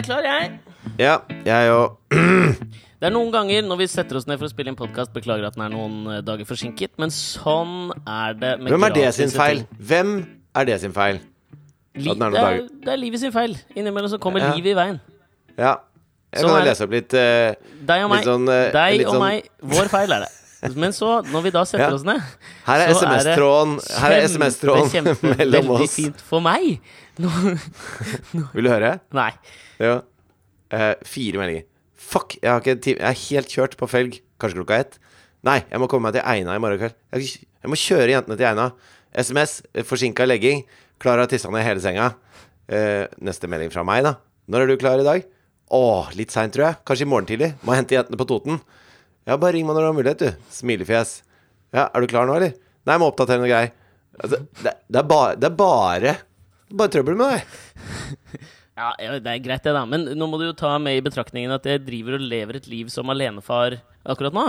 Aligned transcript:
Jeg 0.00 0.06
er 0.06 0.14
klar, 0.14 0.24
jeg. 0.24 0.52
Ja, 0.96 1.14
jeg 1.44 1.72
òg. 1.76 1.96
Det 2.08 3.08
er 3.08 3.12
noen 3.12 3.28
ganger 3.34 3.66
når 3.68 3.80
vi 3.82 3.86
setter 3.92 4.16
oss 4.16 4.24
ned 4.28 4.38
for 4.40 4.48
å 4.48 4.52
spille 4.52 4.72
inn 4.72 4.76
podkast, 4.78 5.10
beklager 5.12 5.44
at 5.44 5.58
den 5.58 5.64
er 5.66 5.72
noen 5.74 5.98
eh, 6.08 6.20
dager 6.24 6.48
forsinket, 6.48 6.94
men 7.00 7.12
sånn 7.12 7.90
er 8.08 8.38
det 8.40 8.54
med 8.62 8.72
Hvem 8.72 8.86
er 8.88 8.94
det 8.96 9.10
sin 9.18 9.34
feil? 9.34 9.60
Hvem 9.90 10.14
er 10.56 10.68
det 10.70 10.78
sin 10.86 10.96
feil? 10.96 11.20
Li 12.00 12.14
er 12.14 12.16
det, 12.32 12.40
er, 12.46 12.64
det 12.86 12.94
er 12.94 13.00
livet 13.02 13.20
sin 13.20 13.34
feil. 13.34 13.58
Innimellom 13.76 14.08
så 14.14 14.16
kommer 14.24 14.40
Ja. 14.40 14.54
livet 14.56 14.72
i 14.72 14.78
veien. 14.80 14.96
Ja. 15.60 15.74
Jeg 16.32 16.46
Sånn 16.46 16.48
kan 16.48 16.56
er 16.56 16.64
jo 16.64 16.70
lese 16.70 16.88
opp 16.88 16.96
litt 16.96 17.16
uh, 17.20 17.76
Deg 17.92 18.04
og 18.06 18.10
meg. 18.14 18.24
Sånn, 18.30 18.48
uh, 18.48 18.58
Deg 18.80 19.04
og 19.04 19.12
sånn- 19.18 19.24
meg. 19.26 19.48
Vår 19.76 19.92
feil 19.92 20.16
er 20.16 20.24
det. 20.24 20.32
Men 20.80 20.96
så, 20.96 21.12
når 21.28 21.44
vi 21.50 21.52
da 21.60 21.66
setter 21.68 21.90
Ja. 21.90 21.94
oss 22.00 22.08
ned 22.08 22.24
Her 22.66 22.86
er 22.86 22.88
er 22.88 22.96
SMS-tråden 22.96 23.76
Her 24.00 24.16
er 24.16 24.26
SMS-tråden 24.32 25.12
mellom 25.36 25.74
oss 25.76 25.80
veldig 25.84 25.92
fint 25.92 26.24
for 26.24 26.40
meg. 26.40 26.80
Nå, 27.20 28.48
Vil 28.56 28.64
du 28.64 28.72
høre? 28.72 28.94
nei. 29.12 29.32
Ja. 29.80 30.00
Uh, 30.70 30.94
fire 31.08 31.40
meldinger. 31.40 31.66
Fuck, 32.00 32.36
jeg, 32.40 32.48
har 32.48 32.62
ikke 32.62 32.76
tid. 32.80 33.00
jeg 33.00 33.08
er 33.08 33.22
helt 33.26 33.54
kjørt 33.54 33.76
på 33.80 33.88
felg. 33.90 34.20
Kanskje 34.40 34.60
klokka 34.60 34.80
ett. 34.84 34.98
Nei, 35.46 35.60
jeg 35.70 35.80
må 35.80 35.88
komme 35.90 36.08
meg 36.08 36.18
til 36.18 36.26
Eina 36.28 36.56
i 36.56 36.62
morgen 36.62 36.80
kveld. 36.80 36.96
Jeg, 37.16 37.46
jeg 37.60 37.72
må 37.72 37.78
kjøre 37.80 38.12
jentene 38.12 38.38
til 38.38 38.48
Eina. 38.50 38.70
SMS, 39.10 39.60
forsinka 39.88 40.26
legging. 40.28 40.62
Klara 41.00 41.26
tissa 41.28 41.50
ned 41.52 41.64
hele 41.66 41.82
senga. 41.84 42.12
Uh, 42.70 43.04
neste 43.24 43.50
melding 43.50 43.72
fra 43.72 43.84
meg, 43.86 44.04
da. 44.06 44.16
Når 44.50 44.64
er 44.64 44.70
du 44.70 44.80
klar 44.80 45.00
i 45.00 45.06
dag? 45.06 45.26
Åh, 45.70 46.12
litt 46.18 46.32
seint, 46.34 46.52
tror 46.54 46.68
jeg. 46.68 46.80
Kanskje 46.86 47.06
i 47.06 47.10
morgen 47.10 47.28
tidlig. 47.28 47.52
Må 47.66 47.74
hente 47.76 47.96
jentene 47.96 48.18
på 48.20 48.26
Toten. 48.28 48.60
Ja, 49.28 49.36
bare 49.36 49.54
ring 49.56 49.66
meg 49.68 49.76
når 49.76 49.84
du 49.84 49.88
har 49.90 49.98
mulighet, 49.98 50.24
du. 50.24 50.48
Smilefjes. 50.54 51.20
Ja, 51.76 51.86
er 51.86 52.02
du 52.02 52.10
klar 52.10 52.26
nå, 52.26 52.34
eller? 52.38 52.56
Nei, 52.84 52.96
jeg 52.96 53.02
må 53.02 53.10
oppdatere 53.12 53.42
noe 53.42 53.50
greier. 53.50 53.74
Altså, 54.20 54.40
det, 54.64 54.72
det 54.90 54.98
er 55.00 55.06
bare 55.08 55.36
Det 55.38 55.46
er 55.46 55.54
bare 55.56 56.14
Bare 56.76 56.92
trøbbel 56.92 57.16
med 57.16 57.30
deg. 57.32 58.48
Ja, 58.80 58.90
det 59.20 59.28
er 59.28 59.42
greit, 59.44 59.62
det, 59.66 59.72
da. 59.76 59.82
Men 59.88 60.06
nå 60.16 60.26
må 60.30 60.38
du 60.40 60.46
jo 60.48 60.54
ta 60.56 60.74
med 60.80 60.96
i 60.96 61.04
betraktningen 61.04 61.52
at 61.52 61.66
jeg 61.68 61.82
driver 61.84 62.16
og 62.16 62.24
lever 62.24 62.56
et 62.60 62.68
liv 62.70 62.88
som 62.92 63.10
alenefar 63.12 63.76
akkurat 64.08 64.32
nå. 64.36 64.46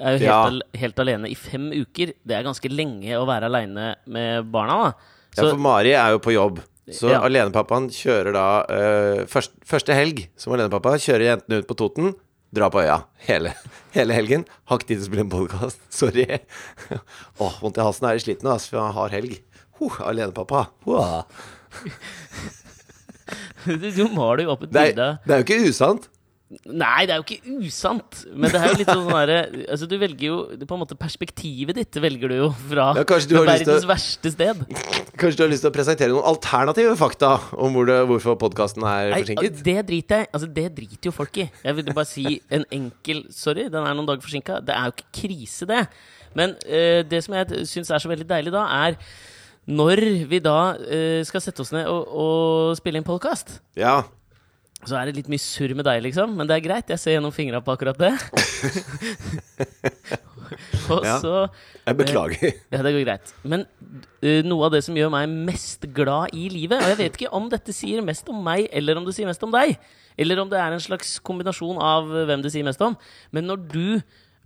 Jeg 0.00 0.06
er 0.06 0.12
jo 0.14 0.18
helt, 0.20 0.28
Ja. 0.30 0.36
al 0.46 0.60
helt 0.80 1.00
alene 1.02 1.28
i 1.28 1.34
fem 1.36 1.66
uker. 1.74 2.12
Det 2.24 2.36
er 2.38 2.46
ganske 2.46 2.70
lenge 2.72 3.10
å 3.18 3.26
være 3.28 3.50
aleine 3.50 3.96
med 4.06 4.46
barna, 4.54 4.76
da. 4.84 4.92
Ja, 5.36 5.48
for 5.50 5.58
Mari 5.60 5.92
er 5.98 6.14
jo 6.14 6.20
på 6.22 6.32
jobb. 6.32 6.62
Så 6.90 7.10
Ja. 7.10 7.20
alenepappaen 7.26 7.90
kjører 7.92 8.32
da 8.34 8.46
uh, 8.66 9.24
først, 9.30 9.52
Første 9.68 9.94
helg 9.94 10.24
som 10.40 10.52
alenepappa 10.56 10.94
kjører 10.98 11.26
jentene 11.36 11.60
ut 11.60 11.68
på 11.68 11.76
Toten. 11.78 12.14
Drar 12.52 12.70
på 12.74 12.80
øya 12.82 13.04
hele, 13.28 13.52
hele 13.94 14.14
helgen. 14.16 14.46
Har 14.66 14.78
ikke 14.80 14.88
tid 14.88 14.98
til 14.98 15.04
å 15.04 15.10
spille 15.10 15.26
en 15.26 15.30
podkast. 15.30 15.78
Sorry. 16.00 16.26
Åh, 17.38 17.60
vondt 17.62 17.78
i 17.78 17.84
halsen. 17.84 18.08
Jeg 18.10 18.22
er 18.22 18.24
sliten 18.24 18.48
nå, 18.48 18.54
ass, 18.56 18.66
for 18.70 18.80
jeg 18.80 18.96
har 18.96 19.14
helg. 19.14 19.36
Huh, 19.78 20.00
alenepappa. 20.10 20.64
Huh. 20.86 21.22
du, 23.66 23.90
du 23.90 24.04
maler 24.14 24.46
jo 24.46 24.54
opp 24.56 24.64
et 24.66 24.72
bilde 24.74 25.12
det 25.26 25.34
er 25.36 25.42
jo 25.42 25.46
ikke 25.48 25.68
usant. 25.70 26.08
Nei, 26.66 27.04
det 27.06 27.14
er 27.14 27.20
jo 27.20 27.24
ikke 27.28 27.52
usant. 27.62 28.16
Men 28.34 28.50
det 28.50 28.58
er 28.58 28.72
jo 28.72 28.78
litt 28.80 28.88
sånn 28.90 29.06
derre 29.06 29.36
Altså, 29.70 29.86
du 29.86 29.92
velger 30.00 30.24
jo 30.26 30.38
På 30.66 30.74
en 30.74 30.80
måte 30.82 30.96
perspektivet 30.98 31.78
ditt 31.78 31.98
velger 32.02 32.32
du 32.32 32.34
jo 32.40 32.48
fra 32.64 32.88
Ja, 32.98 33.04
du 33.06 33.36
har 33.38 33.46
lyst 33.52 33.70
å- 33.70 33.76
verste 33.86 34.32
sted. 34.34 34.64
Kanskje 35.20 35.38
du 35.38 35.44
har 35.44 35.52
lyst 35.52 35.62
til 35.62 35.70
å 35.70 35.76
presentere 35.76 36.10
noen 36.10 36.26
alternative 36.26 36.96
fakta 36.98 37.36
om 37.54 37.78
hvor 37.78 37.86
det, 37.86 38.00
hvorfor 38.10 38.34
podkasten 38.40 38.82
er 38.82 39.12
Nei, 39.14 39.22
forsinket? 39.22 39.62
det 39.62 39.76
driter 39.92 40.24
jeg 40.24 40.30
Altså, 40.32 40.50
det 40.58 40.66
driter 40.80 41.12
jo 41.12 41.14
folk 41.14 41.38
i. 41.38 41.46
Jeg 41.62 41.78
vil 41.78 41.94
bare 41.94 42.10
si 42.10 42.40
en 42.50 42.66
enkel 42.80 43.22
Sorry, 43.30 43.68
den 43.70 43.86
er 43.86 43.94
noen 43.94 44.10
dager 44.10 44.26
forsinka. 44.26 44.58
Det 44.66 44.74
er 44.74 44.90
jo 44.90 44.96
ikke 44.96 45.10
krise, 45.22 45.70
det. 45.70 45.84
Men 46.34 46.58
eh, 46.66 47.04
det 47.06 47.22
som 47.22 47.38
jeg 47.38 47.62
syns 47.70 47.94
er 47.94 48.02
så 48.02 48.10
veldig 48.10 48.26
deilig 48.26 48.50
da, 48.58 48.66
er 48.88 48.98
når 49.70 50.02
vi 50.30 50.40
da 50.42 50.74
uh, 50.76 51.20
skal 51.26 51.42
sette 51.44 51.62
oss 51.62 51.72
ned 51.74 51.86
og, 51.90 52.08
og 52.10 52.78
spille 52.78 53.00
inn 53.00 53.06
podkast. 53.06 53.60
Ja. 53.78 54.00
Så 54.80 54.96
er 54.96 55.10
det 55.10 55.18
litt 55.18 55.28
mye 55.28 55.42
surr 55.42 55.74
med 55.76 55.84
deg, 55.84 56.00
liksom. 56.06 56.32
Men 56.38 56.48
det 56.48 56.56
er 56.56 56.64
greit. 56.64 56.88
Jeg 56.88 57.00
ser 57.02 57.16
gjennom 57.16 57.34
fingra 57.36 57.60
på 57.64 57.74
akkurat 57.74 57.98
det. 58.00 58.14
og 60.90 61.04
Ja. 61.04 61.18
så 61.22 61.34
Jeg 61.86 61.96
beklager. 61.98 62.52
Ja, 62.72 62.80
det 62.82 62.92
går 62.96 63.04
greit. 63.04 63.34
Men 63.44 63.66
uh, 64.24 64.40
noe 64.46 64.66
av 64.66 64.74
det 64.74 64.82
som 64.86 64.96
gjør 64.96 65.12
meg 65.12 65.28
mest 65.50 65.86
glad 65.94 66.34
i 66.34 66.48
livet 66.52 66.80
Og 66.80 66.90
jeg 66.92 66.98
vet 66.98 67.18
ikke 67.18 67.32
om 67.36 67.46
dette 67.52 67.74
sier 67.76 68.02
mest 68.04 68.28
om 68.32 68.40
meg, 68.44 68.66
eller 68.72 68.98
om 68.98 69.06
det 69.06 69.14
sier 69.16 69.28
mest 69.28 69.44
om 69.46 69.52
deg. 69.54 69.76
Eller 70.20 70.40
om 70.42 70.50
det 70.50 70.58
er 70.60 70.74
en 70.74 70.82
slags 70.82 71.18
kombinasjon 71.24 71.78
av 71.80 72.08
hvem 72.10 72.42
det 72.44 72.52
sier 72.52 72.66
mest 72.66 72.82
om. 72.84 72.96
Men 73.30 73.46
når 73.48 73.68
du 73.70 73.86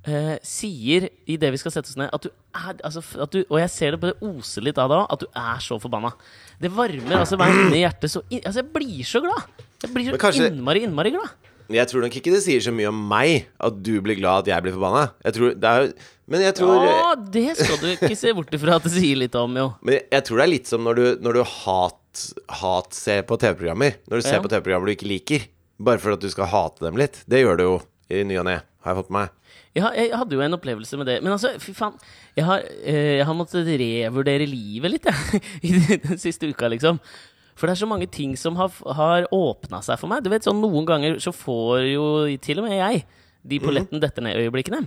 eh, 0.06 0.34
sier 0.44 1.09
i 1.31 1.37
det 1.41 1.50
vi 1.54 1.60
skal 1.60 1.72
sette 1.75 1.91
oss 1.92 1.98
ned, 2.00 2.10
at 2.12 2.26
du 2.26 2.31
er 2.31 2.76
altså, 2.84 3.03
at 3.25 3.32
du, 3.34 3.41
Og 3.50 3.59
jeg 3.60 3.70
ser 3.72 3.94
det 3.97 4.00
på 4.03 4.10
det 4.12 4.16
oser 4.28 4.62
litt 4.66 4.78
av 4.78 4.91
det 4.92 4.98
òg, 5.00 5.06
at 5.16 5.25
du 5.25 5.26
er 5.44 5.65
så 5.65 5.78
forbanna. 5.82 6.12
Det 6.60 6.70
varmer 6.72 7.20
altså 7.22 7.38
meg 7.41 7.54
inni 7.56 7.82
hjertet 7.84 8.12
så 8.12 8.22
inn, 8.31 8.43
Altså, 8.44 8.62
jeg 8.62 8.70
blir 8.76 9.09
så 9.09 9.22
glad! 9.25 9.48
Jeg 9.84 9.93
blir 9.93 10.12
så 10.12 10.20
kanskje- 10.20 10.50
innmari, 10.53 10.84
innmari 10.87 11.10
glad. 11.16 11.32
Jeg 11.72 11.88
tror 11.88 12.03
nok 12.04 12.12
ikke 12.19 12.32
det 12.34 12.43
sier 12.44 12.60
så 12.60 12.72
mye 12.76 12.91
om 12.91 12.98
meg 13.09 13.47
at 13.64 13.76
du 13.82 13.94
blir 14.04 14.19
glad 14.19 14.44
at 14.44 14.50
jeg 14.53 14.64
blir 14.66 14.75
forbanna. 14.76 15.06
Jeg 15.25 15.32
tror, 15.38 15.54
det 15.56 15.70
er 15.70 15.87
jo 15.87 15.93
Men 16.26 16.41
jeg 16.41 16.54
tror 16.56 16.84
Ja, 16.84 17.14
det 17.16 17.56
skal 17.59 17.76
du 17.81 17.87
ikke 17.93 18.16
se 18.16 18.32
bort 18.37 18.53
ifra 18.56 18.76
at 18.76 18.84
det 18.87 18.93
sier 18.94 19.16
litt 19.20 19.34
om, 19.37 19.56
jo. 19.56 19.66
Men 19.84 19.98
jeg, 19.98 20.04
jeg 20.12 20.25
tror 20.25 20.41
det 20.41 20.44
er 20.44 20.53
litt 20.53 20.69
som 20.69 20.84
når 20.84 20.94
du, 21.00 21.04
når 21.25 21.38
du 21.38 21.43
hat, 21.44 22.22
hat 22.60 22.97
ser 22.97 23.25
på 23.28 23.37
TV-programmer. 23.41 23.97
Når 24.09 24.20
du 24.22 24.25
ser 24.28 24.41
på 24.44 24.48
TV-programmer 24.53 24.88
du 24.88 24.94
ikke 24.94 25.09
liker. 25.09 25.44
Bare 25.84 26.00
for 26.00 26.14
at 26.16 26.22
du 26.25 26.28
skal 26.32 26.48
hate 26.53 26.84
dem 26.84 26.97
litt. 27.00 27.20
Det 27.28 27.41
gjør 27.43 27.56
du 27.60 27.64
jo 27.66 27.75
i 28.12 28.22
ny 28.28 28.38
og 28.41 28.47
ne, 28.48 28.60
har 28.84 28.93
jeg 28.94 29.00
fått 29.03 29.10
med 29.12 29.25
meg. 29.25 29.44
Ja, 29.75 29.89
jeg 29.99 30.12
hadde 30.15 30.37
jo 30.37 30.43
en 30.45 30.55
opplevelse 30.55 30.97
med 31.01 31.09
det. 31.11 31.17
Men 31.25 31.33
altså, 31.35 31.51
fy 31.59 31.73
faen. 31.75 31.97
Jeg 32.39 32.45
har, 32.47 32.62
eh, 32.87 33.17
jeg 33.19 33.25
har 33.27 33.35
måttet 33.35 33.67
revurdere 33.67 34.47
livet 34.47 34.93
litt, 34.93 35.09
jeg. 35.11 35.41
I 35.67 35.99
den 36.05 36.21
siste 36.23 36.47
uka, 36.47 36.69
liksom. 36.71 37.01
For 37.59 37.67
det 37.67 37.75
er 37.77 37.81
så 37.85 37.89
mange 37.91 38.07
ting 38.11 38.37
som 38.39 38.57
har, 38.59 38.71
har 38.99 39.27
åpna 39.35 39.81
seg 39.83 39.99
for 40.01 40.11
meg. 40.11 40.23
Du 40.27 40.31
vet, 40.33 40.47
sånn 40.47 40.62
Noen 40.62 40.87
ganger 40.89 41.19
så 41.23 41.31
får 41.35 41.85
jo 41.93 42.07
til 42.43 42.62
og 42.62 42.69
med 42.69 42.79
jeg 42.79 43.05
de 43.45 43.59
polletten 43.61 44.01
detter 44.03 44.25
ned-øyeblikkene. 44.25 44.85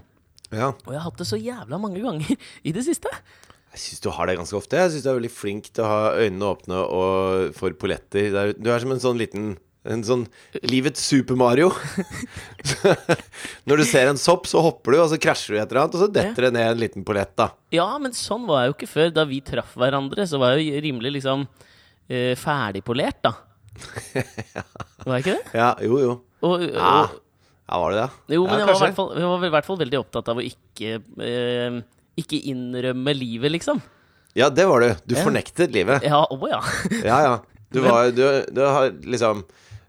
Ja. 0.55 0.71
Og 0.71 0.89
jeg 0.93 0.97
har 1.01 1.05
hatt 1.09 1.19
det 1.19 1.27
så 1.29 1.37
jævla 1.39 1.77
mange 1.83 1.99
ganger 2.03 2.31
i 2.67 2.73
det 2.75 2.83
siste. 2.87 3.11
Jeg 3.75 3.83
syns 3.83 4.01
du 4.01 4.09
har 4.15 4.25
det 4.31 4.37
ganske 4.39 4.55
ofte. 4.57 4.79
Jeg 4.79 4.95
syns 4.95 5.03
du 5.05 5.09
er 5.11 5.17
veldig 5.19 5.31
flink 5.35 5.67
til 5.75 5.83
å 5.83 5.91
ha 5.91 6.01
øynene 6.17 6.47
åpne 6.55 6.79
og 6.95 7.55
for 7.59 7.75
polletter. 7.77 8.31
Er- 8.31 8.55
Du 8.57 8.71
er 8.71 8.79
som 8.81 8.95
en 8.95 9.03
sånn 9.03 9.19
liten 9.19 9.51
en 9.85 10.01
sånn 10.03 10.23
livets 10.67 11.03
Super 11.05 11.37
Mario. 11.39 11.69
Når 13.67 13.81
du 13.81 13.85
ser 13.87 14.09
en 14.11 14.19
sopp, 14.19 14.47
så 14.49 14.61
hopper 14.63 14.95
du, 14.95 14.99
og 15.03 15.09
så 15.11 15.19
krasjer 15.21 15.55
du 15.55 15.59
et 15.61 15.69
eller 15.69 15.83
annet, 15.83 15.97
og 15.97 16.03
så 16.03 16.09
detter 16.11 16.47
det 16.47 16.53
ned 16.57 16.71
en 16.73 16.81
liten 16.81 17.05
pollett, 17.07 17.33
da. 17.39 17.49
Ja, 17.75 17.87
men 18.01 18.15
sånn 18.17 18.47
var 18.49 18.63
jeg 18.65 18.71
jo 18.73 18.77
ikke 18.77 18.91
før. 18.91 19.13
Da 19.15 19.27
vi 19.29 19.39
traff 19.45 19.75
hverandre, 19.79 20.25
så 20.29 20.39
var 20.41 20.55
jeg 20.57 20.67
jo 20.71 20.81
rimelig 20.87 21.13
liksom 21.19 21.45
eh, 22.09 22.33
ferdigpolert, 22.39 23.21
da. 23.27 23.35
Var 25.05 25.19
jeg 25.19 25.23
ikke 25.23 25.33
det? 25.35 25.57
Ja, 25.59 25.67
jo, 25.85 25.99
jo. 26.01 26.13
Og, 26.47 26.63
Ja, 26.65 26.93
og, 27.05 27.19
ja 27.69 27.77
var 27.83 27.93
det 27.93 27.99
det? 27.99 28.35
Jo, 28.37 28.47
men 28.47 28.57
ja, 28.57 28.63
jeg, 28.63 28.67
var 28.67 28.73
i 28.73 28.81
hvert 28.87 28.97
fall, 28.97 29.11
jeg 29.13 29.29
var 29.29 29.45
i 29.45 29.51
hvert 29.53 29.67
fall 29.67 29.77
veldig 29.83 29.99
opptatt 29.99 30.31
av 30.33 30.39
å 30.41 30.45
ikke 30.45 30.95
eh, 31.21 31.77
Ikke 32.17 32.39
innrømme 32.49 33.13
livet, 33.13 33.53
liksom. 33.53 33.81
Ja, 34.37 34.49
det 34.53 34.65
var 34.69 34.81
du. 34.81 34.89
Du 35.05 35.15
Ja. 35.15 35.21
fornektet 35.25 35.73
livet. 35.77 36.03
Ja, 36.05 36.23
å 36.25 36.49
ja. 36.49 36.59
Ja, 37.05 37.19
ja. 37.27 37.35
Du 37.73 37.79
var 37.85 38.09
Du, 38.17 38.23
du 38.49 38.61
har 38.65 38.89
liksom 39.05 39.45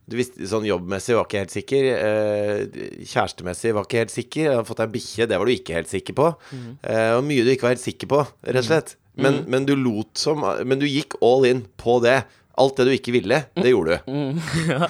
du 0.08 0.16
visste, 0.16 0.46
sånn 0.48 0.64
Jobbmessig 0.68 1.14
var 1.18 1.26
ikke 1.28 1.42
helt 1.42 1.52
sikker. 1.54 1.88
Eh, 2.08 2.86
kjærestemessig 3.04 3.74
var 3.76 3.84
ikke 3.86 4.00
helt 4.02 4.14
sikker. 4.14 4.42
Jeg 4.48 4.56
har 4.60 4.64
fått 4.68 4.80
deg 4.82 4.92
bikkje, 4.94 5.26
det 5.28 5.38
var 5.40 5.48
du 5.48 5.52
ikke 5.54 5.76
helt 5.78 5.90
sikker 5.92 6.16
på. 6.18 6.30
Mm. 6.52 6.70
Eh, 6.82 7.10
og 7.18 7.22
mye 7.28 7.44
du 7.46 7.50
ikke 7.52 7.68
var 7.68 7.74
helt 7.76 7.84
sikker 7.84 8.10
på, 8.10 8.22
rett 8.48 8.62
og 8.62 8.68
slett. 8.70 8.94
Men, 9.18 9.40
men 9.50 9.64
du 9.66 9.72
lot 9.74 10.14
som 10.20 10.44
Men 10.62 10.78
du 10.78 10.86
gikk 10.86 11.16
all 11.26 11.42
in 11.48 11.64
på 11.80 11.96
det. 12.04 12.20
Alt 12.58 12.78
det 12.78 12.84
du 12.88 12.92
ikke 12.94 13.12
ville, 13.14 13.36
det 13.54 13.70
gjorde 13.70 13.98
du. 13.98 14.10
Mm, 14.10 14.38
ja. 14.72 14.86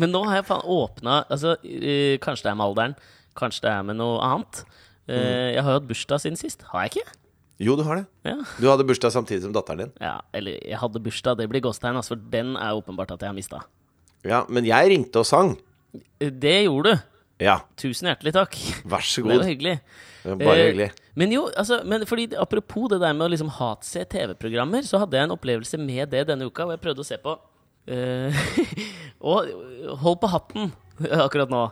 Men 0.00 0.12
nå 0.12 0.22
har 0.28 0.38
jeg 0.38 0.46
faen 0.48 0.62
åpna 0.72 1.18
altså, 1.28 1.56
øh, 1.60 2.14
Kanskje 2.24 2.46
det 2.46 2.52
er 2.52 2.56
med 2.56 2.64
alderen, 2.64 2.94
kanskje 3.36 3.64
det 3.66 3.72
er 3.74 3.82
med 3.90 3.98
noe 4.00 4.20
annet. 4.24 4.62
Eh, 4.64 4.72
Mm. 5.04 5.52
Jeg 5.52 5.60
har 5.60 5.74
jo 5.74 5.80
hatt 5.82 5.88
bursdag 5.90 6.20
siden 6.22 6.38
sist. 6.40 6.62
Har 6.70 6.86
jeg 6.86 6.94
ikke? 6.94 7.12
Jo, 7.60 7.74
du 7.76 7.82
har 7.84 7.98
det. 8.00 8.06
Ja. 8.24 8.38
Du 8.56 8.64
hadde 8.70 8.86
bursdag 8.88 9.12
samtidig 9.12 9.42
som 9.44 9.52
datteren 9.52 9.82
din. 9.82 9.90
ja. 10.00 10.14
Eller 10.32 10.56
jeg 10.64 10.78
hadde 10.80 11.02
bursdag, 11.04 11.36
det 11.42 11.44
blir 11.52 11.60
gåstegn, 11.60 11.98
altså, 12.00 12.14
for 12.16 12.22
den 12.32 12.54
er 12.56 12.72
åpenbart 12.72 13.12
at 13.12 13.20
jeg 13.20 13.28
har 13.28 13.36
mista. 13.36 13.60
Ja, 14.24 14.44
men 14.48 14.64
jeg 14.68 14.90
ringte 14.92 15.20
og 15.22 15.28
sang. 15.28 15.54
Det 16.18 16.56
gjorde 16.64 16.94
du. 16.94 17.10
Ja, 17.44 17.58
Tusen 17.76 18.06
hjertelig 18.08 18.32
takk. 18.36 18.56
vær 18.88 19.02
så 19.04 19.20
god. 19.24 19.32
Det 19.34 19.38
var 19.42 19.48
hyggelig. 19.50 19.76
Det 20.24 20.30
var 20.30 20.38
Bare 20.46 20.58
Eh, 20.60 20.66
hyggelig. 20.70 20.90
Men 21.14 21.32
jo, 21.34 21.42
altså, 21.56 21.80
men 21.84 22.06
fordi, 22.08 22.28
apropos 22.40 22.88
det 22.90 23.00
der 23.02 23.12
med 23.14 23.26
å 23.26 23.30
liksom 23.30 23.50
hatse 23.58 24.04
TV-programmer, 24.10 24.82
så 24.86 24.98
hadde 25.02 25.18
jeg 25.18 25.28
en 25.28 25.34
opplevelse 25.36 25.78
med 25.78 26.08
det 26.14 26.24
denne 26.30 26.46
uka, 26.48 26.64
hvor 26.64 26.74
jeg 26.78 26.82
prøvde 26.86 27.04
å 27.04 27.08
se 27.08 27.18
på 27.22 27.34
eh, 27.92 28.38
Og 29.20 29.50
hold 30.02 30.20
på 30.22 30.30
hatten 30.32 30.72
akkurat 31.26 31.52
nå. 31.52 31.64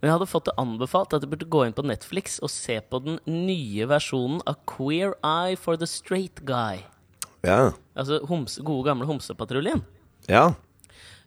Men 0.00 0.08
jeg 0.08 0.14
hadde 0.16 0.30
fått 0.32 0.48
det 0.48 0.56
anbefalt 0.60 1.12
at 1.12 1.22
jeg 1.26 1.30
burde 1.30 1.48
gå 1.52 1.62
inn 1.66 1.76
på 1.76 1.84
Netflix 1.84 2.38
og 2.40 2.48
se 2.50 2.78
på 2.80 3.02
den 3.04 3.18
nye 3.28 3.84
versjonen 3.90 4.40
av 4.48 4.56
Queer 4.68 5.12
Eye 5.20 5.58
for 5.60 5.76
the 5.76 5.86
Straight 5.88 6.40
Guy. 6.48 6.80
Ja. 7.44 7.72
Altså 7.94 8.18
gode, 8.24 8.80
gamle 8.88 9.04
Homsepatruljen. 9.08 9.84
Ja. 10.28 10.54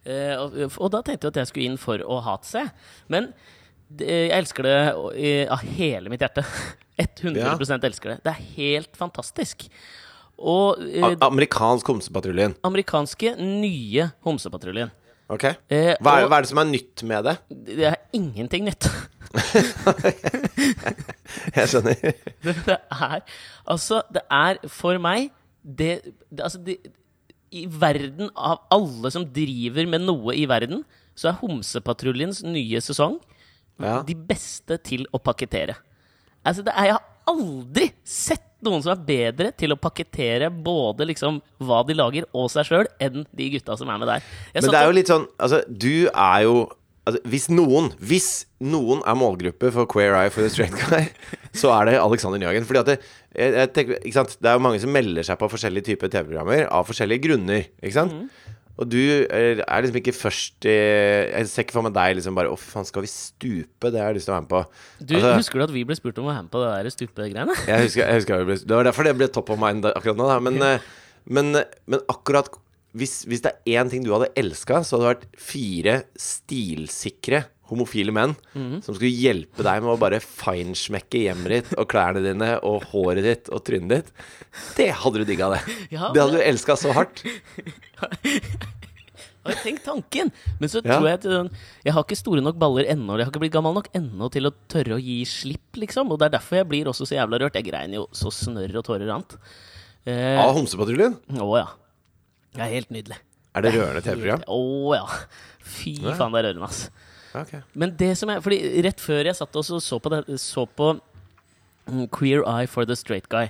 Eh, 0.04 0.34
og, 0.36 0.56
og 0.78 0.90
da 0.92 1.00
tenkte 1.06 1.26
jeg 1.28 1.32
at 1.34 1.40
jeg 1.42 1.50
skulle 1.52 1.68
inn 1.72 1.78
for 1.80 2.02
å 2.04 2.20
hatse. 2.26 2.66
Men 3.12 3.30
det, 3.88 4.08
jeg 4.08 4.32
elsker 4.38 4.66
det 4.68 4.78
av 5.52 5.62
hele 5.76 6.12
mitt 6.12 6.24
hjerte. 6.24 6.44
100% 7.04 7.84
elsker 7.88 8.12
det. 8.14 8.18
Det 8.24 8.32
er 8.34 8.42
helt 8.56 8.96
fantastisk. 8.98 9.64
Og 10.38 10.78
eh, 10.82 11.14
amerikansk 11.22 11.86
Homsepatruljen. 11.90 12.54
amerikanske 12.66 13.34
nye 13.38 14.08
Homsepatruljen. 14.26 14.90
Ok. 15.32 15.44
Eh, 15.72 15.94
Hva 16.04 16.18
er, 16.20 16.26
hva 16.28 16.36
er 16.36 16.44
det 16.44 16.50
som 16.50 16.60
er 16.60 16.68
nytt 16.68 17.02
med 17.08 17.24
det? 17.24 17.34
Det 17.70 17.86
er 17.88 17.96
ingenting 18.14 18.66
nytt. 18.68 18.90
Jeg 21.54 21.70
skjønner. 21.70 21.94
Det 22.44 22.54
det 22.66 22.76
er 22.92 23.22
Altså, 23.72 24.02
det 24.12 24.22
er 24.30 24.60
for 24.70 24.98
meg 25.02 25.30
det, 25.64 25.94
det 26.30 26.44
Altså, 26.44 26.60
det, 26.66 26.76
i 27.54 27.64
verden 27.70 28.30
av 28.34 28.64
alle 28.74 29.10
som 29.14 29.24
driver 29.34 29.86
med 29.90 30.04
noe 30.06 30.34
i 30.36 30.44
verden, 30.50 30.82
så 31.14 31.30
er 31.30 31.38
Homsepatruljens 31.40 32.42
nye 32.46 32.80
sesong 32.82 33.20
Ja. 33.80 34.02
de 34.06 34.14
beste 34.14 34.78
til 34.82 35.06
å 35.14 35.18
pakkettere. 35.22 35.76
Altså, 36.44 36.62
det 36.66 36.74
er, 36.76 36.90
jeg 36.90 36.96
har 36.98 37.04
aldri 37.30 37.86
sett 38.04 38.42
noen 38.64 38.82
som 38.84 38.92
er 38.94 39.04
bedre 39.06 39.50
til 39.56 39.72
å 39.74 39.78
pakkettere 39.80 40.50
både 40.50 41.06
liksom 41.08 41.40
hva 41.64 41.82
de 41.86 41.96
lager, 41.96 42.26
og 42.34 42.50
seg 42.52 42.68
sjøl, 42.68 42.86
enn 43.02 43.26
de 43.34 43.50
gutta 43.54 43.76
som 43.80 43.88
er 43.92 43.98
med 44.00 44.08
der. 44.08 44.22
Jeg 44.54 44.62
Men 44.62 44.70
det 44.74 44.80
er 44.80 44.86
jo 44.88 44.96
litt 44.98 45.10
sånn 45.10 45.26
Altså, 45.38 45.62
du 45.68 46.08
er 46.08 46.42
jo 46.46 46.56
altså, 47.04 47.20
Hvis 47.30 47.48
noen 47.52 47.92
Hvis 48.00 48.28
noen 48.64 49.02
er 49.06 49.18
målgruppe 49.18 49.70
for 49.74 49.88
Queer 49.90 50.16
Eye 50.18 50.32
for 50.32 50.44
the 50.44 50.52
Straight 50.52 50.74
Guy, 50.76 51.10
så 51.60 51.72
er 51.76 51.90
det 51.90 51.98
Alexander 52.00 52.40
Nyhagen. 52.40 52.66
Fordi 52.68 52.80
at 52.80 52.90
det, 52.92 52.98
jeg, 53.34 53.54
jeg 53.58 53.72
tenker, 53.76 54.00
det 54.40 54.50
er 54.50 54.56
jo 54.56 54.64
mange 54.64 54.80
som 54.82 54.94
melder 54.94 55.26
seg 55.26 55.38
på 55.40 55.50
forskjellige 55.52 55.92
typer 55.92 56.12
TV-programmer 56.12 56.66
av 56.72 56.88
forskjellige 56.88 57.26
grunner. 57.28 57.68
Ikke 57.82 57.98
sant? 57.98 58.16
Mm. 58.16 58.54
Og 58.74 58.88
du 58.90 58.98
er, 58.98 59.60
liksom 59.62 60.00
ikke 60.00 60.14
først 60.16 60.66
i 60.66 60.72
Jeg 60.74 61.46
ser 61.50 61.62
ikke 61.62 61.76
for 61.76 61.86
meg 61.86 61.94
deg 61.94 62.16
liksom 62.18 62.34
bare 62.34 62.50
Å, 62.50 62.56
faen, 62.58 62.86
skal 62.88 63.04
vi 63.04 63.10
stupe? 63.12 63.90
Det 63.92 64.00
har 64.02 64.10
jeg 64.10 64.18
lyst 64.18 64.26
til 64.26 64.34
å 64.34 64.38
være 64.38 64.46
med 64.46 64.50
på. 64.50 64.62
Du, 64.98 65.14
Altså, 65.20 65.34
Husker 65.38 65.60
du 65.62 65.66
at 65.68 65.74
vi 65.76 65.84
ble 65.86 65.98
spurt 65.98 66.18
om 66.18 66.26
å 66.26 66.32
være 66.32 66.42
med 66.46 66.52
på 66.54 66.62
det 66.64 66.72
der 66.72 66.96
stupegreiene? 66.96 67.56
jeg 67.68 67.86
husker, 67.86 68.02
jeg 68.02 68.22
husker 68.22 68.48
ble, 68.48 68.58
Det 68.64 68.78
var 68.80 68.88
derfor 68.88 69.06
det 69.06 69.14
ble 69.20 69.30
top 69.30 69.54
of 69.54 69.60
mind 69.62 69.86
akkurat 69.92 70.18
nå. 70.18 70.26
Da. 70.32 70.40
Men, 70.42 70.58
eh, 70.72 70.90
men, 71.30 71.54
men 71.86 72.02
akkurat 72.10 72.50
hvis, 72.94 73.24
hvis 73.26 73.42
det 73.44 73.50
er 73.66 73.80
én 73.82 73.90
ting 73.90 74.04
du 74.06 74.12
hadde 74.14 74.30
elska, 74.38 74.82
så 74.86 74.96
hadde 74.96 75.04
det 75.04 75.12
vært 75.14 75.40
fire 75.42 75.96
stilsikre 76.20 77.44
homofile 77.70 78.12
menn 78.12 78.34
som 78.84 78.92
skulle 78.92 79.08
hjelpe 79.08 79.64
deg 79.64 79.80
med 79.82 79.94
å 79.94 79.98
bare 79.98 80.18
feinschmekke 80.20 81.22
hjemmet 81.24 81.54
ditt 81.54 81.70
og 81.80 81.88
klærne 81.90 82.20
dine 82.22 82.50
og 82.68 82.84
håret 82.92 83.24
ditt 83.24 83.48
og 83.50 83.62
trynet 83.66 83.90
ditt. 84.04 84.12
Det 84.76 84.90
hadde 85.00 85.22
du 85.22 85.26
digga, 85.30 85.48
det. 85.56 85.62
Ja, 85.94 86.10
det 86.12 86.22
hadde 86.22 86.36
du 86.38 86.44
elska 86.44 86.76
så 86.78 86.92
hardt. 86.94 87.24
Har 89.44 89.58
tenkt 89.60 89.84
tanken! 89.84 90.30
Men 90.60 90.70
så 90.72 90.80
Ja. 90.80 90.96
tror 90.98 91.08
jeg 91.08 91.18
at 91.20 91.52
Jeg 91.84 91.92
har 91.92 92.04
ikke 92.04 92.16
store 92.16 92.40
nok 92.40 92.56
baller 92.58 92.84
ennå. 92.88 93.18
Jeg 93.18 93.26
har 93.26 93.32
ikke 93.32 93.42
blitt 93.42 93.52
gammel 93.52 93.74
nok 93.76 93.88
ennå 93.92 94.30
til 94.32 94.46
å 94.48 94.52
tørre 94.72 94.96
å 94.96 95.02
gi 95.02 95.18
slipp, 95.28 95.76
liksom. 95.76 96.08
Og 96.12 96.18
det 96.18 96.26
er 96.30 96.38
derfor 96.38 96.56
jeg 96.62 96.68
blir 96.68 96.84
også 96.88 97.04
så 97.04 97.16
jævla 97.18 97.40
rørt. 97.42 97.54
Jeg 97.58 97.66
grein 97.68 97.92
jo 97.92 98.06
så 98.12 98.32
snørr 98.32 98.78
og 98.80 98.84
tårer 98.86 99.04
rant. 99.10 99.36
Eh, 100.06 100.38
Av 100.40 100.54
Homsepatruljen? 100.56 101.18
Å 101.36 101.50
ja. 101.60 101.66
Det 102.54 102.62
er 102.62 102.70
helt 102.72 102.90
nydelig. 102.94 103.18
Er 103.54 103.62
det 103.62 103.72
rørende 103.74 104.02
TV-program? 104.02 104.44
Å 104.50 104.94
ja. 104.96 105.06
Fy 105.64 105.96
Ja. 106.02 106.14
faen, 106.18 106.32
det 106.34 106.40
er 106.42 106.48
rørende, 106.50 106.68
ass. 106.68 106.90
Okay. 107.34 107.60
Men 107.74 107.96
det 107.98 108.12
som 108.18 108.30
jeg 108.30 108.42
Fordi 108.44 108.58
rett 108.86 109.00
før 109.02 109.26
jeg 109.26 109.34
satt 109.34 109.56
og 109.58 109.64
så, 109.66 109.98
på 109.98 110.10
det, 110.12 110.38
så 110.38 110.62
på 110.70 110.92
mm, 111.90 112.04
Queer 112.14 112.44
Eye 112.46 112.68
for 112.70 112.86
the 112.86 112.94
Straight 112.94 113.26
Guy 113.28 113.48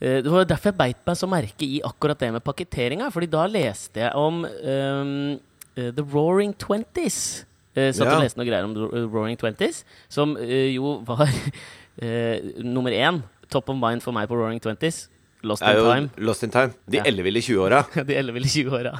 eh, 0.00 0.20
Det 0.22 0.30
var 0.30 0.44
derfor 0.46 0.70
jeg 0.70 0.78
beit 0.78 1.00
meg 1.08 1.18
så 1.18 1.26
merke 1.26 1.66
i 1.66 1.80
akkurat 1.82 2.20
det 2.22 2.30
med 2.36 2.44
pakketteringa. 2.46 3.10
Fordi 3.10 3.26
da 3.26 3.46
leste 3.50 4.04
jeg 4.04 4.14
om 4.14 4.44
eh, 4.46 5.38
The 5.74 6.04
Roaring 6.12 6.54
Twenties. 6.54 7.44
Uh, 7.70 7.90
satt 7.94 8.06
Ja. 8.08 8.16
og 8.18 8.24
leste 8.24 8.38
noe 8.38 8.46
greier 8.48 8.66
om 8.66 8.72
The 8.74 9.04
Roaring 9.06 9.38
Twenties, 9.38 9.84
som 10.10 10.32
uh, 10.36 10.66
jo 10.74 10.96
var 11.06 11.22
uh, 11.30 12.36
nummer 12.74 12.90
én. 12.90 13.22
Top 13.50 13.68
of 13.70 13.78
mind 13.78 14.02
for 14.02 14.12
meg 14.14 14.26
på 14.28 14.34
Roaring 14.38 14.60
Twenties. 14.62 15.08
Lost 15.42 15.62
in 15.64 15.78
Time. 15.80 16.10
Lost 16.20 16.44
in 16.44 16.50
Time. 16.52 16.74
De 16.90 16.98
Ja. 16.98 17.04
elleville 17.08 17.40
20-åra. 17.40 17.84
De 18.08 18.16
elleville 18.18 18.48
20-åra. 18.50 18.92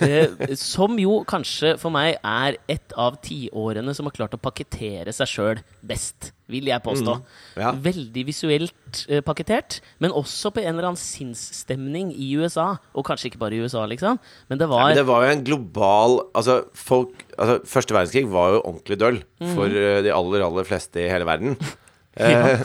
Eh, 0.00 0.54
som 0.56 0.96
jo 0.98 1.18
kanskje 1.28 1.74
for 1.80 1.92
meg 1.92 2.16
er 2.24 2.56
et 2.72 2.94
av 2.96 3.18
tiårene 3.24 3.92
som 3.96 4.08
har 4.08 4.14
klart 4.16 4.36
å 4.36 4.40
pakkettere 4.40 5.12
seg 5.12 5.28
sjøl 5.28 5.60
best, 5.84 6.30
vil 6.48 6.68
jeg 6.70 6.80
påstå. 6.84 7.18
Ja. 7.60 7.72
Veldig 7.84 8.24
visuelt 8.30 9.02
eh, 9.08 9.20
pakketert, 9.24 9.80
men 10.00 10.14
også 10.16 10.54
på 10.56 10.64
en 10.64 10.72
eller 10.72 10.88
annen 10.90 11.00
sinnsstemning 11.00 12.14
i 12.16 12.30
USA. 12.40 12.78
Og 12.96 13.04
kanskje 13.04 13.30
ikke 13.32 13.42
bare 13.44 13.56
i 13.58 13.60
USA, 13.64 13.84
liksom, 13.90 14.18
men 14.48 14.60
det 14.60 14.68
var 14.72 14.88
Men 14.88 14.96
det 15.02 15.06
var 15.08 15.24
jo 15.26 15.32
en 15.36 15.44
global 15.44 16.18
Altså, 16.34 16.62
folk 16.74 17.24
altså, 17.38 17.60
Første 17.68 17.94
verdenskrig 17.96 18.28
var 18.30 18.54
jo 18.54 18.60
ordentlig 18.64 18.98
døll 19.00 19.18
for 19.54 19.68
uh, 19.68 20.00
de 20.04 20.12
aller, 20.12 20.44
aller 20.44 20.64
fleste 20.68 21.04
i 21.04 21.10
hele 21.12 21.28
verden. 21.28 21.58
Eh, 22.14 22.60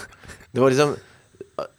det 0.54 0.62
var 0.62 0.70
liksom 0.70 0.92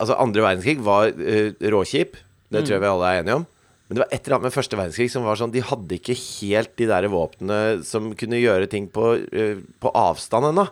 Altså, 0.00 0.18
andre 0.18 0.44
verdenskrig 0.44 0.82
var 0.84 1.14
uh, 1.14 1.70
råkjip. 1.76 2.18
Det 2.50 2.64
tror 2.64 2.76
jeg 2.76 2.82
vi 2.82 2.90
alle 2.90 3.08
er 3.08 3.22
enige 3.22 3.38
om. 3.40 3.46
Men 3.90 3.96
det 3.96 4.02
var 4.04 4.12
et 4.14 4.20
eller 4.20 4.36
annet 4.36 4.46
med 4.46 4.54
første 4.54 4.78
verdenskrig 4.78 5.10
som 5.10 5.24
var 5.26 5.38
sånn 5.38 5.50
De 5.50 5.62
hadde 5.66 5.96
ikke 5.96 6.14
helt 6.14 6.70
de 6.78 6.86
der 6.86 7.08
våpnene 7.10 7.80
som 7.86 8.12
kunne 8.18 8.38
gjøre 8.38 8.68
ting 8.70 8.86
på, 8.92 9.14
uh, 9.18 9.64
på 9.82 9.94
avstand 9.98 10.52
ennå. 10.52 10.68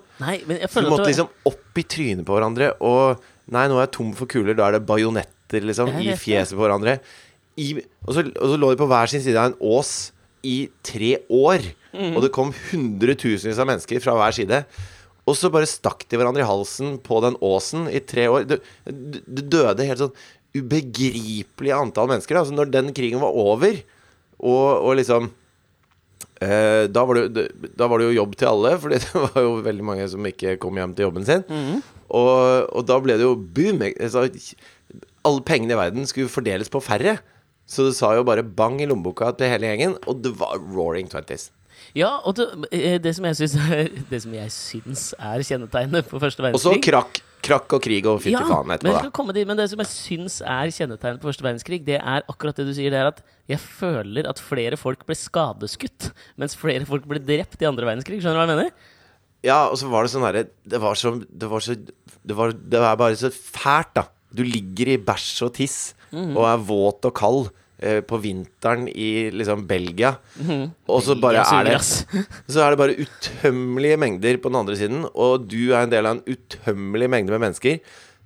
Så 0.71 0.85
du 0.85 0.93
måtte 0.93 1.11
liksom 1.11 1.33
opp 1.51 1.81
i 1.83 1.87
trynet 1.97 2.27
på 2.29 2.37
hverandre 2.37 2.75
og 2.85 3.27
Nei, 3.49 3.65
nå 3.65 3.79
er 3.79 3.87
jeg 3.87 3.95
tom 3.95 4.11
for 4.13 4.29
kuler. 4.29 4.53
Da 4.53 4.67
er 4.67 4.77
det 4.77 4.85
bajonetter 4.85 5.65
liksom 5.65 5.95
i 6.03 6.13
fjeset 6.21 6.53
på 6.53 6.61
hverandre. 6.61 6.99
I, 7.57 7.71
og, 8.05 8.11
så, 8.13 8.27
og 8.29 8.53
så 8.53 8.59
lå 8.61 8.73
de 8.75 8.81
på 8.83 8.89
hver 8.91 9.09
sin 9.09 9.23
side 9.25 9.41
av 9.41 9.49
en 9.49 9.57
ås 9.65 9.93
i 10.47 10.69
tre 10.85 11.15
år. 11.33 11.65
Mhm. 11.95 12.13
Og 12.13 12.27
det 12.27 12.33
kom 12.35 12.53
hundretusenvis 12.71 13.59
av 13.59 13.71
mennesker 13.71 14.03
fra 14.05 14.15
hver 14.19 14.37
side. 14.37 14.63
Og 15.29 15.37
så 15.37 15.51
bare 15.53 15.69
stakk 15.69 16.07
de 16.09 16.19
hverandre 16.19 16.45
i 16.45 16.49
halsen 16.49 16.97
på 17.05 17.21
den 17.25 17.37
åsen 17.45 17.89
i 17.93 18.01
tre 18.01 18.29
år. 18.33 18.47
Det, 18.49 18.63
døde 19.53 19.87
helt 19.89 20.01
sånn 20.01 20.17
ubegripelig 20.57 21.75
antall 21.77 22.09
mennesker. 22.11 22.39
Da. 22.39 22.47
Altså 22.47 22.57
når 22.57 22.73
den 22.73 22.95
krigen 22.97 23.21
var 23.21 23.37
over, 23.37 23.83
og, 24.39 24.65
og 24.89 24.97
liksom 25.01 25.29
Eh, 26.39 26.87
da, 26.87 27.03
var 27.03 27.19
det, 27.19 27.49
da 27.75 27.89
var 27.91 27.99
det 27.99 28.13
jo 28.13 28.19
jobb 28.21 28.37
til 28.39 28.51
alle, 28.53 28.75
for 28.79 28.93
det 28.95 29.01
var 29.11 29.43
jo 29.43 29.57
veldig 29.65 29.87
mange 29.87 30.07
som 30.11 30.27
ikke 30.29 30.55
kom 30.63 30.79
hjem 30.79 30.95
til 30.95 31.09
jobben 31.09 31.27
sin. 31.27 31.43
og, 32.15 32.69
og 32.71 32.87
da 32.87 32.99
ble 33.03 33.19
det 33.19 33.27
jo 33.27 33.35
boom. 33.35 33.83
Altså, 33.91 34.29
alle 35.27 35.45
pengene 35.47 35.75
i 35.75 35.81
verden 35.81 36.07
skulle 36.09 36.33
fordeles 36.33 36.71
på 36.73 36.83
færre. 36.85 37.19
Så 37.69 37.89
det 37.89 37.99
sa 37.99 38.15
jo 38.17 38.25
bare 38.25 38.47
bang 38.47 38.79
i 38.81 38.87
lommeboka 38.89 39.35
til 39.37 39.51
hele 39.53 39.69
gjengen, 39.69 39.99
og 40.09 40.23
det 40.25 40.33
var 40.41 40.57
roaring 40.73 41.11
twenties. 41.11 41.51
Ja, 41.99 42.11
og 42.23 42.37
det, 42.39 42.47
eh, 42.75 42.99
det 43.03 43.15
som 43.17 43.27
jeg 43.27 43.39
syns 43.41 43.57
er, 43.59 43.89
det 44.13 44.21
som 44.25 44.35
jeg 44.37 44.53
syns 44.55 45.09
er 45.19 45.43
kjennetegnet 45.47 46.07
på 46.11 46.21
første 46.23 46.45
verdenskrig 46.45 46.77
Og 46.79 46.79
så 46.79 46.85
krakk, 46.85 47.21
krakk 47.45 47.75
og 47.79 47.83
krig 47.85 48.07
og 48.07 48.21
fytti 48.23 48.37
Ja, 48.37 48.45
faen 48.47 48.69
men, 48.69 48.79
etterpå, 48.79 49.09
da. 49.09 49.15
komme 49.15 49.35
dit, 49.37 49.49
men 49.49 49.59
det 49.59 49.67
som 49.73 49.83
jeg 49.83 49.91
syns 49.91 50.39
er 50.45 50.71
kjennetegnet 50.75 51.23
på 51.23 51.31
første 51.31 51.47
verdenskrig, 51.47 51.81
det 51.89 51.99
er 51.99 52.27
akkurat 52.31 52.61
det 52.61 52.69
du 52.69 52.75
sier. 52.77 52.95
Det 52.95 53.01
er 53.01 53.11
at 53.11 53.23
jeg 53.51 53.63
føler 53.65 54.29
at 54.31 54.43
flere 54.43 54.79
folk 54.81 55.03
ble 55.09 55.17
skadeskutt, 55.19 56.13
mens 56.39 56.55
flere 56.59 56.87
folk 56.89 57.09
ble 57.09 57.23
drept 57.25 57.65
i 57.65 57.69
andre 57.71 57.89
verdenskrig. 57.89 58.21
Skjønner 58.23 58.39
du 58.39 58.43
hva 58.43 58.47
jeg 58.47 58.55
mener? 58.55 58.95
Ja, 59.47 59.61
og 59.71 59.79
så 59.81 59.91
var 59.91 60.03
det 60.03 60.11
sånn 60.11 60.25
herre 60.27 60.41
Det 60.67 60.81
var 60.83 60.97
så 60.99 61.13
Det 61.23 61.47
var 61.47 61.63
så 61.63 61.77
Det 61.79 62.35
var, 62.35 62.51
det 62.51 62.81
var 62.83 62.97
bare 62.99 63.15
så 63.21 63.31
fælt, 63.31 63.93
da. 63.95 64.09
Du 64.35 64.43
ligger 64.43 64.91
i 64.93 64.99
bæsj 64.99 65.45
og 65.47 65.53
tiss 65.57 65.77
og 66.13 66.43
er 66.49 66.61
våt 66.65 67.05
og 67.05 67.15
kald 67.17 67.51
på 67.79 68.19
vinteren 68.19 68.89
i 68.91 69.29
liksom 69.31 69.61
Belgia, 69.71 70.17
og 70.91 71.03
så 71.07 71.15
bare 71.23 71.45
er 71.47 71.69
det. 71.69 71.77
Så 72.51 72.65
er 72.65 72.75
det 72.75 72.81
bare 72.81 72.97
utømmelige 72.99 74.01
mengder 74.03 74.41
på 74.43 74.51
den 74.51 74.59
andre 74.59 74.75
siden, 74.81 75.05
og 75.15 75.47
du 75.47 75.71
er 75.71 75.85
en 75.85 75.93
del 75.93 76.09
av 76.09 76.17
en 76.17 76.25
utømmelig 76.27 77.11
mengde 77.13 77.37
med 77.37 77.45
mennesker 77.45 77.79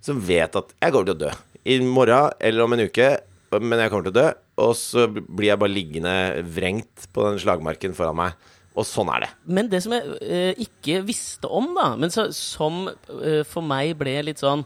som 0.03 0.21
vet 0.21 0.57
at 0.57 0.73
'jeg 0.81 0.93
kommer 0.93 1.07
til 1.07 1.17
å 1.17 1.23
dø'. 1.27 1.37
I 1.65 1.79
morgen 1.81 2.33
eller 2.41 2.65
om 2.65 2.73
en 2.73 2.87
uke, 2.89 3.21
men 3.61 3.79
jeg 3.79 3.91
kommer 3.91 4.09
til 4.09 4.15
å 4.17 4.21
dø. 4.23 4.29
Og 4.63 4.73
så 4.77 5.07
blir 5.09 5.53
jeg 5.53 5.61
bare 5.61 5.73
liggende 5.73 6.17
vrengt 6.45 7.07
på 7.13 7.25
den 7.29 7.39
slagmarken 7.39 7.95
foran 7.95 8.19
meg. 8.19 8.33
Og 8.73 8.87
sånn 8.89 9.11
er 9.13 9.27
det. 9.27 9.31
Men 9.45 9.69
det 9.69 9.83
som 9.85 9.93
jeg 9.93 10.17
eh, 10.25 10.55
ikke 10.65 11.03
visste 11.05 11.49
om, 11.49 11.75
da, 11.77 11.93
men 11.97 12.13
så, 12.13 12.31
som 12.33 12.87
eh, 12.89 13.43
for 13.45 13.65
meg 13.65 13.99
ble 14.01 14.15
litt 14.25 14.41
sånn 14.41 14.65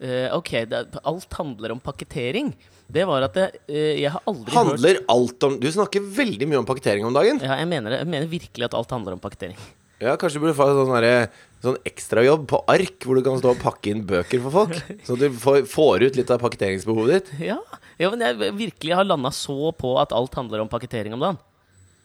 eh, 0.00 0.32
Ok, 0.32 0.64
det, 0.70 0.86
alt 1.04 1.36
handler 1.36 1.74
om 1.74 1.82
pakketering. 1.84 2.54
Det 2.92 3.02
var 3.08 3.24
at 3.26 3.34
jeg, 3.34 3.58
eh, 3.66 3.96
jeg 4.04 4.10
har 4.14 4.22
aldri 4.30 4.52
hørt 4.54 4.68
Handler 4.70 4.98
alt 5.10 5.42
om 5.48 5.56
Du 5.58 5.66
snakker 5.74 6.04
veldig 6.16 6.46
mye 6.46 6.60
om 6.60 6.68
pakketering 6.68 7.06
om 7.08 7.16
dagen. 7.16 7.40
ja, 7.42 7.56
jeg, 7.58 7.66
mener 7.70 7.90
det, 7.90 7.98
jeg 8.04 8.10
mener 8.12 8.30
virkelig 8.30 8.68
at 8.68 8.76
alt 8.78 8.94
handler 8.94 9.16
om 9.16 9.22
pakketering. 9.22 9.56
Ja, 9.98 10.12
Kanskje 10.20 10.38
du 10.38 10.44
burde 10.44 10.54
få 10.58 10.68
sånn, 10.76 10.92
derre- 10.92 11.30
sånn 11.64 11.78
ekstrajobb 11.88 12.44
på 12.50 12.60
ark, 12.68 12.98
hvor 13.02 13.16
du 13.16 13.22
kan 13.24 13.38
stå 13.40 13.54
og 13.54 13.62
pakke 13.62 13.90
inn 13.90 14.04
bøker 14.06 14.42
for 14.44 14.52
folk. 14.58 14.76
Så 15.08 15.16
du 15.18 15.26
får, 15.32 15.64
får 15.72 16.04
ut 16.06 16.18
litt 16.20 16.30
av 16.30 16.38
pakketteringsbehovet 16.44 17.14
ditt. 17.16 17.30
Ja, 17.48 17.56
ja 17.98 18.10
men 18.12 18.20
jeg 18.20 18.52
virkelig 18.58 18.94
har 18.94 19.08
landa 19.08 19.32
så 19.34 19.72
på 19.74 19.94
at 19.98 20.12
alt 20.12 20.36
handler 20.36 20.60
om 20.62 20.68
pakketering 20.68 21.16
om 21.16 21.24
dagen. 21.24 21.38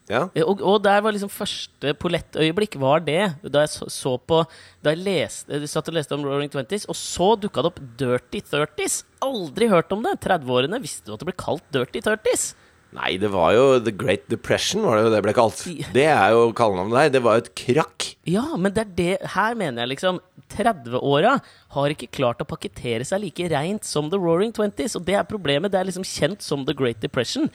Ja. 0.09 0.23
Eh, 0.35 0.43
Og, 0.43 0.61
og 0.65 0.81
der 0.83 1.01
var 1.05 1.13
liksom 1.13 1.29
første 1.31 1.93
pollettøyeblikk 2.01 2.75
var 2.81 3.03
det. 3.05 3.35
Da 3.43 3.65
jeg 3.65 3.73
så, 3.75 3.87
så 3.91 4.15
på 4.17 4.41
Da 4.83 4.95
jeg 4.95 5.03
leste, 5.05 5.51
jeg 5.53 5.69
satt 5.69 5.87
og 5.91 5.95
leste 5.99 6.17
om 6.17 6.25
Roaring 6.25 6.49
Twenties, 6.51 6.87
og 6.89 6.97
så 6.97 7.35
dukka 7.39 7.61
det 7.61 7.71
opp 7.73 7.79
Dirty 8.01 8.41
Thirties. 8.41 9.03
Aldri 9.21 9.69
hørt 9.71 9.91
om 9.93 10.01
det! 10.03 10.17
30-årene 10.25 10.81
visste 10.81 11.05
du 11.07 11.13
at 11.13 11.21
det 11.21 11.29
ble 11.29 11.37
kalt 11.37 11.63
Dirty 11.71 12.01
Thirties. 12.01 12.51
Nei, 12.91 13.13
det 13.15 13.29
var 13.31 13.53
jo 13.55 13.79
The 13.79 13.93
Great 13.95 14.25
Depression, 14.27 14.81
var 14.83 14.97
det 14.99 15.05
jo 15.05 15.11
det 15.13 15.21
ble 15.23 15.31
kalt. 15.37 15.61
Det 15.95 16.03
er 16.11 16.33
jo 16.35 16.49
kallenavnet 16.57 16.97
der. 16.97 17.13
Det 17.13 17.21
var 17.23 17.37
jo 17.37 17.43
et 17.45 17.53
krakk. 17.55 18.07
Ja, 18.27 18.43
men 18.59 18.73
det 18.75 18.81
er 18.83 18.89
det 18.97 19.29
Her 19.31 19.55
mener 19.55 19.85
jeg 19.85 19.93
liksom 19.93 20.19
30-åra 20.51 21.37
har 21.71 21.93
ikke 21.93 22.09
klart 22.11 22.41
å 22.43 22.47
pakkettere 22.49 23.05
seg 23.07 23.23
like 23.23 23.47
reint 23.53 23.87
som 23.87 24.09
The 24.11 24.19
Roaring 24.19 24.51
Twenties, 24.51 24.97
og 24.99 25.05
det 25.07 25.15
er 25.15 25.23
problemet. 25.29 25.71
Det 25.71 25.79
er 25.79 25.87
liksom 25.87 26.03
kjent 26.03 26.43
som 26.43 26.65
The 26.67 26.75
Great 26.75 26.99
Depression. 26.99 27.47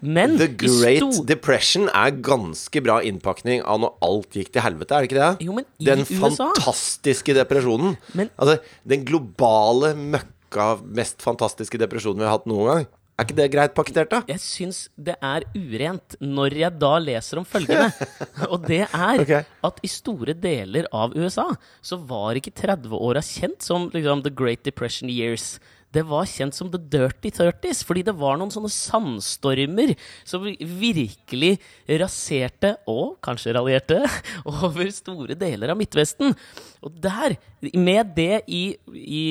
Men 0.00 0.36
The 0.40 0.48
Great 0.60 1.20
Depression 1.28 1.88
er 1.88 2.12
ganske 2.24 2.82
bra 2.84 2.98
innpakning 3.06 3.62
av 3.64 3.80
når 3.82 3.94
alt 4.04 4.38
gikk 4.38 4.52
til 4.54 4.64
helvete, 4.66 4.92
er 4.92 5.04
det 5.04 5.10
ikke 5.10 5.22
det? 5.22 5.46
Jo, 5.46 5.56
men 5.56 5.66
i 5.80 5.88
Den 5.88 6.04
USA 6.04 6.50
fantastiske 6.52 7.36
depresjonen. 7.36 7.96
Men- 8.14 8.30
altså, 8.36 8.60
den 8.86 9.04
globale 9.08 9.94
møkka, 9.96 10.76
mest 10.84 11.24
fantastiske 11.24 11.80
depresjonen 11.80 12.20
vi 12.20 12.28
har 12.28 12.38
hatt 12.38 12.46
noen 12.46 12.72
gang. 12.72 12.86
Er 13.16 13.24
ikke 13.24 13.36
det 13.38 13.46
greit 13.48 13.72
pakketert, 13.72 14.10
da? 14.12 14.18
Jeg 14.28 14.40
syns 14.44 14.78
det 15.00 15.14
er 15.24 15.46
urent 15.56 16.18
når 16.20 16.52
jeg 16.60 16.76
da 16.76 16.98
leser 17.00 17.40
om 17.40 17.46
følgende. 17.48 17.88
Og 18.52 18.66
det 18.68 18.82
er 18.84 19.22
okay. 19.22 19.46
at 19.64 19.80
i 19.80 19.88
store 19.88 20.34
deler 20.36 20.84
av 20.92 21.16
USA 21.16 21.46
så 21.80 21.96
var 21.96 22.36
ikke 22.36 22.52
30-åra 22.52 23.22
kjent 23.24 23.64
som 23.64 23.88
liksom, 23.94 24.20
The 24.26 24.34
Great 24.36 24.68
Depression 24.68 25.08
Years. 25.08 25.56
Det 25.96 26.04
var 26.04 26.28
kjent 26.28 26.56
som 26.56 26.68
The 26.68 26.80
Dirty 26.92 27.30
Thirties, 27.32 27.80
fordi 27.86 28.02
det 28.04 28.16
var 28.18 28.36
noen 28.36 28.52
sånne 28.52 28.68
sandstormer 28.72 29.94
som 30.28 30.44
virkelig 30.44 31.54
raserte, 32.02 32.74
og 32.90 33.16
kanskje 33.24 33.54
raljerte, 33.56 34.02
over 34.52 34.92
store 34.92 35.38
deler 35.40 35.72
av 35.72 35.80
Midtvesten. 35.80 36.36
Og 36.84 37.00
der, 37.00 37.38
med 37.72 38.12
det 38.18 38.44
i, 38.44 38.64
i, 38.92 39.24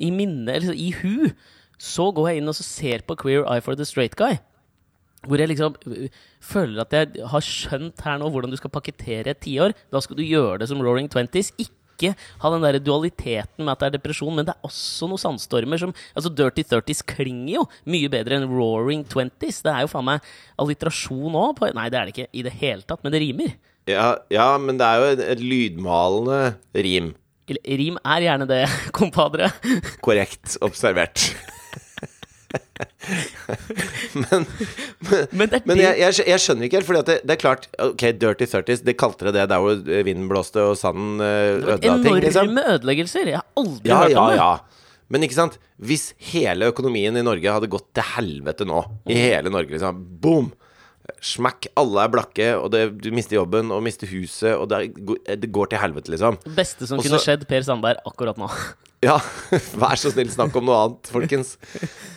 i 0.00 0.10
minne, 0.14 0.56
eller 0.56 0.72
i 0.72 0.90
hu, 1.02 1.28
så 1.76 2.08
går 2.16 2.30
jeg 2.30 2.40
inn 2.40 2.52
og 2.52 2.56
ser 2.56 3.04
på 3.04 3.18
Queer 3.20 3.44
Eye 3.44 3.64
for 3.64 3.76
the 3.76 3.84
Straight 3.84 4.16
Guy. 4.16 4.38
Hvor 5.26 5.40
jeg 5.40 5.50
liksom 5.50 5.74
øh, 5.90 6.06
føler 6.40 6.84
at 6.84 6.94
jeg 6.94 7.26
har 7.28 7.42
skjønt 7.42 8.00
her 8.06 8.20
nå 8.20 8.28
hvordan 8.30 8.52
du 8.52 8.56
skal 8.60 8.70
pakkettere 8.72 9.32
et 9.32 9.42
tiår. 9.42 9.74
Da 9.92 10.00
skal 10.00 10.16
du 10.16 10.22
gjøre 10.22 10.60
det 10.62 10.70
som 10.70 10.80
Roaring 10.80 11.10
Twenties. 11.12 11.50
Ikke 11.58 11.74
ha 12.42 12.50
den 12.52 12.64
der 12.64 12.78
dualiteten 12.82 13.64
med 13.64 13.72
at 13.72 13.82
det 13.82 13.88
er 13.88 13.96
depresjon, 13.96 14.34
men 14.36 14.46
det 14.46 14.54
er 14.54 14.68
også 14.68 15.08
noen 15.10 15.22
sandstormer 15.22 15.80
som 15.80 15.94
Altså, 16.16 16.32
Dirty 16.32 16.64
Thirties 16.66 17.02
klinger 17.06 17.54
jo 17.56 17.64
mye 17.88 18.10
bedre 18.12 18.36
enn 18.36 18.48
Roaring 18.50 19.04
Twenties. 19.08 19.62
Det 19.64 19.72
er 19.72 19.84
jo 19.84 19.90
faen 19.90 20.06
meg 20.08 20.28
alliterasjon 20.60 21.36
òg. 21.38 21.62
Nei, 21.76 21.88
det 21.92 21.98
er 21.98 22.08
det 22.08 22.14
ikke 22.14 22.28
i 22.32 22.44
det 22.46 22.54
hele 22.60 22.84
tatt, 22.86 23.02
men 23.04 23.14
det 23.14 23.22
rimer. 23.24 23.56
Ja, 23.86 24.16
ja, 24.32 24.48
men 24.58 24.80
det 24.80 24.86
er 24.86 24.98
jo 24.98 25.10
et, 25.14 25.22
et 25.36 25.42
lydmalende 25.42 26.40
rim. 26.86 27.12
Rim 27.46 28.00
er 28.02 28.24
gjerne 28.24 28.48
det, 28.50 28.64
kompadre. 28.98 29.52
Korrekt 30.02 30.56
observert. 30.66 31.30
men 34.22 34.46
Men 35.32 35.50
det 35.52 35.60
men 35.68 35.80
jeg, 35.80 35.98
jeg, 36.00 36.26
jeg 36.30 36.42
skjønner 36.42 36.66
ikke 36.68 36.80
helt, 36.80 36.90
at 37.02 37.10
det, 37.10 37.16
det 37.28 37.34
er 37.36 37.40
klart 37.42 37.68
Ok, 37.82 38.04
Dirty 38.20 38.48
Thirties, 38.50 38.82
det 38.86 38.96
kalte 39.00 39.28
det 39.28 39.34
det 39.38 39.46
der 39.52 39.62
hvor 39.62 39.78
vinden 40.06 40.28
blåste 40.30 40.62
og 40.72 40.76
sanden 40.80 41.20
eh, 41.24 41.52
ødela 41.60 41.78
ting, 41.80 41.92
Enorme 41.92 42.24
liksom. 42.24 42.58
ødeleggelser. 42.76 43.32
Jeg 43.32 43.40
har 43.42 43.48
aldri 43.62 43.92
Ja, 43.92 44.00
hørt 44.04 44.14
ja, 44.14 44.20
om 44.24 44.30
det. 44.32 44.38
ja. 44.40 44.84
Men 45.14 45.22
ikke 45.22 45.38
sant? 45.38 45.58
Hvis 45.78 46.08
hele 46.32 46.66
økonomien 46.72 47.14
i 47.16 47.22
Norge 47.22 47.52
hadde 47.52 47.68
gått 47.70 47.92
til 47.94 48.06
helvete 48.16 48.66
nå, 48.66 48.80
i 49.12 49.18
hele 49.20 49.52
Norge, 49.54 49.70
liksom 49.76 50.00
Boom! 50.22 50.48
Smakk, 51.24 51.66
alle 51.80 52.02
er 52.04 52.10
blakke, 52.12 52.48
og 52.60 52.70
det, 52.74 52.82
du 53.02 53.08
mister 53.16 53.38
jobben 53.38 53.70
og 53.72 53.80
mister 53.86 54.06
huset, 54.10 54.52
og 54.54 54.68
det, 54.70 54.80
er- 55.26 55.38
det 55.40 55.48
går 55.54 55.70
til 55.72 55.80
helvete, 55.80 56.12
liksom. 56.12 56.36
Det 56.44 56.52
beste 56.58 56.86
som 56.86 56.98
Også, 57.00 57.08
kunne 57.08 57.22
skjedd 57.24 57.46
Per 57.48 57.64
Sandberg 57.66 58.02
akkurat 58.06 58.36
nå. 58.40 58.50
Ja, 59.04 59.18
vær 59.76 59.98
så 60.00 60.08
snill, 60.10 60.30
snakk 60.32 60.54
om 60.56 60.64
noe 60.66 60.76
annet, 60.86 61.08
folkens. 61.12 61.50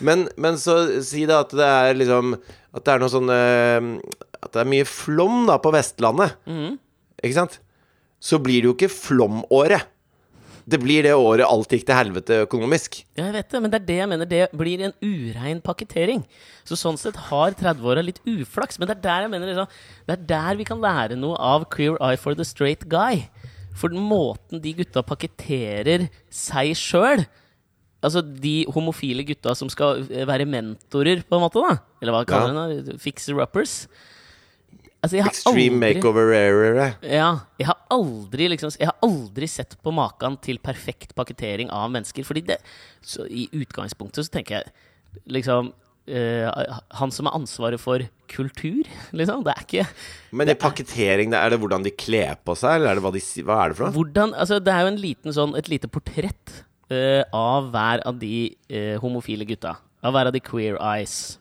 Men, 0.01 0.27
men 0.39 0.55
så 0.57 0.77
si 1.03 1.25
det 1.27 1.35
at 1.35 1.51
det 1.51 1.65
er 1.67 1.97
liksom 1.99 2.31
At 2.71 2.85
det 2.87 2.93
er 2.93 3.01
noe 3.03 3.11
sånn 3.11 3.27
eh, 3.35 3.89
At 4.39 4.53
det 4.55 4.61
er 4.63 4.69
mye 4.71 4.85
flom 4.87 5.41
da 5.49 5.57
på 5.59 5.73
Vestlandet. 5.75 6.37
Ikke 7.19 7.35
sant? 7.35 7.57
Så 8.23 8.39
blir 8.39 8.63
det 8.63 8.69
jo 8.71 8.75
ikke 8.77 8.89
flomåret. 8.95 9.91
Det 10.67 10.79
blir 10.81 11.03
det 11.03 11.13
året 11.15 11.45
alt 11.47 11.69
gikk 11.69 11.85
til 11.87 11.95
helvete 11.95 12.41
økonomisk. 12.45 12.99
Ja, 13.17 13.25
jeg 13.29 13.33
vet 13.33 13.49
det, 13.53 13.61
men 13.61 13.71
det 13.71 13.79
er 13.81 13.85
det 13.87 13.97
jeg 13.99 14.09
mener. 14.11 14.25
Det 14.29 14.41
blir 14.57 14.81
en 14.85 14.93
urein 15.01 15.61
pakkettering. 15.61 16.25
Så 16.67 16.77
sånn 16.77 16.97
sett 16.99 17.15
har 17.29 17.51
30-åra 17.57 18.03
litt 18.05 18.19
uflaks. 18.27 18.79
Men 18.79 18.87
det 18.91 18.97
er 18.97 19.03
der 19.07 19.21
jeg 19.25 19.31
mener 19.33 19.47
liksom, 19.53 19.67
Det 20.07 20.17
er 20.17 20.25
der 20.33 20.55
vi 20.59 20.67
kan 20.67 20.81
lære 20.83 21.17
noe 21.17 21.37
av 21.37 21.69
Clear 21.69 21.97
Eye 22.01 22.17
for 22.17 22.33
the 22.35 22.45
Straight 22.45 22.87
Guy. 22.89 23.27
For 23.79 23.89
den 23.89 24.01
måten 24.03 24.59
de 24.61 24.73
gutta 24.73 25.01
pakketterer 25.05 26.09
seg 26.33 26.73
sjøl 26.75 27.25
Altså 27.99 28.21
de 28.23 28.63
homofile 28.71 29.25
gutta 29.27 29.51
som 29.59 29.67
skal 29.67 30.05
være 30.07 30.45
mentorer, 30.47 31.19
på 31.27 31.35
en 31.35 31.41
måte, 31.43 31.59
da. 31.59 31.81
Eller 31.99 32.13
hva 32.15 32.21
kaller 32.23 32.53
Ja. 32.55 32.67
de 32.71 32.93
det? 32.93 33.01
Fixer-uppers. 33.03 33.87
Altså, 34.99 35.21
Extreme 35.23 35.77
aldri- 35.77 35.95
makeover 35.95 36.25
rarere. 36.33 36.87
Ja, 37.07 37.29
jeg 37.57 37.67
har 37.69 37.77
aldri 37.95 38.49
liksom 38.51 38.73
Jeg 38.79 38.89
har 38.89 38.97
aldri 39.05 39.47
sett 39.47 39.77
på 39.81 39.93
maken 39.95 40.35
til 40.43 40.57
perfekt 40.59 41.13
pakketering 41.15 41.69
av 41.71 41.89
mennesker. 41.93 42.25
Fordi 42.27 42.41
det 42.49 42.57
så 43.01 43.23
I 43.31 43.45
utgangspunktet 43.55 44.27
så 44.27 44.33
tenker 44.33 44.57
jeg 44.59 44.73
liksom 45.31 45.69
uh, 45.71 46.79
Han 46.99 47.11
som 47.15 47.29
har 47.29 47.37
ansvaret 47.39 47.79
for 47.79 48.03
kultur, 48.27 48.83
liksom. 49.15 49.45
Det 49.47 49.53
er 49.55 49.63
ikke 49.63 49.85
Men 50.35 50.51
i 50.51 50.57
pakketering, 50.59 51.31
er 51.33 51.49
det 51.55 51.61
hvordan 51.63 51.87
de 51.87 51.95
kler 51.95 52.35
på 52.43 52.57
seg, 52.59 52.75
eller 52.81 52.91
er 52.91 52.99
det 52.99 53.05
hva 53.07 53.13
de? 53.15 53.23
Hva 53.47 53.61
er 53.63 53.69
det 53.71 53.79
for 53.79 53.87
noe? 53.87 53.95
Hvordan 53.95 54.35
Altså, 54.35 54.59
det 54.59 54.73
er 54.75 54.83
jo 54.83 54.91
en 54.91 54.99
liten 55.05 55.33
sånn 55.39 55.55
Et 55.57 55.71
lite 55.71 55.87
portrett 55.87 56.57
uh, 56.91 57.23
av 57.31 57.71
hver 57.71 58.03
av 58.03 58.19
de 58.19 58.49
uh, 58.67 58.97
homofile 58.99 59.47
gutta. 59.47 59.77
Av 60.03 60.11
hver 60.15 60.27
av 60.27 60.35
de 60.35 60.43
queer 60.43 60.75
eyes. 60.83 61.37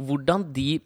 Hvordan 0.00 0.46
de 0.56 0.80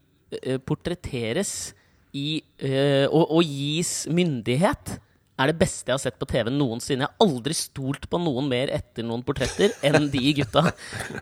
portretteres 0.67 1.73
i 2.14 2.43
uh, 2.62 3.07
og, 3.11 3.25
og 3.38 3.43
gis 3.43 4.05
myndighet, 4.07 4.99
er 5.35 5.50
det 5.50 5.57
beste 5.59 5.91
jeg 5.91 5.97
har 5.97 6.03
sett 6.05 6.19
på 6.21 6.29
TV 6.31 6.50
noensinne. 6.55 7.09
Jeg 7.09 7.11
har 7.11 7.25
aldri 7.26 7.57
stolt 7.59 8.05
på 8.11 8.21
noen 8.23 8.47
mer 8.53 8.71
etter 8.71 9.03
noen 9.07 9.25
portretter 9.26 9.73
enn 9.83 10.07
de 10.12 10.23
gutta. 10.38 10.69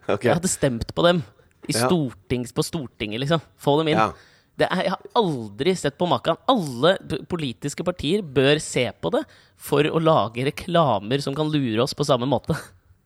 okay. 0.05 0.27
Jeg 0.29 0.37
hadde 0.37 0.51
stemt 0.53 0.93
på 0.93 1.07
dem 1.07 1.23
i 1.65 1.73
Ja. 1.73 1.87
stortings, 1.87 2.53
på 2.53 2.65
Stortinget, 2.67 3.23
liksom. 3.23 3.41
Få 3.57 3.79
dem 3.81 3.93
inn. 3.95 4.03
Ja. 4.03 4.11
Det 4.59 4.67
er, 4.69 4.83
jeg 4.85 4.93
har 4.93 5.07
aldri 5.17 5.73
sett 5.81 5.97
på 5.97 6.05
maken. 6.11 6.37
Alle 6.51 6.97
politiske 7.31 7.87
partier 7.87 8.21
bør 8.21 8.61
se 8.61 8.85
på 9.01 9.15
det 9.15 9.23
for 9.57 9.87
å 9.89 10.03
lage 10.03 10.45
reklamer 10.45 11.23
som 11.25 11.33
kan 11.39 11.49
lure 11.49 11.81
oss 11.87 11.95
på 11.97 12.05
samme 12.05 12.29
måte. 12.29 12.53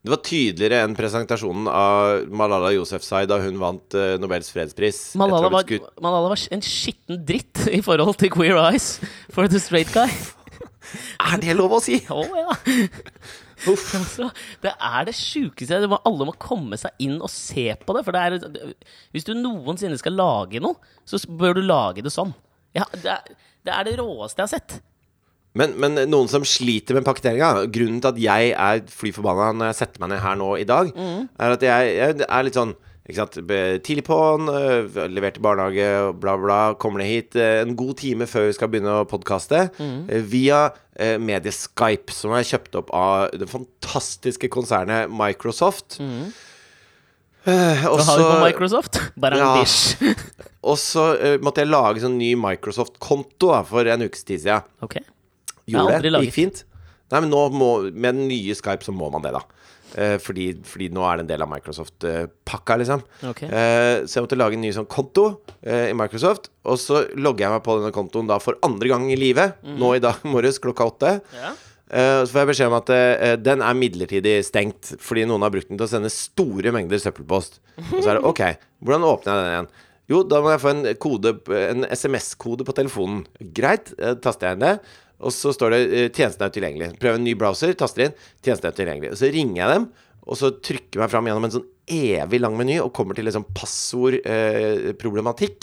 Det 0.06 0.12
var 0.12 0.20
tydeligere 0.22 0.84
enn 0.86 0.92
presentasjonen 0.94 1.64
av 1.66 2.28
Malala 2.30 2.68
Yousefzai 2.76 3.25
da 3.26 3.40
hun 3.42 3.56
vant 3.58 3.96
uh, 3.98 4.14
Nobels 4.22 4.52
fredspris. 4.54 5.00
Malala 5.18 5.50
var. 5.50 5.72
Malala 5.98 6.30
var 6.30 6.42
en 6.54 6.62
skitten 6.62 7.25
dritt 7.26 7.64
i 7.75 7.80
forhold 7.82 8.14
til 8.20 8.30
Queer 8.30 8.54
Eyes 8.68 9.00
for 9.34 9.50
the 9.50 9.58
straight 9.58 9.90
guy. 9.90 10.06
Er 11.26 11.42
det 11.42 11.56
lov 11.58 11.75
å 11.75 11.82
si?! 11.82 11.98
Å 12.14 12.22
ja. 12.22 12.54
Uff. 13.66 13.90
Altså, 13.98 14.30
det 14.62 14.76
er 14.78 15.08
det 15.08 15.18
sjukeste. 15.18 15.82
Alle 15.98 16.28
må 16.28 16.38
komme 16.38 16.78
seg 16.78 17.02
inn 17.02 17.18
og 17.18 17.32
se 17.32 17.72
på 17.75 17.96
det. 17.96 18.06
For 18.06 18.14
det 18.14 18.22
er, 18.22 18.75
hvis 19.10 19.26
du 19.26 19.34
noensinne 19.34 19.98
skal 19.98 20.14
lage 20.14 20.62
noe, 20.62 20.78
så 21.02 21.18
bør 21.26 21.58
du 21.58 21.64
lage 21.66 22.06
det 22.06 22.14
sånn. 22.14 22.30
Ja, 22.78 22.86
det, 22.94 23.10
er, 23.10 23.48
det 23.66 23.75
er 23.75 23.88
det 23.90 23.98
råeste 23.98 24.44
jeg 24.44 24.46
har 24.46 24.54
sett. 24.60 24.78
Men, 25.56 25.72
men 25.80 26.02
noen 26.10 26.28
som 26.28 26.44
sliter 26.46 26.98
med 26.98 27.06
pakketeringa 27.06 27.66
Grunnen 27.72 28.02
til 28.04 28.10
at 28.12 28.18
jeg 28.20 28.50
er 28.52 28.82
fly 28.92 29.12
forbanna 29.16 29.52
når 29.56 29.70
jeg 29.72 29.78
setter 29.80 30.02
meg 30.02 30.12
ned 30.12 30.20
her 30.25 30.36
nå 30.40 30.50
i 30.60 30.66
dag, 30.68 30.90
er 30.96 31.54
at 31.56 31.64
jeg, 31.64 31.94
jeg 31.96 32.26
er 32.28 32.46
litt 32.46 32.58
sånn 32.58 32.75
ikke 33.06 33.20
sant? 33.20 33.36
Tidlig 33.86 34.02
på'n, 34.08 34.48
øh, 34.50 34.96
levert 35.14 35.36
i 35.38 35.42
barnehage, 35.44 35.90
bla, 36.18 36.32
bla. 36.42 36.56
Kommer 36.75 36.98
ned 36.98 37.06
hit 37.06 37.36
øh, 37.38 37.60
en 37.62 37.76
god 37.78 37.92
time 38.00 38.26
før 38.26 38.48
vi 38.48 38.56
skal 38.56 38.72
begynne 38.72 38.96
å 38.98 39.04
podkaste. 39.06 39.60
Via 40.26 40.64
medieskype, 40.98 41.22
mediet 41.22 41.54
Skype, 41.54 42.16
som 42.16 42.34
er 42.34 42.48
kjøpt 42.48 42.80
opp 42.80 42.90
av 42.96 43.30
det 43.38 43.46
fantastiske 43.52 44.50
konsernet 44.50 45.12
Microsoft. 45.14 46.00
Eh, 47.46 47.84
og 47.86 48.00
så 48.02 48.10
har 48.10 48.18
vi 48.18 48.26
på 48.26 48.38
Microsoft? 48.42 48.98
Bare 49.22 49.38
en 49.38 49.44
Ja. 49.44 50.14
Og 50.66 50.75
så 50.82 51.12
øh, 51.14 51.36
måtte 51.46 51.62
jeg 51.62 51.70
lage 51.70 52.02
sånn 52.02 52.16
ny 52.18 52.32
Microsoft-konto 52.34 53.52
for 53.68 53.86
en 53.86 54.02
ukes 54.02 54.26
tid 54.26 54.42
siden. 54.42 54.66
Ok. 54.82 54.96
Gjorde 55.70 56.00
det. 56.02 56.25
Gikk 56.26 56.37
fint. 56.37 56.64
Nei, 57.12 57.20
men 57.23 57.30
nå 57.30 57.44
må, 57.54 57.70
med 57.92 58.18
den 58.18 58.26
nye 58.30 58.56
Skype 58.58 58.87
så 58.87 58.94
må 58.94 59.11
man 59.14 59.23
det, 59.23 59.30
da. 59.37 59.44
Eh, 59.94 60.16
fordi, 60.20 60.49
fordi 60.66 60.88
nå 60.92 61.04
er 61.06 61.18
det 61.18 61.25
en 61.26 61.30
del 61.30 61.44
av 61.44 61.50
Microsoft-pakka, 61.52 62.78
liksom. 62.82 63.04
Okay. 63.30 63.46
Eh, 63.49 64.00
så 64.06 64.18
jeg 64.18 64.26
måtte 64.26 64.38
lage 64.38 64.58
en 64.58 64.64
ny 64.66 64.73
sånn 64.75 64.88
konto 64.90 65.28
eh, 65.62 65.92
i 65.92 65.94
Microsoft. 65.96 66.50
Og 66.66 66.80
så 66.82 67.04
logger 67.14 67.46
jeg 67.46 67.54
meg 67.54 67.62
på 67.66 67.78
denne 67.78 67.94
kontoen 67.94 68.30
da 68.30 68.40
for 68.42 68.58
andre 68.66 68.90
gang 68.90 69.06
i 69.12 69.18
livet. 69.20 69.61
Mhm. 69.62 69.78
Nå 69.82 69.94
i 69.96 70.02
dag 70.02 70.26
morges 70.26 70.58
klokka 70.62 70.90
åtte. 70.90 71.14
Ja. 71.37 71.54
Eh, 71.87 72.20
så 72.26 72.32
får 72.32 72.42
jeg 72.42 72.50
beskjed 72.50 72.73
om 72.73 72.78
at 72.80 72.92
eh, 72.96 73.35
den 73.38 73.62
er 73.62 73.78
midlertidig 73.78 74.37
stengt 74.42 74.96
fordi 74.99 75.23
noen 75.30 75.44
har 75.46 75.52
brukt 75.54 75.70
den 75.70 75.78
til 75.78 75.87
å 75.87 75.92
sende 75.92 76.11
store 76.11 76.73
mengder 76.75 76.99
søppelpost. 76.99 77.61
Og 77.92 78.00
så 78.00 78.08
er 78.11 78.18
det 78.18 78.26
OK, 78.32 78.42
hvordan 78.82 79.06
åpner 79.06 79.30
jeg 79.30 79.44
den 79.44 79.52
igjen? 79.54 79.75
Jo, 80.06 80.20
da 80.23 80.38
må 80.42 80.52
jeg 80.52 80.62
få 80.62 80.70
en 80.70 80.85
kode, 81.02 81.32
en 81.58 81.87
SMS-kode 81.90 82.66
på 82.66 82.75
telefonen. 82.78 83.25
Greit, 83.54 83.90
eh, 83.99 84.14
taster 84.23 84.50
jeg 84.50 84.58
inn 84.58 84.66
det. 84.66 84.75
Og 85.20 85.32
så 85.32 85.52
står 85.54 85.70
det 85.73 85.80
eh, 85.87 86.11
'tjenesten 86.11 86.42
er 86.44 86.50
utilgjengelig'. 86.52 86.99
Prøv 87.00 87.14
en 87.16 87.25
ny 87.25 87.35
browser, 87.38 87.73
taster 87.78 88.02
inn 88.06 88.14
'tjenesten 88.42 88.66
er 88.68 88.75
utilgjengelig'. 88.76 89.12
Og 89.14 89.18
så 89.20 89.26
ringer 89.32 89.58
jeg 89.62 89.68
dem, 89.73 89.85
og 90.26 90.35
så 90.37 90.46
trykker 90.50 90.94
jeg 90.96 91.02
meg 91.04 91.12
fram 91.12 91.26
gjennom 91.28 91.46
en 91.46 91.56
sånn 91.56 91.70
evig 91.87 92.38
lang 92.42 92.54
meny 92.58 92.76
og 92.82 92.94
kommer 92.96 93.14
til 93.14 93.30
sånn 93.30 93.52
passordproblematikk. 93.56 95.58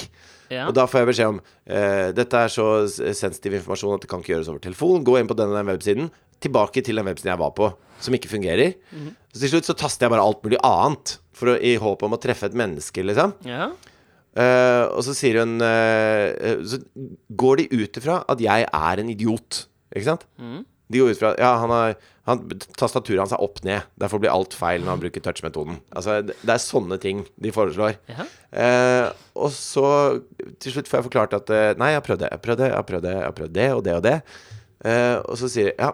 Ja. 0.53 0.63
Og 0.67 0.73
da 0.77 0.83
får 0.87 0.97
jeg 1.01 1.09
beskjed 1.09 1.31
om 1.33 1.39
eh, 1.65 2.09
dette 2.15 2.35
er 2.37 2.49
så 2.51 2.67
sensitiv 2.87 3.53
informasjon 3.57 3.95
at 3.97 4.03
det 4.05 4.11
kan 4.11 4.21
ikke 4.23 4.33
gjøres 4.35 4.51
over 4.51 4.61
telefon. 4.63 5.05
Gå 5.05 5.13
inn 5.19 5.29
på 5.29 5.39
denne 5.39 5.67
websiden. 5.67 6.05
Tilbake 6.43 6.79
til 6.83 6.95
den 6.99 7.07
websiden 7.07 7.33
jeg 7.33 7.41
var 7.41 7.53
på, 7.57 7.65
som 8.03 8.13
ikke 8.17 8.33
fungerer. 8.33 8.69
Så 9.31 9.37
til 9.41 9.51
slutt 9.53 9.69
så 9.69 9.79
taster 9.79 10.03
jeg 10.05 10.13
bare 10.13 10.27
alt 10.27 10.43
mulig 10.45 10.59
annet, 10.67 11.07
for 11.33 11.45
å, 11.49 11.53
i 11.57 11.81
håp 11.81 11.99
om 12.05 12.13
å 12.13 12.21
treffe 12.21 12.45
et 12.49 12.57
menneske, 12.57 12.99
liksom. 13.05 13.29
ja. 13.47 13.65
Eh, 14.33 14.85
og 14.89 15.03
så 15.05 15.13
sier 15.13 15.43
hun 15.43 15.59
eh, 15.61 16.63
Så 16.65 16.79
går 17.37 17.59
de 17.59 17.65
ut 17.83 17.99
ifra 17.99 18.15
at 18.31 18.39
jeg 18.41 18.65
er 18.65 19.01
en 19.01 19.11
idiot. 19.13 19.65
Ikke 19.93 20.07
sant? 20.07 20.23
De 20.89 21.01
går 21.01 21.13
ut 21.13 21.19
fra 21.21 21.35
Ja, 21.37 21.51
han 21.61 21.73
har 21.73 21.93
han, 22.23 22.39
Tastaturet 22.79 23.19
hans 23.19 23.33
er 23.35 23.43
opp 23.43 23.59
ned. 23.67 23.83
Derfor 23.99 24.21
blir 24.23 24.31
alt 24.31 24.55
feil 24.55 24.81
når 24.81 24.93
han 24.93 25.03
bruker 25.03 25.23
touch-metoden. 25.25 25.81
Altså, 25.91 26.21
det, 26.23 26.37
det 26.39 26.53
er 26.55 26.63
sånne 26.63 26.97
ting 27.03 27.25
de 27.35 27.51
foreslår. 27.51 27.97
Ja. 28.07 28.25
Eh, 28.63 29.09
og 29.35 29.51
så 29.51 29.85
til 30.63 30.77
slutt 30.77 30.87
får 30.87 31.01
jeg 31.01 31.07
forklart 31.09 31.35
at 31.35 31.51
Nei, 31.81 31.91
jeg 31.91 31.99
har 31.99 32.07
prøvd 32.07 32.23
det, 32.23 32.31
jeg 32.31 32.39
har 32.39 32.45
prøvd 32.47 32.63
det, 32.63 32.69
jeg 32.71 32.77
har 32.79 32.87
prøvd 32.89 33.05
det, 33.07 33.15
jeg 33.17 33.27
har 33.27 33.37
prøvd 33.41 33.55
det 33.59 33.69
og 33.75 33.83
det 33.83 33.95
og 33.99 34.03
det. 34.07 34.17
Eh, 34.83 35.17
og 35.19 35.39
så 35.39 35.51
sier 35.51 35.71
de 35.71 35.77
ja 35.79 35.93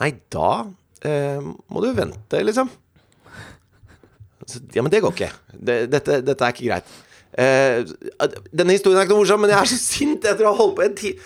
Nei, 0.00 0.14
da 0.32 0.50
eh, 1.04 1.40
må 1.44 1.82
du 1.84 1.90
vente, 1.92 2.40
liksom. 2.40 2.70
Ja, 4.74 4.82
men 4.82 4.92
det 4.92 5.02
går 5.04 5.14
ikke. 5.16 5.30
Det, 5.54 5.76
dette, 5.92 6.20
dette 6.26 6.46
er 6.46 6.54
ikke 6.54 6.68
greit. 6.68 6.94
Eh, 7.38 7.84
denne 8.50 8.74
historien 8.74 8.98
er 8.98 9.06
ikke 9.06 9.14
noe 9.14 9.22
morsom, 9.24 9.42
men 9.44 9.52
jeg 9.52 9.60
er 9.60 9.70
så 9.70 9.78
sint 9.80 10.26
etter 10.26 10.46
å 10.46 10.52
ha 10.52 10.58
holdt 10.58 10.76
på 10.78 10.86
en 10.86 10.96
tid. 10.98 11.20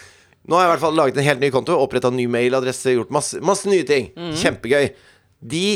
Nå 0.45 0.59
har 0.59 0.67
jeg 0.67 0.69
i 0.69 0.73
hvert 0.75 0.85
fall 0.85 0.99
laget 0.99 1.19
en 1.21 1.25
helt 1.29 1.41
ny 1.41 1.51
konto, 1.55 1.77
oppretta 1.81 2.11
ny 2.13 2.27
mailadresse, 2.29 2.93
gjort 2.93 3.13
masse, 3.15 3.41
masse 3.41 3.69
nye 3.71 3.87
ting. 3.89 4.11
Kjempegøy. 4.41 4.91
De 5.55 5.67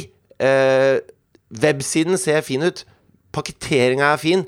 eh, 0.45 0.97
Websiden 1.63 2.21
ser 2.21 2.45
fin 2.45 2.67
ut. 2.69 2.83
Pakketeringa 3.33 4.13
er 4.13 4.21
fin. 4.21 4.45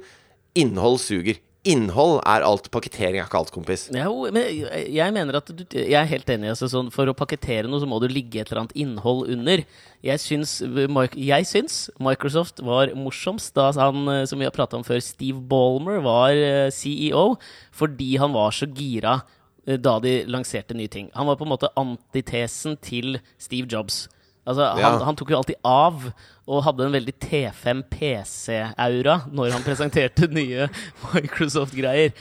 Innhold 0.60 1.00
suger. 1.00 1.40
Innhold 1.68 2.22
er 2.24 2.40
alt. 2.40 2.70
Pakketering 2.72 3.18
er 3.20 3.26
ikke 3.26 3.36
alt, 3.42 3.50
kompis. 3.52 3.82
Jo, 3.92 4.24
men 4.32 4.46
jeg, 4.48 5.12
mener 5.12 5.36
at 5.36 5.50
du, 5.52 5.64
Jeg 5.76 5.98
er 5.98 6.08
helt 6.08 6.30
enig. 6.32 6.48
Altså, 6.54 6.70
sånn, 6.72 6.88
for 6.94 7.10
å 7.10 7.16
pakkettere 7.16 7.68
noe, 7.68 7.82
så 7.82 7.88
må 7.88 7.98
det 8.00 8.08
ligge 8.14 8.40
et 8.40 8.48
eller 8.48 8.62
annet 8.62 8.78
innhold 8.80 9.28
under. 9.34 9.62
Jeg 10.00 10.22
syns, 10.22 10.54
jeg 10.64 11.48
syns 11.50 11.76
Microsoft 12.00 12.62
var 12.64 12.94
morsomst 12.96 13.52
da 13.58 13.68
han, 13.76 14.08
eh, 14.08 14.24
som 14.30 14.40
vi 14.40 14.48
har 14.48 14.56
prata 14.56 14.78
om 14.78 14.86
før, 14.86 15.02
Steve 15.04 15.42
Ballmer 15.50 16.00
var 16.04 16.32
eh, 16.32 16.70
CEO, 16.72 17.34
fordi 17.76 18.14
han 18.22 18.32
var 18.32 18.56
så 18.56 18.64
gira 18.64 19.18
eh, 19.66 19.76
da 19.76 19.98
de 20.00 20.22
lanserte 20.32 20.78
nye 20.78 20.88
ting. 20.88 21.12
Han 21.12 21.28
var 21.28 21.36
på 21.36 21.44
en 21.44 21.52
måte 21.52 21.74
antitesen 21.76 22.80
til 22.80 23.20
Steve 23.36 23.68
Jobs. 23.68 24.06
Altså, 24.48 24.64
han, 24.72 24.78
Ja. 24.80 25.04
han 25.04 25.16
tok 25.20 25.30
jo 25.30 25.36
alltid 25.40 25.58
av 25.64 26.10
og 26.50 26.62
hadde 26.66 26.86
en 26.88 26.94
veldig 26.96 27.12
T5 27.22 27.82
PC-aura 27.92 29.20
når 29.30 29.52
han 29.54 29.62
presenterte 29.68 30.26
nye 30.32 30.68
Microsoft-greier. 31.14 32.14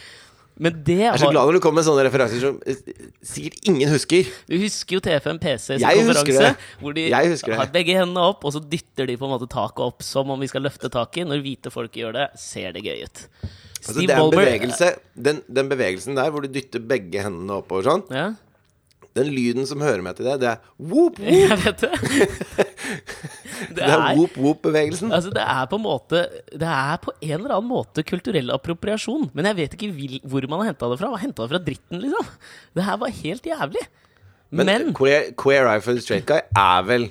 Men 0.59 0.75
det 0.83 0.97
Jeg 0.99 1.07
er 1.13 1.21
så 1.21 1.29
glad 1.31 1.47
når 1.47 1.55
du 1.55 1.61
kommer 1.63 1.79
med 1.79 1.85
sånne 1.87 2.03
referanser 2.03 2.41
som 2.43 2.57
eh, 2.67 2.81
sikkert 3.23 3.69
ingen 3.71 3.87
husker. 3.93 4.27
Du 4.49 4.57
husker 4.59 4.97
jo 4.97 5.01
T5 5.05 5.39
PC 5.39 5.61
sin 5.69 5.85
Jeg 5.85 6.01
konferanse, 6.01 6.49
hvor 6.81 6.97
de 6.97 7.05
har 7.13 7.71
begge 7.71 7.95
hendene 7.95 8.25
opp, 8.27 8.43
og 8.43 8.51
så 8.57 8.59
dytter 8.59 9.07
de 9.07 9.15
på 9.21 9.23
en 9.29 9.31
måte 9.37 9.47
taket 9.49 9.79
opp 9.85 10.03
som 10.03 10.29
om 10.35 10.43
vi 10.43 10.49
skal 10.51 10.65
løfte 10.67 10.91
taket. 10.91 11.29
Når 11.31 11.45
hvite 11.45 11.71
folk 11.71 11.95
gjør 11.95 12.17
det, 12.19 12.27
ser 12.43 12.75
det 12.75 12.83
gøy 12.83 13.05
ut. 13.07 13.23
Altså, 13.79 13.95
det 14.03 14.11
er 14.11 14.19
en 14.19 14.33
bevegelse 14.35 14.91
den, 15.15 15.39
den 15.47 15.69
bevegelsen 15.71 16.17
der 16.19 16.33
hvor 16.35 16.43
du 16.43 16.51
dytter 16.51 16.83
begge 16.83 17.23
hendene 17.23 17.61
oppover 17.61 17.87
sånn, 17.87 18.03
Ja, 18.11 18.27
den 19.19 19.29
lyden 19.35 19.67
som 19.69 19.83
hører 19.83 20.01
med 20.05 20.17
til 20.17 20.25
det, 20.29 20.37
det 20.41 20.49
er 20.55 20.63
whoop, 20.79 21.19
whoop. 21.21 21.29
jeg 21.29 21.59
vet 21.65 21.83
det. 21.85 22.67
Det 23.75 23.83
er 23.83 23.91
er, 23.93 24.15
whoop, 24.15 24.37
whoop-bevegelsen. 24.39 25.11
altså, 25.13 25.31
det 25.35 25.43
er 25.43 25.65
på 25.69 25.75
en 25.77 25.83
måte 25.83 26.21
Det 26.53 26.69
er 26.69 26.99
på 27.03 27.11
en 27.19 27.33
eller 27.35 27.55
annen 27.57 27.69
måte 27.69 28.03
kulturell 28.07 28.51
appropriasjon. 28.55 29.27
Men 29.35 29.49
jeg 29.51 29.57
vet 29.59 29.75
ikke 29.77 29.91
vil, 29.95 30.17
hvor 30.23 30.47
man 30.51 30.63
har 30.63 30.71
henta 30.71 30.89
det 30.93 30.99
fra. 31.01 31.11
Henta 31.19 31.43
det 31.45 31.51
fra 31.53 31.61
dritten, 31.65 31.99
liksom. 32.05 32.29
Det 32.79 32.85
her 32.87 32.97
var 33.01 33.11
helt 33.19 33.49
jævlig. 33.51 33.83
Men, 34.49 34.65
Men, 34.71 34.93
queer, 34.97 35.27
queer 35.37 35.67
Eye 35.69 35.83
for 35.83 35.93
the 35.93 36.01
Straight 36.01 36.25
Guy 36.25 36.39
er 36.57 36.85
vel 36.87 37.09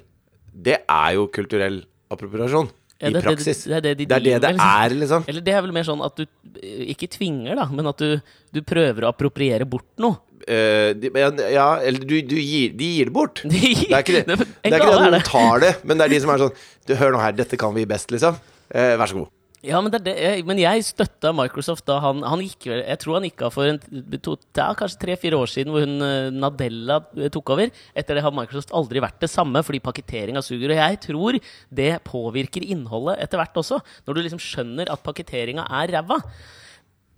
Det 0.50 0.80
er 0.90 1.12
jo 1.14 1.28
kulturell 1.30 1.82
appropriasjon. 2.10 2.72
Ja, 2.98 3.08
I 3.08 3.12
det- 3.12 3.20
det- 3.22 3.22
praksis. 3.28 3.64
det 3.64 3.82
det 3.82 3.96
de 3.98 4.04
det 4.06 4.16
er 4.16 4.18
det 4.18 4.24
driver 4.24 4.40
det 4.40 4.54
liksom. 4.54 4.82
er, 4.82 4.94
liksom. 5.00 5.24
Eller 5.28 5.40
det 5.46 5.54
er 5.54 5.62
vel 5.62 5.72
mer 5.72 5.84
sånn 5.86 6.04
at 6.04 6.16
du 6.16 6.26
ikke 6.62 7.08
tvinger, 7.08 7.54
da, 7.54 7.66
men 7.70 7.86
at 7.86 7.96
du, 8.02 8.20
du 8.52 8.60
prøver 8.62 9.06
å 9.06 9.12
appropriere 9.12 9.64
bort 9.70 9.86
noe. 10.02 10.18
Uh, 10.48 10.94
de, 10.96 11.10
ja, 11.52 11.76
eller 11.84 12.00
du, 12.08 12.22
du 12.22 12.36
gir, 12.40 12.72
de 12.72 12.84
gir 12.96 13.04
det 13.10 13.12
bort. 13.12 13.42
Det 13.44 13.60
Det 13.60 13.92
er 13.92 14.02
ikke 14.02 14.24
det, 14.24 14.26
det, 14.26 14.46
er 14.64 14.78
ikke 14.78 14.86
det 14.86 14.94
at 14.96 15.10
noen 15.12 15.22
tar 15.28 15.60
det, 15.60 15.72
men 15.84 15.98
det 15.98 16.06
er 16.06 16.14
de 16.14 16.20
som 16.24 16.30
er 16.30 16.38
sånn 16.38 16.54
Du, 16.88 16.94
hør 16.96 17.12
nå 17.12 17.20
her, 17.20 17.32
dette 17.36 17.58
kan 17.60 17.74
vi 17.76 17.84
best, 17.84 18.10
liksom. 18.10 18.38
Uh, 18.74 18.96
vær 18.98 19.06
så 19.06 19.14
god. 19.20 19.28
Ja, 19.66 19.80
men, 19.82 19.90
det 19.90 20.14
men 20.46 20.60
jeg 20.60 20.84
støtta 20.86 21.32
Microsoft 21.34 21.82
da 21.88 21.96
han, 22.04 22.20
han 22.22 22.42
gikk 22.44 22.68
vel 22.70 22.78
Jeg 22.84 23.00
tror 23.02 23.16
han 23.16 23.24
gikk 23.26 23.42
av 23.42 23.54
for 23.56 23.66
en, 23.66 23.80
to, 24.22 24.36
ja, 24.54 24.68
kanskje 24.78 25.00
tre-fire 25.02 25.40
år 25.40 25.50
siden, 25.50 25.72
hvor 25.74 25.82
hun 25.82 26.04
eh, 26.04 26.28
Nadella 26.30 27.00
eh, 27.18 27.26
tok 27.34 27.50
over. 27.56 27.72
Etter 27.98 28.18
det 28.18 28.22
har 28.22 28.36
Microsoft 28.36 28.70
aldri 28.76 29.02
vært 29.02 29.18
det 29.24 29.32
samme, 29.32 29.64
fordi 29.66 29.82
pakketeringa 29.82 30.44
suger. 30.46 30.70
Og 30.70 30.78
jeg 30.78 31.00
tror 31.08 31.40
det 31.74 31.90
påvirker 32.06 32.68
innholdet 32.70 33.18
etter 33.26 33.42
hvert 33.42 33.58
også, 33.64 33.80
når 34.06 34.14
du 34.14 34.22
liksom 34.28 34.44
skjønner 34.46 34.94
at 34.94 35.02
pakketeringa 35.02 35.66
er 35.80 35.96
ræva. 35.96 36.20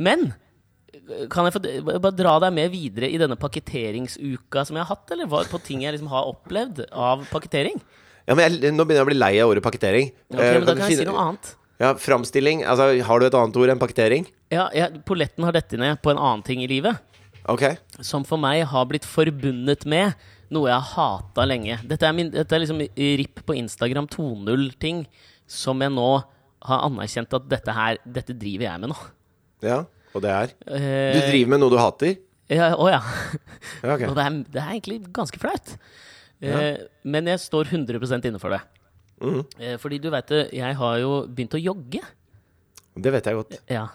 Men 0.01 0.31
eh, 0.33 1.29
kan 1.29 1.45
jeg 1.45 1.59
få 1.59 1.65
bare 1.91 2.17
dra 2.17 2.39
deg 2.47 2.57
med 2.57 2.73
videre 2.73 3.13
i 3.13 3.21
denne 3.21 3.37
pakketteringsuka 3.41 4.65
som 4.65 4.81
jeg 4.81 4.87
har 4.87 4.95
hatt, 4.97 5.13
eller 5.13 5.29
hva, 5.29 5.45
på 5.45 5.61
ting 5.69 5.85
jeg 5.85 5.99
liksom 5.99 6.09
har 6.15 6.33
opplevd 6.33 6.87
av 6.89 7.29
pakketering? 7.29 7.77
Ja, 8.25 8.37
men 8.37 8.47
jeg, 8.47 8.73
Nå 8.73 8.85
begynner 8.85 9.03
jeg 9.03 9.09
å 9.09 9.13
bli 9.13 9.21
lei 9.21 9.35
av 9.43 9.53
ordet 9.53 9.65
pakketering. 9.65 10.13
Okay, 10.31 10.41
Eh, 10.41 10.57
men 10.57 10.69
da 10.69 10.73
du 10.73 10.81
kan 10.81 10.89
jeg 10.89 11.03
si 11.03 11.09
noe 11.09 11.25
annet. 11.29 11.57
Ja, 11.81 11.95
Framstilling. 11.97 12.63
Altså, 12.69 12.91
har 13.07 13.21
du 13.23 13.27
et 13.27 13.37
annet 13.39 13.57
ord 13.57 13.71
enn 13.73 13.81
pakketering? 13.81 14.27
Ja, 14.53 14.67
jeg, 14.77 15.01
Polletten 15.09 15.47
har 15.49 15.55
dette 15.57 15.79
ned 15.81 16.01
på 16.05 16.13
en 16.13 16.21
annen 16.21 16.43
ting 16.47 16.61
i 16.65 16.69
livet. 16.71 16.99
Ok. 17.49 17.63
som 18.05 18.23
for 18.29 18.37
meg 18.39 18.67
har 18.69 18.85
blitt 18.87 19.07
forbundet 19.09 19.87
med 19.89 20.13
noe 20.53 20.69
jeg 20.69 20.77
har 20.77 20.91
hata 20.93 21.47
lenge. 21.49 21.79
Dette 21.89 22.05
er, 22.07 22.13
min, 22.15 22.29
dette 22.31 22.53
er 22.55 22.61
liksom 22.63 22.83
RIP 22.85 23.41
på 23.49 23.57
Instagram 23.57 24.07
2.0-ting 24.13 25.07
som 25.51 25.81
jeg 25.83 25.91
nå 25.95 26.09
har 26.69 26.85
anerkjent 26.85 27.33
at 27.39 27.47
dette 27.49 27.73
her 27.75 27.97
Dette 28.05 28.37
driver 28.37 28.67
jeg 28.69 28.83
med 28.83 28.93
nå. 28.93 28.99
Ja, 29.65 29.79
og 30.13 30.23
det 30.25 30.31
er 30.37 30.53
Du 30.61 30.75
Eh, 30.77 31.31
driver 31.31 31.55
med 31.55 31.63
noe 31.65 31.73
du 31.73 31.79
hater? 31.81 32.19
ja, 32.53 32.75
Å 32.77 32.91
ja. 32.93 33.01
Ja, 33.81 33.95
okay. 33.95 34.07
Og 34.11 34.15
det 34.19 34.27
er, 34.27 34.37
det 34.53 34.61
er 34.61 34.71
egentlig 34.75 34.99
ganske 35.17 35.41
flaut. 35.41 35.75
Ja. 36.45 36.61
Men 37.05 37.27
jeg 37.33 37.41
står 37.41 37.73
100 37.73 38.29
inne 38.29 38.41
for 38.43 38.53
det. 38.53 38.61
Mhm. 39.21 39.41
Eh, 39.61 39.77
fordi 39.81 40.01
du 40.01 40.11
veit 40.13 40.29
det, 40.33 40.45
jeg 40.57 40.77
har 40.77 41.01
jo 41.03 41.25
begynt 41.29 41.57
å 41.57 41.61
jogge. 41.61 42.03
Det 43.01 43.13
vet 43.13 43.27
jeg 43.29 43.39
godt. 43.39 43.59
Ja. 43.71 43.89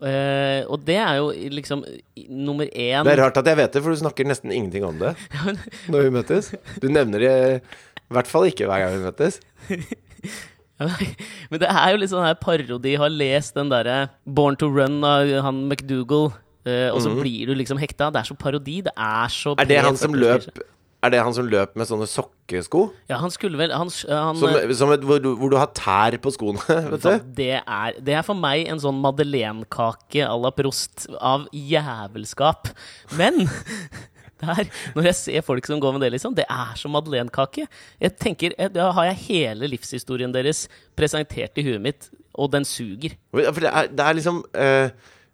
Eh, 0.00 0.64
og 0.70 0.84
det 0.86 0.96
er 0.96 1.18
jo 1.18 1.28
liksom 1.52 1.82
nummer 2.30 2.64
én 2.72 3.04
Det 3.04 3.12
er 3.12 3.20
rart 3.20 3.36
at 3.36 3.50
jeg 3.50 3.58
vet 3.58 3.74
det, 3.74 3.82
for 3.84 3.92
du 3.92 4.00
snakker 4.00 4.24
nesten 4.24 4.54
ingenting 4.54 4.86
om 4.86 4.96
det 4.96 5.12
når 5.92 6.06
vi 6.06 6.14
møtes. 6.14 6.54
Du 6.80 6.88
nevner 6.88 7.20
det 7.20 7.34
i 7.60 8.14
hvert 8.14 8.30
fall 8.30 8.48
ikke 8.48 8.70
hver 8.70 8.86
gang 8.86 8.96
vi 8.96 9.04
møtes. 9.04 9.40
Men 11.50 11.60
det 11.60 11.68
er 11.68 11.90
jo 11.92 11.98
litt 12.00 12.12
sånn 12.14 12.24
her 12.24 12.38
parodi. 12.40 12.94
Har 12.96 13.12
lest 13.12 13.58
den 13.58 13.68
derre 13.68 14.06
Born 14.24 14.56
to 14.56 14.70
Run 14.72 15.02
av 15.04 15.28
han 15.44 15.66
McDougal, 15.68 16.32
Uh, 16.60 16.92
og 16.92 17.00
så 17.00 17.14
blir 17.16 17.48
du 17.48 17.54
liksom 17.56 17.78
hekta. 17.80 18.10
Det 18.12 18.20
er 18.20 18.28
så 18.28 18.34
parodi. 18.36 18.82
Det 18.84 18.92
er 18.92 19.32
så. 19.32 19.54
Er 19.56 19.64
det 19.64 19.78
han 19.80 19.96
som 19.96 20.12
løp 20.12 20.44
P40-klisjé. 20.44 20.66
Er 21.00 21.12
det 21.14 21.20
han 21.24 21.32
som 21.32 21.46
løp 21.48 21.76
med 21.80 21.88
sånne 21.88 22.04
sokkesko? 22.10 22.82
Ja, 23.08 23.16
han 23.22 23.32
skulle 23.32 23.56
vel 23.56 23.72
Han, 23.72 23.88
han 23.88 24.36
Som, 24.36 24.52
eh, 24.58 24.72
som 24.76 24.90
et, 24.92 25.04
hvor, 25.08 25.20
du, 25.22 25.30
hvor 25.40 25.48
du 25.52 25.56
har 25.56 25.70
tær 25.76 26.16
på 26.20 26.32
skoene, 26.34 26.60
vet 26.92 27.06
du? 27.06 27.30
det, 27.38 27.52
er, 27.62 27.96
det 28.04 28.16
er 28.18 28.26
for 28.26 28.36
meg 28.36 28.66
en 28.68 28.82
sånn 28.82 28.98
madeleinekake 29.00 30.26
à 30.26 30.34
la 30.36 30.50
Prost 30.52 31.06
av 31.16 31.46
jævelskap. 31.56 32.68
Men 33.16 33.46
der, 34.44 34.68
når 34.96 35.08
jeg 35.10 35.16
ser 35.18 35.44
folk 35.44 35.66
som 35.68 35.80
går 35.80 35.96
med 35.96 36.04
det, 36.04 36.10
liksom, 36.18 36.34
det 36.36 36.44
er 36.52 36.76
som 36.80 36.92
madeleinekake. 36.96 37.64
Jeg 38.00 38.14
tenker, 38.20 38.54
eh, 38.60 38.68
Da 38.72 38.90
har 38.96 39.08
jeg 39.10 39.22
hele 39.26 39.68
livshistorien 39.72 40.32
deres 40.36 40.66
presentert 40.96 41.56
i 41.60 41.64
huet 41.66 41.80
mitt, 41.84 42.10
og 42.36 42.52
den 42.52 42.64
suger. 42.68 43.16
For 43.32 43.60
det 43.64 43.72
er, 43.72 43.88
det 43.88 44.04
er 44.04 44.16
liksom 44.20 44.42
uh, 44.52 44.90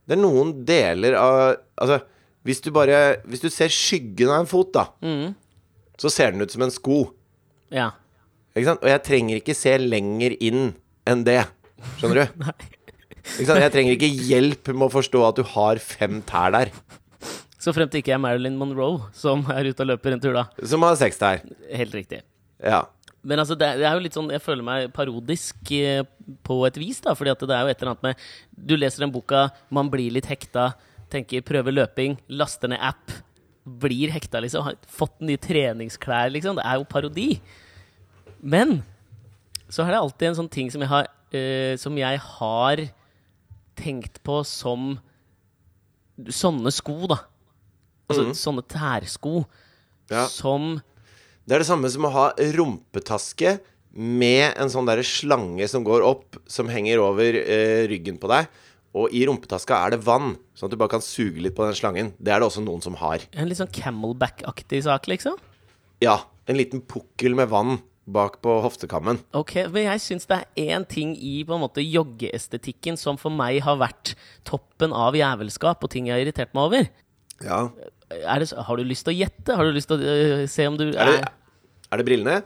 Det 0.06 0.14
er 0.14 0.20
noen 0.22 0.54
deler 0.66 1.14
av 1.18 1.40
Altså, 1.76 1.98
hvis 2.46 2.62
du 2.64 2.70
bare 2.72 3.18
Hvis 3.28 3.42
du 3.42 3.50
ser 3.52 3.68
skyggen 3.74 4.30
av 4.32 4.40
en 4.44 4.48
fot, 4.50 4.70
da, 4.74 4.86
Mm. 5.04 5.34
Så 6.00 6.12
ser 6.12 6.34
den 6.34 6.44
ut 6.44 6.52
som 6.52 6.64
en 6.66 6.72
sko. 6.74 7.06
Ja. 7.72 7.90
Ikke 8.56 8.70
sant? 8.70 8.84
Og 8.84 8.90
jeg 8.92 9.04
trenger 9.04 9.40
ikke 9.40 9.56
se 9.56 9.74
lenger 9.80 10.36
inn 10.44 10.70
enn 11.08 11.24
det. 11.26 11.42
Skjønner 12.00 12.24
du? 12.24 12.46
Ikke 13.36 13.48
sant? 13.48 13.58
Jeg 13.58 13.72
trenger 13.74 13.96
ikke 13.96 14.08
hjelp 14.28 14.68
med 14.70 14.86
å 14.86 14.92
forstå 14.92 15.20
at 15.26 15.38
du 15.40 15.42
har 15.50 15.80
fem 15.82 16.20
tær 16.28 16.52
der. 16.54 16.68
Så 17.58 17.72
frem 17.74 17.88
til 17.90 17.98
ikke 17.98 18.12
jeg 18.12 18.20
er 18.20 18.22
Marilyn 18.22 18.54
Monroe, 18.54 19.08
som 19.16 19.42
er 19.50 19.66
ute 19.66 19.82
og 19.82 19.88
løper 19.90 20.14
en 20.14 20.22
tur, 20.22 20.36
da. 20.36 20.44
Som 20.62 20.84
har 20.86 20.94
seks 21.00 21.18
tær. 21.18 21.40
Helt 21.66 21.96
riktig. 21.96 22.20
Ja. 22.62 22.84
Men 23.26 23.42
altså, 23.42 23.56
det 23.58 23.66
er, 23.74 23.88
jo 23.90 24.04
litt 24.04 24.14
sånn 24.14 24.30
Jeg 24.30 24.42
føler 24.44 24.62
meg 24.64 24.92
parodisk 24.94 25.72
eh, 25.74 26.04
på 26.46 26.60
et 26.68 26.78
vis, 26.78 27.00
da. 27.02 27.16
Fordi 27.18 27.32
at 27.34 27.42
det 27.42 27.56
er 27.56 27.66
jo 27.66 27.72
et 27.72 27.82
eller 27.82 27.96
annet 27.96 28.06
med 28.06 28.22
Du 28.70 28.76
leser 28.78 29.02
den 29.02 29.14
boka, 29.14 29.48
man 29.74 29.90
blir 29.90 30.14
litt 30.14 30.30
hekta, 30.30 30.70
tenker 31.10 31.42
prøver 31.46 31.74
løping, 31.74 32.14
laster 32.30 32.70
ned 32.70 32.78
app, 32.78 33.10
blir 33.66 34.12
hekta, 34.14 34.40
liksom. 34.40 34.62
Har 34.68 34.76
fått 34.86 35.18
nye 35.26 35.40
treningsklær, 35.42 36.30
liksom. 36.34 36.58
Det 36.58 36.64
er 36.66 36.78
jo 36.78 36.86
parodi. 36.88 37.28
Men 38.40 38.78
så 39.68 39.82
er 39.82 39.94
det 39.94 40.00
alltid 40.00 40.28
en 40.30 40.38
sånn 40.40 40.52
ting 40.52 40.70
som 40.70 40.84
jeg 40.84 40.90
har, 40.92 41.08
uh, 41.34 41.74
som 41.80 41.98
jeg 41.98 42.20
har 42.22 42.84
tenkt 43.76 44.22
på 44.24 44.40
som 44.46 44.94
sånne 46.32 46.72
sko, 46.72 47.10
da. 47.10 47.18
Altså 48.06 48.30
sånne 48.38 48.62
tærsko 48.70 49.40
Ja. 50.08 50.28
som 50.30 50.80
Det 51.46 51.54
er 51.56 51.58
det 51.58 51.66
samme 51.66 51.90
som 51.90 52.06
å 52.06 52.12
ha 52.14 52.26
rumpetaske 52.38 53.56
med 53.96 54.54
en 54.56 54.70
sånn 54.70 54.86
derre 54.86 55.02
slange 55.02 55.66
som 55.68 55.82
går 55.82 56.04
opp, 56.06 56.38
som 56.46 56.68
henger 56.70 57.02
over 57.02 57.34
uh, 57.34 57.86
ryggen 57.90 58.18
på 58.22 58.30
deg, 58.30 58.46
Og 58.96 59.12
i 59.12 59.26
rumpetaska 59.28 59.76
er 59.84 59.92
det 59.92 60.04
vann, 60.06 60.38
sånn 60.56 60.70
at 60.70 60.72
du 60.72 60.80
bare 60.80 60.94
kan 60.94 61.04
suge 61.04 61.42
litt 61.44 61.56
på 61.56 61.66
den 61.66 61.76
slangen. 61.76 62.14
Det 62.16 62.32
er 62.32 62.40
det 62.40 62.48
også 62.48 62.64
noen 62.64 62.80
som 62.84 62.96
har. 63.02 63.26
En 63.36 63.50
litt 63.50 63.60
sånn 63.60 63.72
camelback-aktig 63.74 64.80
sak, 64.86 65.10
liksom? 65.12 65.36
Ja, 66.00 66.22
en 66.48 66.56
liten 66.56 66.80
pukkel 66.80 67.36
med 67.36 67.52
vann 67.52 67.76
bak 68.06 68.38
på 68.44 68.52
hoftekammen. 68.62 69.18
Ok, 69.36 69.56
men 69.74 69.88
jeg 69.88 70.02
syns 70.04 70.28
det 70.30 70.38
er 70.38 70.76
én 70.76 70.86
ting 70.88 71.12
i 71.18 71.40
på 71.46 71.56
en 71.56 71.64
måte 71.64 71.82
joggeestetikken 71.82 72.98
som 73.00 73.18
for 73.20 73.34
meg 73.34 73.58
har 73.66 73.80
vært 73.80 74.14
toppen 74.46 74.94
av 74.94 75.18
jævelskap 75.18 75.82
og 75.82 75.92
ting 75.92 76.08
jeg 76.08 76.16
har 76.16 76.24
irritert 76.24 76.54
meg 76.56 76.70
over. 76.70 76.90
Ja. 77.42 77.60
Er 78.14 78.40
det, 78.40 78.52
har 78.54 78.78
du 78.78 78.86
lyst 78.86 79.04
til 79.08 79.16
å 79.16 79.18
gjette? 79.18 79.56
Har 79.58 79.66
du 79.66 79.74
lyst 79.74 79.90
til 79.90 79.98
å 79.98 80.14
uh, 80.14 80.44
se 80.48 80.68
om 80.70 80.78
du 80.78 80.86
Er 80.94 81.10
det, 81.10 81.32
er 81.90 82.00
det 82.00 82.06
brillene? 82.06 82.38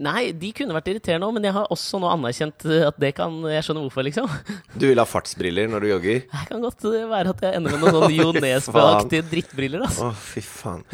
Nei, 0.00 0.30
de 0.32 0.48
kunne 0.56 0.72
vært 0.72 0.86
irriterende 0.88 1.26
òg, 1.28 1.34
men 1.36 1.44
jeg 1.44 1.52
har 1.52 1.66
også 1.74 1.98
nå 2.00 2.08
anerkjent 2.08 2.64
øh, 2.64 2.86
at 2.88 2.96
det 3.02 3.10
kan 3.18 3.34
Jeg 3.52 3.66
skjønner 3.66 3.84
hvorfor, 3.84 4.06
liksom. 4.06 4.30
Du 4.80 4.86
vil 4.88 5.00
ha 5.00 5.04
fartsbriller 5.04 5.68
når 5.68 5.84
du 5.84 5.88
jogger? 5.90 6.22
Det 6.24 6.44
kan 6.48 6.62
godt 6.64 6.86
øh, 6.88 7.02
være 7.10 7.34
at 7.34 7.42
jeg 7.44 7.58
ender 7.58 7.74
med 7.76 7.84
noen 7.84 7.98
sånn 7.98 8.14
Jo 8.20 8.30
Nesbø-aktige 8.38 9.26
drittbriller, 9.28 9.84
Å, 9.84 9.90
altså. 9.90 10.08
fy 10.30 10.40
faen. 10.46 10.86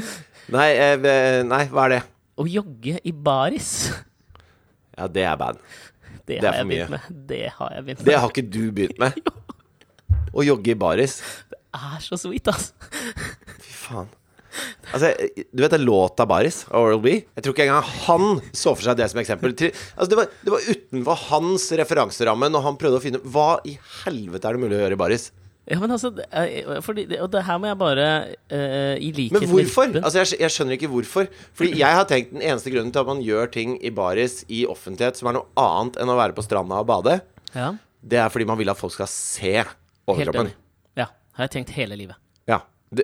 Nei, 0.54 0.66
eh, 0.74 1.38
nei, 1.46 1.62
hva 1.70 1.86
er 1.86 1.94
det? 1.94 2.00
Å 2.34 2.48
jogge 2.50 2.96
i 3.06 3.14
baris, 3.14 3.70
Ja, 4.98 5.06
det 5.10 5.22
er 5.26 5.38
bad. 5.38 5.62
det, 6.26 6.40
Det 6.42 6.50
er 6.50 6.58
for 6.58 6.68
mye. 6.70 7.00
Det 7.30 7.40
har 7.60 7.72
jeg 7.78 7.86
begynt 7.86 8.02
med. 8.02 8.10
Det 8.10 8.18
har 8.24 8.34
ikke 8.34 8.46
du 8.58 8.60
begynt 8.74 9.00
med. 9.02 9.16
Å 10.34 10.44
jogge 10.46 10.74
i 10.74 10.76
baris. 10.78 11.16
Det 11.50 11.58
er 11.78 12.02
så 12.02 12.18
sweet, 12.18 12.50
altså. 12.50 12.74
Fy 13.62 13.74
faen. 13.86 14.10
Altså, 14.92 15.12
du 15.52 15.62
vet 15.64 15.74
den 15.74 15.84
låta 15.86 16.26
Baris 16.28 16.64
av 16.70 16.84
Oral 16.86 17.00
B? 17.04 17.14
Jeg 17.34 17.44
tror 17.46 17.54
ikke 17.56 17.66
engang 17.68 17.88
han 18.06 18.26
så 18.54 18.74
for 18.76 18.84
seg 18.86 18.98
det 19.00 19.08
som 19.10 19.20
eksempel. 19.22 19.54
Altså, 19.54 20.10
det, 20.12 20.18
var, 20.20 20.28
det 20.44 20.52
var 20.54 20.66
utenfor 20.70 21.22
hans 21.30 21.68
referanseramme 21.80 22.50
når 22.52 22.66
han 22.68 22.78
prøvde 22.80 23.00
å 23.00 23.04
finne 23.04 23.22
Hva 23.24 23.48
i 23.66 23.76
helvete 24.04 24.46
er 24.50 24.56
det 24.58 24.62
mulig 24.66 24.78
å 24.78 24.84
gjøre 24.84 24.98
i 24.98 25.02
Baris? 25.04 25.30
Ja, 25.64 25.78
men 25.80 25.94
altså 25.94 26.10
er- 26.28 26.82
fordi, 26.84 27.06
Og 27.24 27.30
det 27.32 27.40
her 27.46 27.56
må 27.58 27.70
jeg 27.70 27.78
bare 27.80 28.08
uh, 28.52 28.96
I 29.00 29.08
likhet 29.16 29.38
Men 29.40 29.48
hvorfor? 29.48 29.88
med 29.94 30.02
Altså, 30.04 30.20
jeg, 30.20 30.40
jeg 30.44 30.52
skjønner 30.52 30.76
ikke 30.76 30.90
hvorfor. 30.92 31.30
Fordi 31.56 31.70
jeg 31.82 31.96
har 32.00 32.04
tenkt 32.10 32.34
den 32.36 32.44
eneste 32.44 32.72
grunnen 32.74 32.92
til 32.92 33.00
at 33.00 33.08
man 33.08 33.22
gjør 33.24 33.48
ting 33.54 33.78
i 33.80 33.92
baris 33.94 34.42
i 34.52 34.66
offentlighet 34.68 35.16
som 35.20 35.30
er 35.32 35.38
noe 35.38 35.48
annet 35.60 35.96
enn 36.02 36.12
å 36.12 36.18
være 36.20 36.36
på 36.36 36.44
stranda 36.44 36.82
og 36.84 36.90
bade, 36.92 37.16
Ja, 37.54 37.72
det 38.04 38.18
er 38.20 38.28
fordi 38.28 38.44
man 38.50 38.58
vil 38.60 38.68
at 38.68 38.76
folk 38.76 38.92
skal 38.92 39.08
se 39.08 39.54
helt 39.56 39.72
overkroppen. 40.10 40.50
Ja, 41.00 41.06
har 41.38 41.46
jeg 41.48 41.54
tenkt 41.56 41.72
hele 41.78 41.96
livet. 41.96 42.20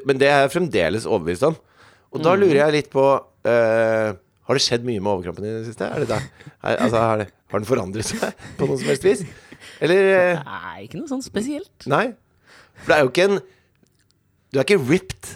Men 0.07 0.21
det 0.21 0.29
er 0.31 0.45
jeg 0.45 0.55
fremdeles 0.55 1.07
overbevist 1.09 1.47
om. 1.49 1.59
Og 2.11 2.25
da 2.25 2.35
lurer 2.39 2.59
jeg 2.65 2.75
litt 2.75 2.89
på 2.91 3.05
uh, 3.07 4.09
Har 4.19 4.59
det 4.59 4.65
skjedd 4.65 4.87
mye 4.87 4.99
med 5.03 5.13
overkroppen 5.13 5.47
i 5.47 5.53
det 5.61 5.67
siste? 5.69 5.87
Er 5.87 6.03
det 6.03 6.11
der? 6.11 6.25
er, 6.59 6.75
altså, 6.75 7.03
har, 7.05 7.23
det, 7.23 7.29
har 7.53 7.63
den 7.63 7.69
forandret 7.69 8.09
seg 8.09 8.25
på 8.59 8.67
noe 8.71 8.81
som 8.81 8.91
helst 8.91 9.07
vis? 9.07 9.23
Eller 9.85 10.11
uh, 10.11 10.43
Nei, 10.49 10.75
ikke 10.87 10.99
noe 10.99 11.11
sånn 11.11 11.25
spesielt. 11.25 11.87
Nei? 11.91 12.09
For 12.81 12.93
det 12.93 12.97
er 12.99 13.05
jo 13.05 13.13
ikke 13.13 13.29
en 13.29 13.39
Du 14.51 14.59
er 14.59 14.67
ikke 14.67 14.81
ripped. 14.91 15.33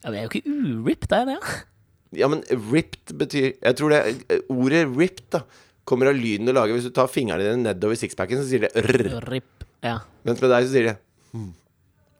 Ja, 0.00 0.08
men 0.10 0.16
jeg 0.16 0.22
er 0.22 0.28
jo 0.28 0.32
ikke 0.32 0.56
uripped, 0.56 1.12
er 1.12 1.22
jeg 1.24 1.28
det? 1.34 1.54
Ja? 2.20 2.30
Men 2.30 2.42
ripped 2.70 3.14
betyr 3.18 3.48
Jeg 3.50 3.76
tror 3.78 3.92
det 3.92 4.00
eh, 4.30 4.44
Ordet 4.54 4.84
ripped 4.94 5.28
da 5.34 5.42
kommer 5.86 6.10
av 6.10 6.18
lyden 6.18 6.48
du 6.48 6.52
lager 6.54 6.74
hvis 6.74 6.88
du 6.88 6.94
tar 6.94 7.06
fingrene 7.06 7.44
dine 7.44 7.62
nedover 7.62 7.94
sixpacken, 7.94 8.40
så 8.40 8.48
sier 8.48 8.64
det 8.64 8.72
rr. 8.82 9.20
Rip, 9.30 9.66
Ja. 9.86 10.00
Mens 10.26 10.40
med 10.42 10.50
deg 10.50 10.64
så 10.66 10.72
sier 10.72 10.88
det 10.88 10.94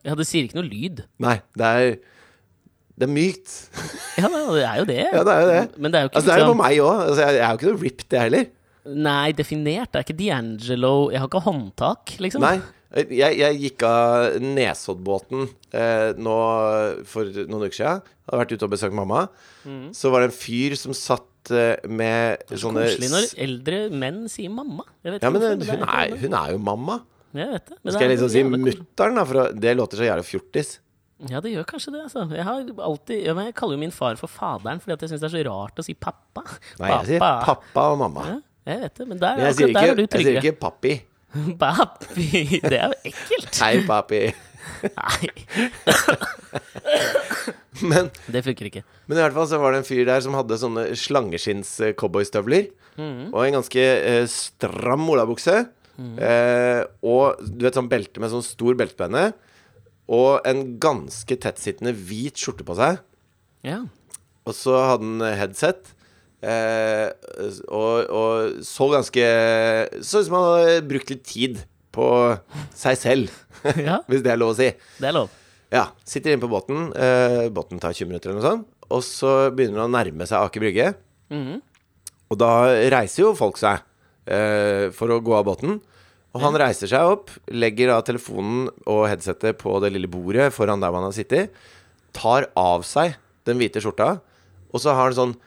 ja, 0.05 0.13
det 0.19 0.27
sier 0.29 0.45
ikke 0.47 0.59
noe 0.59 0.67
lyd. 0.69 1.01
Nei, 1.23 1.37
det 1.57 1.65
er 1.65 1.89
Det 2.97 3.05
er 3.05 3.11
mykt. 3.13 3.55
Ja, 4.17 4.29
det 4.29 4.63
er 4.65 4.77
jo 4.79 4.85
det. 4.89 5.01
Ja, 5.13 5.23
det 5.23 5.33
er 5.33 5.41
jo 5.43 5.49
det. 5.53 5.63
Men 5.77 5.91
det 5.93 5.99
er 5.99 6.05
jo 6.05 6.09
ikke 6.09 6.17
Altså, 6.17 6.29
det 6.29 6.33
er 6.33 6.39
jo 6.39 6.45
på 6.45 6.53
liksom 6.53 6.63
meg 6.63 6.79
òg. 6.81 7.01
Altså, 7.07 7.21
jeg, 7.21 7.35
jeg 7.37 7.43
er 7.45 7.51
jo 7.51 7.57
ikke 7.59 7.67
noe 7.71 7.81
ripped, 7.83 8.07
jeg 8.15 8.25
heller. 8.27 8.47
Nei, 9.07 9.27
definert. 9.37 9.91
Det 9.91 9.99
er 9.99 10.05
ikke 10.07 10.15
D'Angelo 10.21 10.93
Jeg 11.11 11.19
har 11.21 11.27
ikke 11.29 11.43
håndtak, 11.45 12.13
liksom. 12.23 12.41
Nei. 12.41 12.55
Jeg, 12.97 13.35
jeg 13.37 13.57
gikk 13.61 13.83
av 13.83 14.37
Nesoddbåten 14.41 15.41
eh, 15.75 16.13
nå 16.23 16.35
for 17.05 17.27
noen 17.43 17.65
uker 17.67 17.75
siden. 17.75 18.05
Hadde 18.27 18.39
vært 18.41 18.53
ute 18.55 18.65
og 18.65 18.71
besøkt 18.73 18.95
mamma. 18.97 19.25
Så 19.95 20.09
var 20.13 20.23
det 20.23 20.29
en 20.31 20.37
fyr 20.39 20.73
som 20.79 20.95
satt 20.95 21.51
eh, 21.51 21.75
med 21.91 22.41
Så 22.49 22.61
sånne 22.63 22.87
koselig 22.87 23.11
når 23.11 23.27
eldre 23.43 23.81
menn 23.91 24.23
sier 24.31 24.49
mamma. 24.55 24.87
Jeg 25.03 25.17
vet 25.17 25.27
Ja, 25.27 25.33
men 25.35 25.43
hun, 25.43 25.61
er 25.67 25.75
hun, 25.75 25.85
er, 25.85 26.15
hun 26.23 26.37
er 26.39 26.55
jo 26.55 26.63
mamma. 26.63 26.97
Jeg 27.35 27.47
vet 27.51 27.65
det. 27.69 27.77
men 27.83 27.93
Skal 27.93 28.05
jeg 28.07 28.11
liksom 28.15 28.29
si 28.31 28.43
mutter'n, 28.47 29.17
da? 29.19 29.23
For 29.27 29.51
det 29.53 29.73
låter 29.77 29.99
så 29.99 30.07
jævla 30.07 30.23
fjortis. 30.25 30.77
Ja, 31.27 31.41
det 31.41 31.49
gjør 31.51 31.65
kanskje 31.65 31.91
det, 31.95 32.01
altså. 32.05 32.27
Jeg 32.29 32.45
har 32.45 32.65
alltid 32.85 33.23
Jeg 33.25 33.53
kaller 33.57 33.73
jo 33.73 33.81
min 33.81 33.93
far 33.93 34.19
for 34.19 34.29
faderen 34.29 34.77
fordi 34.83 34.93
jeg 35.01 35.09
syns 35.15 35.23
det 35.23 35.29
er 35.31 35.33
så 35.33 35.43
rart 35.49 35.81
å 35.81 35.85
si 35.85 35.95
pappa. 35.97 36.43
Nei, 36.77 36.91
jeg 36.93 37.07
sier 37.11 37.23
pappa 37.23 37.87
og 37.93 37.97
mamma. 38.03 38.25
Ja, 38.29 38.37
jeg 38.69 38.83
vet 38.83 38.99
det, 39.01 39.07
men 39.07 39.21
der, 39.23 39.39
Men 39.39 39.47
jeg 39.47 39.57
sier 39.57 39.71
er 39.71 39.71
ikke, 39.71 40.05
jeg 40.05 40.27
sier 40.27 40.41
ikke 40.43 40.59
pappi. 40.61 40.93
Pappi. 41.59 42.61
Det 42.63 42.77
er 42.77 42.93
jo 42.93 42.99
ekkelt. 43.09 43.57
Hei, 43.59 43.73
pappi. 43.85 44.21
Nei, 44.87 45.27
Men, 47.91 48.09
det 48.31 48.41
funker 48.45 48.69
ikke. 48.69 48.81
men 49.05 49.19
i 49.19 49.21
hvert 49.21 49.35
fall 49.35 49.47
så 49.49 49.59
var 49.61 49.73
det 49.73 49.83
en 49.83 49.87
fyr 49.87 50.05
der 50.07 50.21
som 50.25 50.33
hadde 50.37 50.57
sånne 50.57 50.87
slangeskinns-cowboystøvler. 50.97 52.71
Og 52.97 53.37
en 53.43 53.57
ganske 53.59 53.83
eh, 53.83 54.23
stram 54.31 55.03
olabukse. 55.13 55.59
Eh, 55.97 56.81
og 57.01 57.39
du 57.41 57.65
vet 57.65 57.77
sånn 57.77 57.89
belte 57.89 58.21
med 58.21 58.29
sånn 58.33 58.45
stor 58.45 58.77
beltespenne. 58.77 59.31
Og 60.07 60.45
en 60.47 60.63
ganske 60.79 61.35
tettsittende 61.43 61.91
hvit 61.97 62.37
skjorte 62.39 62.65
på 62.67 62.75
seg. 62.77 62.99
Ja. 63.65 63.81
Og 64.47 64.55
så 64.55 64.77
hadde 64.77 65.07
han 65.09 65.39
headset. 65.41 65.89
Eh, 66.45 67.09
og, 67.73 68.11
og 68.13 68.59
så 68.61 68.85
ganske 68.93 69.23
Så 70.05 70.21
ut 70.21 70.27
som 70.27 70.35
han 70.37 70.45
hadde 70.51 70.83
brukt 70.85 71.09
litt 71.09 71.23
tid 71.25 71.63
på 71.97 72.05
seg 72.77 72.99
selv, 73.01 73.31
ja, 73.87 73.95
hvis 74.05 74.21
det 74.21 74.29
er 74.35 74.37
lov 74.37 74.51
å 74.53 74.57
si. 74.59 74.67
det 75.01 75.07
er 75.09 75.15
lov. 75.17 75.31
Ja, 75.73 75.87
Sitter 76.05 76.35
inne 76.35 76.43
på 76.43 76.51
båten. 76.51 76.91
Eh, 76.93 77.47
båten 77.51 77.81
tar 77.81 77.95
20 77.97 78.11
minutter 78.11 78.29
eller 78.29 78.37
noe 78.43 78.51
sånt. 78.51 78.67
Og 78.93 79.01
så 79.03 79.31
begynner 79.51 79.81
han 79.81 79.89
å 79.89 79.95
nærme 79.97 80.27
seg 80.29 80.45
Aker 80.45 80.61
Brygge. 80.63 80.91
Mhm. 81.33 81.57
Og 82.27 82.37
da 82.39 82.51
reiser 82.93 83.23
jo 83.25 83.33
folk 83.39 83.57
seg 83.59 83.81
eh, 84.27 84.87
for 84.95 85.13
å 85.13 85.21
gå 85.23 85.35
av 85.37 85.47
båten. 85.47 85.79
Og 86.35 86.43
han 86.43 86.57
reiser 86.59 86.89
seg 86.91 87.09
opp, 87.15 87.31
legger 87.49 87.89
da 87.89 88.01
telefonen 88.05 88.67
og 88.85 89.07
headsetet 89.09 89.57
på 89.61 89.73
det 89.81 89.93
lille 89.95 90.09
bordet 90.11 90.51
foran 90.53 90.83
der 90.83 90.93
man 90.93 91.07
har 91.07 91.15
sittet. 91.15 91.55
Tar 92.15 92.49
av 92.57 92.85
seg 92.85 93.15
den 93.47 93.57
hvite 93.61 93.81
skjorta, 93.81 94.17
og 94.69 94.83
så 94.83 94.93
har 94.93 95.09
han 95.09 95.17
sånn 95.17 95.37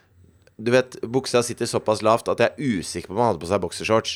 Du 0.61 0.69
vet, 0.69 0.93
buksa 1.01 1.39
sitter 1.41 1.65
såpass 1.65 2.03
lavt 2.05 2.27
at 2.29 2.41
jeg 2.43 2.51
er 2.51 2.81
usikker 2.81 3.09
på 3.09 3.15
om 3.15 3.21
han 3.23 3.31
hadde 3.31 3.41
på 3.41 3.47
seg 3.49 3.61
boksershorts. 3.63 4.11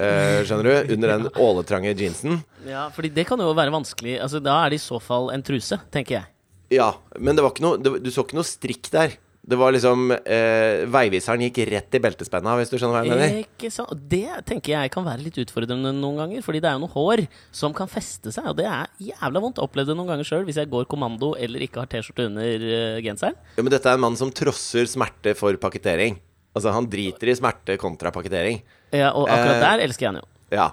Uh, 0.00 0.40
skjønner 0.42 0.66
du? 0.66 0.94
Under 0.96 1.12
den 1.12 1.28
åletrange 1.44 1.92
jeansen. 1.94 2.40
Ja, 2.66 2.88
fordi 2.90 3.12
det 3.14 3.28
kan 3.28 3.38
jo 3.38 3.52
være 3.54 3.70
vanskelig. 3.70 4.16
Altså, 4.24 4.40
Da 4.42 4.56
er 4.64 4.72
det 4.72 4.80
i 4.80 4.82
så 4.82 4.98
fall 4.98 5.30
en 5.30 5.44
truse, 5.46 5.78
tenker 5.94 6.16
jeg. 6.16 6.26
Ja, 6.74 6.88
men 7.20 7.36
det 7.36 7.44
var 7.44 7.54
ikke 7.54 7.62
noe 7.62 7.78
det, 7.78 7.92
Du 8.02 8.10
så 8.10 8.24
ikke 8.24 8.40
noe 8.40 8.48
strikk 8.48 8.90
der. 8.90 9.14
Det 9.44 9.58
var 9.60 9.74
liksom 9.74 10.08
eh, 10.14 10.86
Veiviseren 10.88 11.42
gikk 11.44 11.58
rett 11.68 11.96
i 11.96 12.00
beltespenna, 12.00 12.54
hvis 12.56 12.70
du 12.72 12.78
skjønner 12.78 12.96
hva 12.96 13.02
jeg 13.04 13.12
mener. 13.12 13.34
Ikke 13.44 13.68
sant? 13.72 13.92
Det 14.08 14.38
tenker 14.48 14.72
jeg 14.72 14.92
kan 14.94 15.04
være 15.04 15.26
litt 15.26 15.36
utfordrende 15.42 15.92
noen 15.92 16.22
ganger, 16.22 16.44
fordi 16.46 16.62
det 16.64 16.70
er 16.70 16.78
jo 16.78 16.84
noe 16.86 16.94
hår 16.94 17.24
som 17.52 17.74
kan 17.76 17.90
feste 17.90 18.32
seg, 18.32 18.48
og 18.54 18.56
det 18.60 18.64
er 18.70 18.88
jævla 19.10 19.42
vondt. 19.44 19.58
Jeg 19.58 19.66
har 19.66 19.68
opplevd 19.68 19.92
det 19.92 19.98
noen 19.98 20.12
ganger 20.14 20.30
sjøl 20.30 20.46
hvis 20.48 20.62
jeg 20.62 20.72
går 20.72 20.88
kommando 20.88 21.34
eller 21.36 21.66
ikke 21.66 21.82
har 21.82 21.90
T-skjorte 21.92 22.30
under 22.30 22.64
uh, 22.64 23.02
genseren. 23.04 23.36
Ja, 23.58 23.66
men 23.66 23.74
dette 23.74 23.92
er 23.92 24.00
en 24.00 24.06
mann 24.06 24.16
som 24.20 24.32
trosser 24.32 24.88
smerte 24.88 25.36
for 25.36 25.60
pakketering. 25.60 26.16
Altså, 26.54 26.72
han 26.72 26.88
driter 26.88 27.28
i 27.28 27.36
smerte 27.36 27.76
kontra 27.82 28.14
pakketering. 28.14 28.62
Ja, 28.94 29.12
og 29.12 29.26
akkurat 29.28 29.58
Eh, 29.58 29.64
der 29.66 29.84
elsker 29.84 30.06
jeg 30.06 30.12
han 30.14 30.22
jo. 30.22 30.28
Ja. 30.54 30.68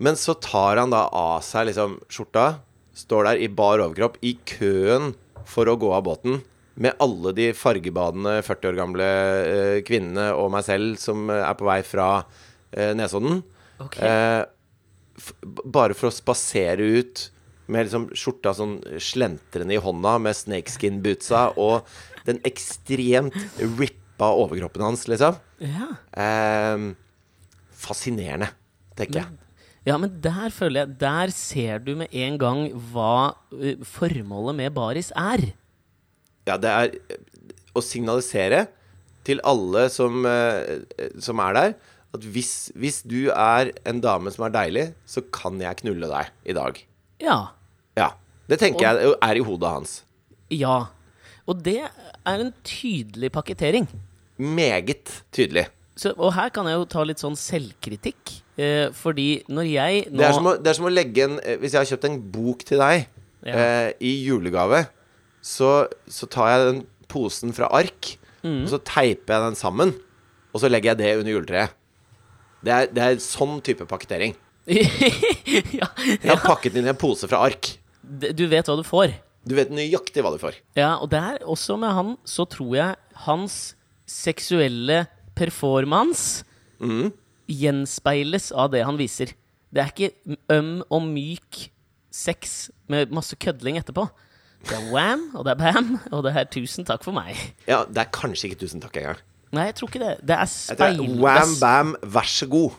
Men 0.00 0.16
så 0.16 0.34
tar 0.34 0.80
han 0.80 0.90
da 0.90 1.06
av 1.12 1.42
seg 1.44 1.68
liksom 1.68 1.98
skjorta, 2.08 2.54
står 2.96 3.28
der 3.28 3.42
i 3.44 3.50
bar 3.52 3.82
overkropp 3.84 4.16
i 4.24 4.34
køen 4.48 5.12
for 5.46 5.68
å 5.68 5.76
gå 5.78 5.92
av 5.92 6.06
båten. 6.08 6.40
Med 6.80 6.96
alle 7.02 7.34
de 7.36 7.50
fargebadende 7.56 8.38
40 8.46 8.70
år 8.70 8.78
gamle 8.78 9.08
eh, 9.40 9.80
kvinnene 9.84 10.30
og 10.32 10.48
meg 10.54 10.64
selv 10.64 10.96
som 11.02 11.28
eh, 11.28 11.42
er 11.44 11.58
på 11.58 11.68
vei 11.68 11.80
fra 11.84 12.06
eh, 12.72 12.94
Nesodden. 12.96 13.42
Okay. 13.84 14.06
Eh, 14.08 14.42
bare 15.68 15.96
for 15.96 16.08
å 16.08 16.14
spasere 16.14 16.86
ut 17.00 17.26
med 17.70 17.86
liksom 17.86 18.08
skjorta 18.16 18.54
sånn 18.56 18.78
slentrende 19.02 19.76
i 19.76 19.82
hånda 19.82 20.16
med 20.24 20.34
snakeskin-bootsa 20.38 21.50
og 21.60 21.86
den 22.26 22.40
ekstremt 22.48 23.36
rippa 23.78 24.32
overkroppen 24.40 24.84
hans, 24.84 25.06
liksom. 25.10 25.38
Ja. 25.62 25.92
Eh, 26.16 26.88
fascinerende, 27.80 28.50
tenker 28.98 29.22
jeg. 29.22 29.38
ja, 29.88 29.96
men 30.00 30.18
der 30.24 30.52
føler 30.52 30.82
jeg 30.82 30.98
Der 31.00 31.32
ser 31.32 31.80
du 31.84 31.94
med 32.02 32.12
en 32.12 32.36
gang 32.40 32.66
hva 32.92 33.36
eh, 33.56 33.80
formålet 33.86 34.58
med 34.64 34.74
baris 34.76 35.12
er. 35.16 35.50
Ja, 36.48 36.56
det 36.56 36.70
er 36.70 36.94
eh, 37.12 37.16
å 37.76 37.82
signalisere 37.84 38.66
til 39.26 39.40
alle 39.46 39.88
som, 39.92 40.24
eh, 40.26 40.80
som 41.20 41.38
er 41.44 41.52
der, 41.58 41.74
at 42.16 42.24
hvis, 42.34 42.70
hvis 42.74 43.02
du 43.06 43.28
er 43.30 43.70
en 43.86 44.00
dame 44.02 44.32
som 44.34 44.46
er 44.48 44.54
deilig, 44.54 44.86
så 45.06 45.22
kan 45.30 45.60
jeg 45.62 45.82
knulle 45.84 46.08
deg 46.10 46.30
i 46.50 46.56
dag. 46.56 46.80
Ja. 47.22 47.36
Ja. 47.98 48.08
Det 48.50 48.58
tenker 48.58 48.88
jeg 48.88 49.12
er 49.22 49.38
i 49.38 49.44
hodet 49.46 49.70
hans. 49.70 49.92
Ja. 50.50 50.88
Og 51.46 51.60
det 51.62 51.76
er 51.84 52.40
en 52.42 52.50
tydelig 52.66 53.30
pakketering. 53.36 53.86
Meget 54.40 55.22
tydelig. 55.30 55.66
så, 56.00 56.14
og 56.16 56.32
her 56.34 56.48
kan 56.48 56.66
jeg 56.66 56.78
jo 56.80 56.84
ta 56.88 57.02
litt 57.04 57.20
sånn 57.22 57.36
selvkritikk. 57.38 58.38
Eh, 58.60 58.88
fordi 58.96 59.42
når 59.52 59.68
jeg 59.70 60.00
nå 60.10 60.18
Det 60.18 60.26
er, 60.26 60.32
som 60.34 60.48
å, 60.50 60.56
det 60.58 60.70
er 60.72 60.76
som 60.80 60.88
å 60.88 60.92
legge 60.92 61.22
en 61.24 61.36
eh, 61.40 61.54
Hvis 61.62 61.72
jeg 61.72 61.80
har 61.80 61.88
kjøpt 61.88 62.04
en 62.10 62.16
bok 62.34 62.64
til 62.68 62.80
deg 62.82 63.06
Ja. 63.46 63.54
eh, 63.54 63.92
i 64.04 64.10
julegave, 64.26 64.82
så, 65.42 65.86
så 66.10 66.26
tar 66.30 66.50
jeg 66.52 66.66
den 66.68 66.80
posen 67.10 67.52
fra 67.56 67.70
ark, 67.74 68.16
Mm. 68.40 68.62
og 68.64 68.70
så 68.72 68.78
teiper 68.88 69.34
jeg 69.34 69.42
den 69.50 69.56
sammen, 69.58 69.90
og 70.54 70.62
så 70.62 70.68
legger 70.70 70.94
jeg 70.94 70.98
det 71.02 71.08
under 71.20 71.32
juletreet. 71.34 71.74
Det 72.64 72.72
er, 72.72 72.86
det 72.88 73.02
er 73.04 73.18
sånn 73.20 73.58
type 73.60 73.84
pakketering. 73.84 74.32
ja, 74.70 75.88
Jeg 75.92 76.24
har 76.30 76.40
pakket 76.40 76.78
inn 76.80 76.86
i 76.88 76.92
en 76.94 76.96
pose 76.96 77.28
fra 77.28 77.42
ark. 77.44 77.68
Du 78.00 78.46
vet 78.48 78.64
hva 78.64 78.78
du 78.80 78.84
får. 78.88 79.12
Du 79.44 79.52
vet 79.58 79.68
nøyaktig 79.72 80.24
hva 80.24 80.32
du 80.32 80.38
får. 80.40 80.56
Ja, 80.76 80.94
og 81.04 81.10
der, 81.12 81.36
også 81.44 81.76
med 81.80 81.92
han, 81.96 82.14
så 82.24 82.46
tror 82.48 82.72
jeg 82.78 82.96
hans 83.26 83.58
seksuelle 84.08 85.02
performance 85.36 86.40
gjenspeiles 87.50 88.50
av 88.56 88.72
det 88.72 88.82
han 88.88 88.98
viser. 89.00 89.32
Det 89.70 89.84
er 89.84 89.92
ikke 89.92 90.36
øm 90.56 90.78
og 90.88 91.04
myk 91.12 91.66
sex 92.10 92.70
med 92.90 93.12
masse 93.14 93.36
kødling 93.36 93.76
etterpå. 93.80 94.08
Det 94.68 94.76
er 94.76 94.90
wham, 94.92 95.22
og 95.34 95.44
det 95.46 95.54
er 95.54 95.60
bam, 95.62 95.94
og 96.12 96.22
det 96.26 96.34
er 96.36 96.44
tusen 96.52 96.84
takk 96.84 97.02
for 97.06 97.16
meg. 97.16 97.36
Ja, 97.66 97.84
det 97.88 98.02
er 98.02 98.10
kanskje 98.12 98.50
ikke 98.50 98.60
tusen 98.66 98.82
takk 98.82 98.96
engang. 99.00 99.20
Nei, 99.56 99.64
jeg 99.70 99.74
tror 99.80 99.88
ikke 99.90 100.02
det. 100.04 100.12
Det 100.28 100.36
er 100.36 100.46
speil... 100.50 101.00
er, 101.26 101.54
bam, 101.60 101.94
vær 102.14 102.28
så 102.28 102.46
god. 102.46 102.76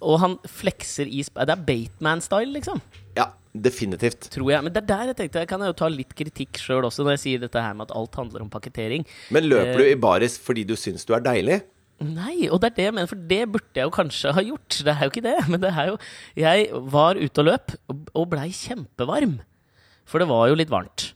og 0.00 0.20
han 0.22 0.36
flekser 0.46 1.08
i 1.10 1.24
speil... 1.26 1.48
Det 1.48 1.56
er 1.56 1.64
Bateman-style, 1.70 2.52
liksom. 2.54 2.82
Ja, 3.16 3.24
definitivt. 3.56 4.28
Tror 4.30 4.52
jeg. 4.52 4.62
Men 4.62 4.72
det 4.76 4.82
er 4.84 4.86
der 4.92 5.08
jeg 5.10 5.16
tenkte 5.18 5.40
Jeg 5.42 5.48
kan 5.50 5.64
jo 5.66 5.72
ta 5.74 5.88
litt 5.90 6.12
kritikk 6.14 6.60
sjøl 6.62 6.86
også, 6.86 7.02
når 7.02 7.16
jeg 7.16 7.24
sier 7.24 7.42
dette 7.42 7.64
her 7.64 7.74
med 7.74 7.88
at 7.88 7.96
alt 7.98 8.14
handler 8.20 8.44
om 8.44 8.52
pakketering. 8.52 9.08
Men 9.34 9.48
løper 9.50 9.74
Eh. 9.74 9.80
du 9.80 9.90
i 9.90 9.98
baris 9.98 10.36
fordi 10.38 10.62
du 10.68 10.76
syns 10.78 11.08
du 11.08 11.16
er 11.16 11.24
deilig? 11.24 11.62
Nei, 11.98 12.46
og 12.46 12.60
det 12.62 12.68
er 12.68 12.76
det 12.76 12.84
jeg 12.84 12.94
mener, 12.94 13.08
for 13.10 13.18
det 13.32 13.40
burde 13.50 13.74
jeg 13.74 13.88
jo 13.88 13.90
kanskje 13.96 14.30
ha 14.36 14.42
gjort. 14.46 14.76
Det 14.86 14.92
er 14.94 15.00
jo 15.02 15.10
ikke 15.10 15.24
det, 15.24 15.36
men 15.50 15.60
det 15.64 15.72
er 15.74 15.88
jo 15.90 15.96
Jeg 16.38 16.68
var 16.94 17.18
ute 17.18 17.42
og 17.42 17.48
løp, 17.48 17.74
og- 17.90 18.10
og 18.14 18.28
blei 18.30 18.52
kjempevarm. 18.54 19.40
For 20.08 20.22
det 20.22 20.28
var 20.30 20.46
jo 20.50 20.56
litt 20.58 20.70
varmt. 20.72 21.10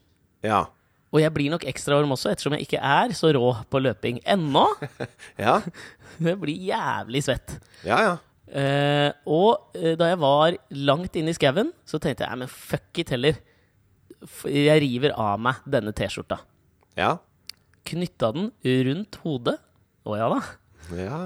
Ja. 0.45 0.67
Og 1.13 1.21
jeg 1.21 1.33
blir 1.35 1.53
nok 1.53 1.65
ekstra 1.69 1.97
varm 1.99 2.13
også, 2.15 2.31
ettersom 2.33 2.55
jeg 2.57 2.67
ikke 2.67 2.81
er 2.81 3.13
så 3.17 3.31
rå 3.37 3.51
på 3.73 3.81
løping 3.85 4.21
ennå. 4.25 4.67
Ja, 5.41 5.59
Jeg 6.23 6.37
blir 6.43 6.61
jævlig 6.69 7.25
svett. 7.25 7.57
ja. 7.89 7.99
ja. 8.11 8.13
Eh, 8.53 9.09
og 9.33 9.71
eh, 9.79 9.95
da 9.97 10.11
jeg 10.11 10.19
var 10.21 10.53
langt 10.77 11.15
inne 11.17 11.33
i 11.33 11.37
skauen, 11.37 11.71
så 11.89 11.97
tenkte 12.03 12.27
jeg 12.27 12.37
men 12.37 12.51
fuck 12.53 12.99
it 13.01 13.09
heller. 13.15 13.39
Jeg 14.45 14.83
river 14.85 15.15
av 15.17 15.41
meg 15.41 15.63
denne 15.65 15.95
T-skjorta. 15.97 16.37
ja. 17.01 17.15
Knytta 17.89 18.29
den 18.37 18.51
rundt 18.87 19.17
hodet. 19.25 19.57
Å 20.07 20.15
ja 20.21 20.29
da. 20.31 20.37
Ja. 20.95 21.17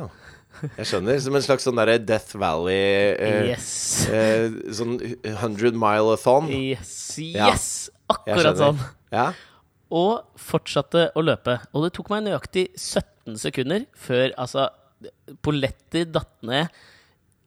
Jeg 0.79 0.87
skjønner. 0.91 1.19
Som 1.25 1.37
en 1.39 1.45
slags 1.45 1.67
sånn 1.67 1.77
derre 1.81 1.99
Death 2.03 2.37
Valley 2.41 3.15
eh, 3.19 3.51
Yes. 3.53 3.69
eh, 4.09 4.49
Sånn 4.77 4.97
100 5.23 5.77
mile-a-thon. 5.77 6.49
Yes. 6.53 6.95
Ja, 7.21 7.51
yes. 7.53 7.69
Jeg 7.91 8.17
Akkurat 8.17 8.59
sånn. 8.61 8.81
Ja. 9.13 9.29
Og 9.97 10.25
fortsatte 10.41 11.09
å 11.19 11.23
løpe. 11.23 11.59
Og 11.75 11.85
det 11.87 11.93
tok 11.97 12.11
meg 12.15 12.25
nøyaktig 12.27 12.69
17 12.79 13.37
sekunder 13.43 13.87
før 13.99 14.33
altså 14.39 14.69
polletter 15.45 16.07
datt 16.11 16.33
ned. 16.47 16.71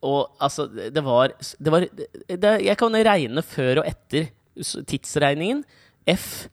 Og 0.06 0.30
altså, 0.40 0.68
det 0.72 1.02
var, 1.04 1.34
det 1.60 1.72
var 1.74 1.84
det, 1.90 2.52
Jeg 2.64 2.78
kan 2.80 2.96
regne 2.96 3.44
før 3.44 3.82
og 3.82 3.90
etter 3.90 4.30
tidsregningen. 4.88 5.64
F, 6.08 6.48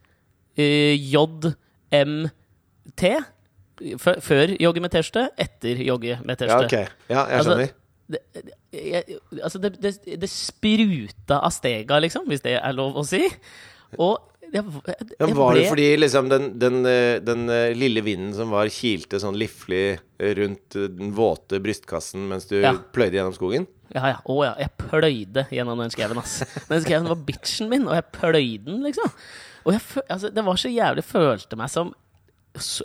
eh, 0.59 0.95
J, 0.99 1.53
M, 1.95 2.17
T. 2.99 3.13
Før 4.01 4.53
jogge 4.61 4.81
med 4.85 4.91
T-skjorte, 4.95 5.27
etter 5.39 5.83
jogge 5.85 6.19
med 6.25 6.37
ja, 6.37 6.47
T-skjorte. 6.47 6.81
ok. 6.87 7.11
Ja, 7.13 7.27
jeg 7.29 7.41
Altså, 7.41 7.51
skjønner. 7.57 7.75
det, 8.09 8.21
det- 8.33 8.55
jeg, 8.77 9.19
altså 9.43 9.59
det, 9.63 9.71
det, 9.81 9.93
det 10.21 10.29
spruta 10.31 11.39
av 11.41 11.53
stega, 11.55 11.99
liksom, 12.05 12.27
hvis 12.29 12.43
det 12.45 12.59
er 12.61 12.75
lov 12.77 12.97
å 13.01 13.05
si. 13.09 13.23
Og 13.99 14.19
jeg, 14.53 14.63
jeg, 14.87 15.07
jeg 15.19 15.35
var 15.35 15.57
det 15.57 15.63
fordi 15.69 15.87
liksom 15.99 16.29
den, 16.31 16.45
den, 16.61 16.77
den 17.27 17.49
eh, 17.51 17.73
lille 17.75 18.03
vinden 18.07 18.35
som 18.37 18.53
var 18.55 18.69
kilte 18.71 19.19
sånn 19.23 19.35
liflig 19.41 19.97
rundt 20.39 20.77
den 20.77 21.11
våte 21.17 21.59
brystkassen 21.65 22.29
mens 22.31 22.47
du 22.51 22.61
Ja. 22.61 22.75
pløyde 22.95 23.19
gjennom 23.19 23.35
skogen? 23.35 23.67
Ja, 23.95 24.13
ja. 24.13 24.21
Å 24.27 24.37
ja. 24.45 24.53
Jeg 24.61 24.71
pløyde 24.83 25.47
gjennom 25.55 25.79
den 25.83 25.91
skauen, 25.95 26.19
ass. 26.21 26.41
Den 26.69 26.83
skauen 26.85 27.09
var 27.11 27.21
bitchen 27.27 27.69
min, 27.73 27.89
og 27.89 27.95
jeg 27.99 28.07
pløyde 28.15 28.65
den, 28.69 28.83
liksom. 28.87 29.11
Og 29.67 29.75
altså, 30.07 30.31
det 30.31 30.45
var 30.47 30.59
så 30.63 30.71
jævlig 30.71 31.03
Følte 31.07 31.59
meg 31.59 31.71
som 31.73 31.91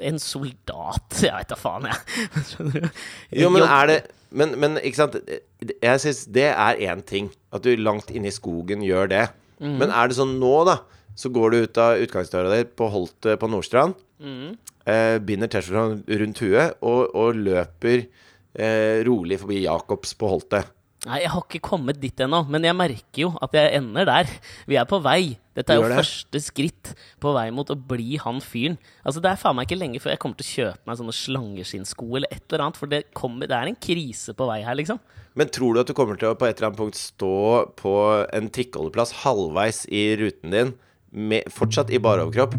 en 0.01 0.19
soldat. 0.21 1.19
Jeg 1.21 1.33
veit 1.33 1.51
da 1.51 1.57
faen, 1.59 1.87
jeg. 1.89 2.25
Skjønner 2.49 2.85
du? 2.85 3.03
Jo, 3.41 3.51
men 3.53 3.67
er 3.67 3.91
det 3.91 3.99
Men, 4.31 4.53
men 4.55 4.77
ikke 4.79 4.95
sant 4.95 5.15
Jeg 5.59 5.99
syns 5.99 6.21
det 6.31 6.47
er 6.53 6.79
én 6.87 7.03
ting. 7.03 7.31
At 7.51 7.65
du 7.65 7.73
langt 7.75 8.11
inne 8.13 8.31
i 8.31 8.35
skogen 8.35 8.83
gjør 8.85 9.11
det. 9.11 9.25
Mm. 9.59 9.77
Men 9.81 9.91
er 9.93 10.09
det 10.09 10.17
sånn 10.17 10.37
nå, 10.41 10.53
da, 10.67 10.79
så 11.19 11.29
går 11.33 11.51
du 11.51 11.57
ut 11.65 11.79
av 11.81 12.01
utgangsdøra 12.01 12.53
di 12.55 12.63
på 12.65 12.87
Holt 12.89 13.27
på 13.37 13.49
Nordstrand, 13.51 13.93
mm. 14.23 14.47
eh, 14.89 15.17
binder 15.21 15.51
T-skjorta 15.51 16.17
rundt 16.23 16.41
huet 16.41 16.79
og, 16.79 17.11
og 17.13 17.37
løper 17.37 18.07
eh, 18.55 19.03
rolig 19.05 19.37
forbi 19.43 19.61
Jacobs 19.67 20.15
på 20.17 20.31
Holtet. 20.31 20.71
Nei, 21.01 21.23
jeg 21.23 21.31
har 21.33 21.41
ikke 21.41 21.63
kommet 21.65 21.97
dit 21.97 22.19
ennå, 22.21 22.43
men 22.45 22.61
jeg 22.67 22.77
merker 22.77 23.23
jo 23.23 23.31
at 23.41 23.55
jeg 23.57 23.73
ender 23.79 24.05
der. 24.05 24.27
Vi 24.69 24.75
er 24.77 24.85
på 24.85 24.99
vei. 25.01 25.33
Dette 25.57 25.73
er 25.73 25.79
jo 25.79 25.87
det? 25.89 25.97
første 25.97 26.41
skritt 26.45 26.91
på 27.19 27.31
vei 27.33 27.47
mot 27.51 27.65
å 27.73 27.75
bli 27.75 28.19
han 28.21 28.37
fyren. 28.45 28.77
Altså, 29.01 29.17
Det 29.23 29.31
er 29.31 29.39
faen 29.41 29.57
meg 29.57 29.65
ikke 29.65 29.79
lenge 29.79 30.01
før 30.03 30.13
jeg 30.13 30.21
kommer 30.21 30.37
til 30.37 30.45
å 30.45 30.51
kjøpe 30.51 30.85
meg 30.85 30.99
sånne 30.99 31.15
slangeskinnsko 31.17 32.05
eller 32.19 32.29
et 32.29 32.45
eller 32.45 32.65
annet, 32.67 32.77
for 32.77 32.91
det, 32.91 32.99
kommer, 33.17 33.49
det 33.49 33.57
er 33.57 33.71
en 33.71 33.79
krise 33.81 34.35
på 34.37 34.45
vei 34.51 34.59
her, 34.61 34.77
liksom. 34.77 35.01
Men 35.33 35.49
tror 35.49 35.73
du 35.73 35.81
at 35.81 35.89
du 35.89 35.95
kommer 35.97 36.21
til 36.21 36.29
å 36.29 36.37
på 36.37 36.45
et 36.45 36.61
eller 36.61 36.69
annet 36.69 36.83
punkt 36.83 36.99
stå 37.01 37.33
på 37.81 37.95
en 38.29 38.53
trikkeholdeplass 38.53 39.17
halvveis 39.23 39.87
i 39.89 40.05
ruten 40.21 40.53
din, 40.53 40.75
med, 41.09 41.49
fortsatt 41.49 41.89
i 41.89 41.97
bar 42.03 42.21
overkropp, 42.21 42.53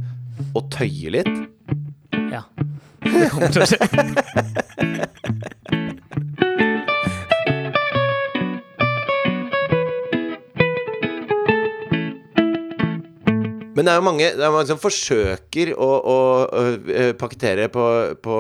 og 0.51 0.67
tøye 0.75 1.15
litt? 1.15 1.31
Ja. 2.35 2.43
Det 3.07 3.31
kommer 3.31 3.55
til 3.55 3.63
å 3.63 3.71
skje. 3.71 3.79
Men 13.73 13.87
det 13.87 13.93
er 13.93 14.01
jo 14.01 14.05
mange, 14.05 14.27
det 14.37 14.45
er 14.45 14.53
mange 14.53 14.69
som 14.69 14.81
forsøker 14.81 15.71
å, 15.73 15.87
å, 15.89 16.17
å, 16.45 16.65
eh, 16.93 17.13
pakkettere 17.17 17.71
på, 17.73 17.85
på, 18.21 18.39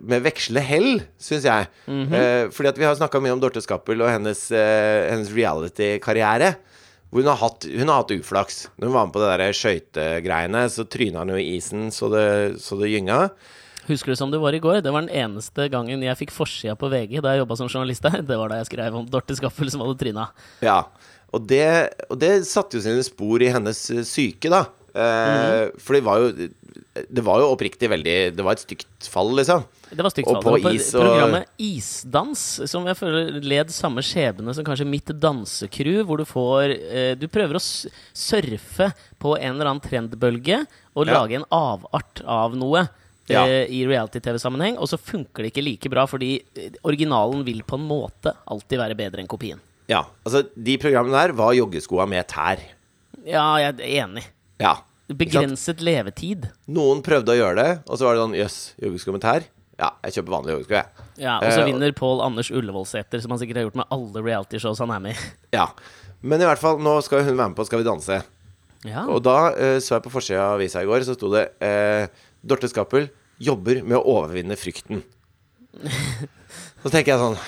med 0.00 0.24
vekslende 0.24 0.62
hell, 0.64 1.02
syns 1.20 1.44
jeg. 1.48 1.68
eh, 2.16 2.44
fordi 2.54 2.70
at 2.70 2.80
vi 2.80 2.86
har 2.88 2.96
snakka 2.96 3.20
mye 3.20 3.34
om 3.36 3.42
Dorte 3.42 3.60
Skappel 3.64 4.00
og 4.00 4.08
hennes, 4.08 4.46
eh, 4.56 5.10
hennes 5.10 5.32
reality-karriere. 5.36 6.54
Hvor 7.12 7.22
hun 7.22 7.28
har, 7.30 7.38
hatt, 7.44 7.66
hun 7.70 7.92
har 7.92 8.00
hatt 8.00 8.14
uflaks. 8.16 8.64
Når 8.78 8.88
hun 8.88 8.96
var 8.96 9.04
med 9.06 9.14
på 9.14 9.20
det 9.22 9.50
skøytegreiene, 9.54 10.64
så 10.72 10.88
tryna 10.90 11.22
hun 11.22 11.34
jo 11.36 11.42
i 11.42 11.52
isen 11.58 11.92
så 11.94 12.08
det, 12.10 12.24
så 12.64 12.80
det 12.80 12.90
gynga. 12.90 13.20
Husker 13.88 14.12
du 14.12 14.16
som 14.16 14.30
det 14.32 14.40
var 14.40 14.54
i 14.56 14.60
går? 14.64 14.80
Det 14.82 14.92
var 14.94 15.04
den 15.04 15.12
eneste 15.12 15.66
gangen 15.72 16.00
jeg 16.02 16.16
fikk 16.22 16.30
forsida 16.32 16.76
på 16.80 16.88
VG 16.92 17.20
da 17.20 17.34
jeg 17.34 17.42
jobba 17.44 17.56
som 17.60 17.68
journalist 17.68 18.02
der. 18.06 18.22
Det 18.24 18.38
var 18.40 18.48
da 18.48 18.60
jeg 18.62 18.70
skrev 18.70 18.94
om 18.96 19.06
Dorte 19.10 19.36
Skaffel 19.36 19.70
som 19.72 19.82
hadde 19.84 19.98
tryna. 20.00 20.28
Ja. 20.64 20.82
Og 21.34 21.46
det, 21.50 21.64
og 22.08 22.16
det 22.22 22.46
satte 22.46 22.78
jo 22.78 22.84
sine 22.84 23.02
spor 23.04 23.42
i 23.42 23.50
hennes 23.52 23.78
eh, 23.90 24.04
syke, 24.06 24.48
da. 24.52 24.64
Eh, 24.94 25.72
For 25.82 25.96
det 25.96 26.04
var 26.06 26.20
jo 26.22 26.28
Det 27.10 27.22
var 27.26 27.40
jo 27.42 27.48
oppriktig 27.50 27.88
veldig 27.90 28.12
Det 28.36 28.44
var 28.46 28.54
et 28.54 28.62
stygt 28.62 29.08
fall, 29.10 29.32
liksom. 29.34 29.64
Det 29.90 29.98
var 30.06 30.12
stygt 30.14 30.28
Og 30.30 30.36
fall. 30.38 30.44
på 30.44 30.52
Det 30.54 30.62
var 30.62 30.70
på 30.70 30.74
is 30.78 30.92
og- 30.94 31.02
programmet 31.02 31.48
Isdans, 31.58 32.44
som 32.70 32.86
jeg 32.86 32.96
føler 33.00 33.40
led 33.42 33.72
samme 33.74 34.04
skjebne 34.06 34.54
som 34.54 34.64
kanskje 34.64 34.86
Mitt 34.86 35.10
dansecrew, 35.18 36.04
hvor 36.06 36.22
du 36.22 36.24
får 36.24 36.76
eh, 36.78 37.14
Du 37.18 37.26
prøver 37.26 37.58
å 37.58 37.64
surfe 38.14 38.92
på 39.18 39.34
en 39.40 39.56
eller 39.56 39.72
annen 39.72 39.82
trendbølge 39.82 40.62
og 40.94 41.08
Ja. 41.10 41.18
lage 41.24 41.40
en 41.40 41.48
avart 41.50 42.22
av 42.24 42.54
noe. 42.54 42.86
Ja. 43.32 43.46
eh, 43.48 43.70
I 43.72 43.84
reality-TV-sammenheng, 43.88 44.76
og 44.78 44.88
så 44.90 44.98
funker 45.00 45.42
det 45.46 45.52
ikke 45.52 45.64
like 45.64 45.90
bra, 45.92 46.04
fordi 46.10 46.32
eh, 46.60 46.74
originalen 46.84 47.44
vil 47.46 47.62
på 47.64 47.78
en 47.80 47.86
måte 47.88 48.34
alltid 48.46 48.78
være 48.82 48.96
bedre 48.98 49.22
enn 49.24 49.30
kopien. 49.30 49.60
Ja, 49.88 50.02
altså 50.24 50.42
De 50.56 50.76
programmene 50.80 51.16
der 51.26 51.32
var 51.36 51.52
joggeskoa 51.56 52.06
med 52.08 52.26
tær. 52.32 52.60
Ja, 53.24 53.46
jeg 53.60 53.74
er 53.78 54.04
enig. 54.04 54.24
Ja. 54.60 54.76
Begrenset 55.08 55.82
levetid. 55.84 56.46
Noen 56.72 57.02
prøvde 57.04 57.32
å 57.34 57.36
gjøre 57.36 57.56
det, 57.60 57.72
og 57.88 57.98
så 58.00 58.06
var 58.06 58.16
det 58.16 58.22
sånn 58.24 58.36
Jøss, 58.38 58.58
joggesko 58.80 59.12
med 59.16 59.24
tær? 59.24 59.44
Ja, 59.80 59.90
jeg 60.06 60.14
kjøper 60.18 60.32
vanlige 60.36 60.54
joggesko, 60.54 60.76
jeg. 60.78 61.08
Ja, 61.24 61.38
Og 61.40 61.50
så 61.52 61.60
Eh, 61.60 61.66
vinner 61.68 61.92
Pål 61.92 62.22
Anders 62.24 62.50
Ullevålseter, 62.50 63.20
som 63.20 63.30
han 63.34 63.40
sikkert 63.40 63.56
har 63.60 63.66
gjort 63.66 63.80
med 63.82 63.90
alle 63.90 64.22
realityshows 64.22 64.78
han 64.80 64.90
er 64.94 65.00
med 65.00 65.16
i. 65.16 65.26
Ja. 65.56 65.66
Men 66.22 66.40
i 66.40 66.46
hvert 66.48 66.60
fall, 66.62 66.78
nå 66.80 66.94
skal 67.04 67.24
hun 67.26 67.36
være 67.36 67.50
med 67.52 67.56
på 67.58 67.66
Skal 67.68 67.82
vi 67.82 67.88
danse. 67.88 68.22
Ja. 68.84 69.04
Og 69.08 69.22
da 69.24 69.50
uh, 69.52 69.78
så 69.80 69.96
jeg 69.98 70.04
på 70.06 70.12
forsida 70.12 70.40
av 70.44 70.58
avisa 70.58 70.82
i 70.84 70.88
går, 70.88 71.04
så 71.04 71.14
sto 71.16 71.30
det 71.32 71.44
eh, 71.64 72.06
Dorte 72.44 72.68
Skappel 72.70 73.08
jobber 73.42 73.80
med 73.82 73.96
å 73.98 74.04
overvinne 74.20 74.56
frykten. 74.60 75.02
Så 76.84 76.90
tenker 76.92 77.14
jeg 77.14 77.20
sånn 77.22 77.38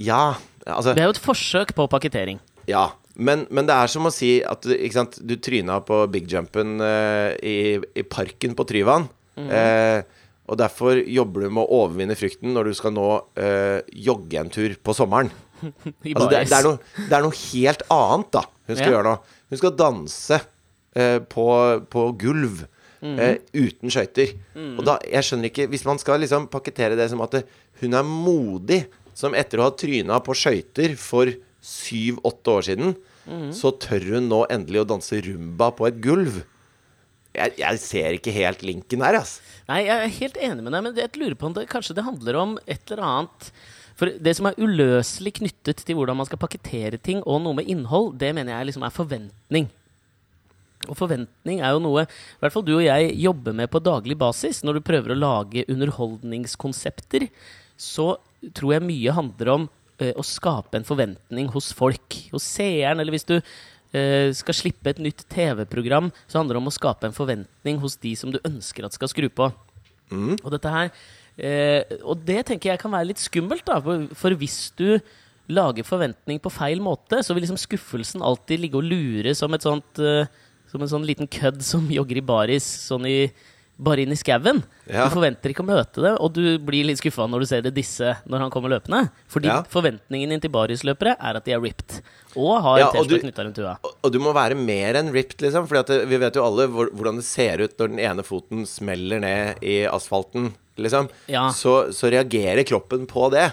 Ja, 0.00 0.36
altså 0.64 0.94
Det 0.94 1.02
er 1.04 1.08
jo 1.10 1.14
et 1.16 1.22
forsøk 1.24 1.74
på 1.76 1.88
pakketering. 1.92 2.38
Ja. 2.70 2.92
Men, 3.14 3.44
men 3.54 3.68
det 3.68 3.74
er 3.78 3.90
som 3.92 4.08
å 4.08 4.10
si 4.10 4.40
at 4.42 4.64
sant, 4.90 5.20
du 5.22 5.36
tryna 5.38 5.76
på 5.86 6.00
big 6.10 6.26
jumpen 6.32 6.80
eh, 6.82 7.36
i, 7.46 7.56
i 7.94 8.02
parken 8.10 8.56
på 8.58 8.64
Tryvann. 8.66 9.04
Eh, 9.38 10.00
Og 10.50 10.58
derfor 10.60 10.98
jobber 10.98 11.44
du 11.46 11.52
med 11.54 11.62
å 11.62 11.78
overvinne 11.84 12.16
frykten 12.18 12.50
når 12.56 12.72
du 12.72 12.74
skal 12.74 12.92
nå 12.96 13.04
eh, 13.38 13.86
jogge 14.02 14.40
en 14.42 14.50
tur 14.52 14.74
på 14.82 14.96
sommeren. 14.98 15.30
Altså, 16.10 16.26
det, 16.32 16.40
det, 16.50 16.56
er 16.58 16.66
noe, 16.66 16.80
det 17.06 17.14
er 17.16 17.22
noe 17.24 17.38
helt 17.38 17.84
annet, 17.94 18.32
da. 18.34 18.42
Hun 18.66 18.74
skal 18.76 18.88
Ja. 18.90 18.96
gjøre 18.96 19.06
nå. 19.06 19.14
Hun 19.54 19.60
skal 19.62 19.76
danse 19.78 20.40
eh, 20.98 21.18
på, 21.30 21.46
på 21.94 22.02
gulv 22.20 22.64
Mhm. 23.04 23.18
eh, 23.20 23.36
uten 23.52 23.90
skøyter. 23.92 24.30
Og 24.78 24.84
da, 24.86 24.94
jeg 25.04 25.22
skjønner 25.26 25.50
ikke 25.50 25.66
Hvis 25.68 25.84
man 25.84 25.98
skal 26.00 26.20
liksom 26.24 26.46
pakkettere 26.48 26.96
det 26.96 27.10
som 27.12 27.20
at 27.20 27.30
det, 27.36 27.42
hun 27.82 27.92
er 27.94 28.02
modig, 28.08 28.86
som 29.14 29.34
etter 29.36 29.60
å 29.60 29.68
ha 29.68 29.70
tryna 29.76 30.16
på 30.24 30.32
skøyter 30.34 30.96
for 30.96 31.28
syv-åtte 31.62 32.48
år 32.54 32.62
siden, 32.66 32.96
Mhm. 33.28 33.52
så 33.52 33.70
tør 33.78 34.14
hun 34.14 34.28
nå 34.28 34.46
endelig 34.50 34.80
å 34.82 34.88
danse 34.88 35.20
rumba 35.24 35.70
på 35.76 35.86
et 35.88 36.00
gulv. 36.00 36.42
Jeg, 37.34 37.56
jeg 37.58 37.78
ser 37.82 38.12
ikke 38.18 38.32
helt 38.32 38.60
linken 38.62 39.00
her, 39.02 39.14
altså. 39.18 39.40
Nei, 39.68 39.84
jeg 39.86 39.96
er 40.04 40.12
helt 40.20 40.36
enig 40.36 40.62
med 40.62 40.72
deg, 40.72 40.82
men 40.84 40.94
jeg 40.94 41.16
lurer 41.18 41.34
på 41.34 41.46
om 41.46 41.54
det 41.56 41.68
kanskje 41.68 41.94
det 41.96 42.04
handler 42.04 42.36
om 42.40 42.58
et 42.66 42.90
eller 42.90 43.02
annet 43.02 43.50
For 43.96 44.06
det 44.10 44.34
som 44.36 44.46
er 44.46 44.54
uløselig 44.58 45.34
knyttet 45.38 45.84
til 45.86 45.94
hvordan 45.94 46.16
man 46.18 46.26
skal 46.26 46.38
pakkettere 46.42 46.98
ting, 47.00 47.22
og 47.22 47.40
noe 47.44 47.54
med 47.54 47.68
innhold, 47.70 48.16
det 48.18 48.32
mener 48.34 48.50
jeg 48.58 48.66
liksom 48.72 48.82
er 48.86 48.90
forventning. 48.90 49.68
Og 50.88 50.98
forventning 50.98 51.62
er 51.62 51.74
jo 51.74 51.82
noe 51.82 52.04
i 52.06 52.40
hvert 52.42 52.54
fall 52.54 52.66
du 52.66 52.74
og 52.76 52.84
jeg 52.84 53.14
jobber 53.22 53.56
med 53.56 53.70
på 53.72 53.82
daglig 53.84 54.16
basis. 54.20 54.62
Når 54.66 54.78
du 54.78 54.86
prøver 54.86 55.14
å 55.14 55.18
lage 55.18 55.66
underholdningskonsepter, 55.72 57.28
så 57.80 58.14
tror 58.54 58.76
jeg 58.76 58.86
mye 58.86 59.16
handler 59.16 59.52
om 59.54 59.68
eh, 59.98 60.12
å 60.16 60.26
skape 60.26 60.78
en 60.78 60.86
forventning 60.88 61.50
hos 61.54 61.72
folk. 61.76 62.18
Hos 62.34 62.46
seeren, 62.56 63.00
eller 63.02 63.14
hvis 63.14 63.28
du 63.28 63.36
eh, 63.38 64.30
skal 64.36 64.58
slippe 64.58 64.92
et 64.92 65.02
nytt 65.02 65.26
TV-program, 65.32 66.12
så 66.26 66.40
handler 66.40 66.58
det 66.58 66.64
om 66.64 66.72
å 66.72 66.76
skape 66.78 67.08
en 67.08 67.16
forventning 67.16 67.80
hos 67.82 67.98
de 68.02 68.14
som 68.18 68.34
du 68.34 68.40
ønsker 68.44 68.86
at 68.86 68.96
skal 68.96 69.12
skru 69.12 69.28
på. 69.32 69.50
Og 70.44 70.48
dette 70.52 70.70
her 70.70 70.90
eh, 71.40 71.96
Og 72.04 72.20
det 72.28 72.42
tenker 72.46 72.74
jeg 72.74 72.80
kan 72.82 72.92
være 72.92 73.08
litt 73.08 73.22
skummelt, 73.22 73.64
da. 73.66 73.80
For, 73.82 74.08
for 74.18 74.36
hvis 74.38 74.68
du 74.78 75.00
lager 75.52 75.84
forventning 75.84 76.40
på 76.40 76.52
feil 76.52 76.80
måte, 76.80 77.20
så 77.24 77.34
vil 77.34 77.44
liksom 77.44 77.60
skuffelsen 77.60 78.24
alltid 78.24 78.62
ligge 78.62 78.80
og 78.80 78.86
lure 78.88 79.34
som 79.36 79.52
et 79.56 79.64
sånt 79.64 80.00
eh, 80.00 80.28
Som 80.74 80.82
en 80.82 80.90
sånn 80.90 81.04
liten 81.06 81.28
kødd 81.30 81.62
som 81.62 81.86
jogger 81.92 82.18
i 82.18 82.24
baris 82.26 82.66
sånn 82.88 83.06
i 83.06 83.18
bare 83.74 84.04
inn 84.04 84.12
i 84.14 84.18
skauen. 84.18 84.60
Ja. 84.86 85.08
Du 85.08 85.16
forventer 85.16 85.50
ikke 85.50 85.64
å 85.64 85.66
møte 85.66 86.02
det, 86.04 86.12
og 86.22 86.30
du 86.36 86.58
blir 86.62 86.86
litt 86.86 87.00
skuffa 87.00 87.24
når 87.30 87.42
du 87.42 87.46
ser 87.50 87.64
det 87.64 87.72
disse 87.74 88.12
når 88.30 88.44
han 88.44 88.52
kommer 88.54 88.70
løpende. 88.70 89.08
Fordi 89.30 89.48
Ja. 89.50 89.56
forventningen 89.66 90.30
din 90.30 90.40
til 90.42 90.50
barisløpere 90.54 91.16
er 91.18 91.36
at 91.40 91.44
de 91.44 91.52
er 91.56 91.60
ripped. 91.62 91.96
Og 92.36 92.62
har 92.62 92.78
Ja, 92.78 92.90
T-skjorte 92.92 93.22
knytta 93.24 93.44
rundt 93.46 93.58
huet. 93.58 93.78
Og, 93.82 93.96
og 94.04 94.12
du 94.12 94.18
må 94.22 94.32
være 94.34 94.54
mer 94.54 94.94
enn 94.94 95.10
ripped, 95.12 95.42
liksom. 95.42 95.66
For 95.66 95.82
vi 96.06 96.16
vet 96.22 96.34
jo 96.38 96.44
alle 96.46 96.68
hvor, 96.70 96.90
hvordan 96.94 97.16
det 97.18 97.24
ser 97.26 97.58
ut 97.64 97.76
når 97.78 97.88
den 97.94 97.98
ene 97.98 98.22
foten 98.26 98.62
smeller 98.66 99.20
ned 99.20 99.62
i 99.62 99.84
asfalten, 99.90 100.52
liksom. 100.78 101.10
Ja. 101.26 101.48
Så, 101.50 101.90
så 101.94 102.10
reagerer 102.14 102.62
kroppen 102.66 103.06
på 103.10 103.30
det. 103.34 103.52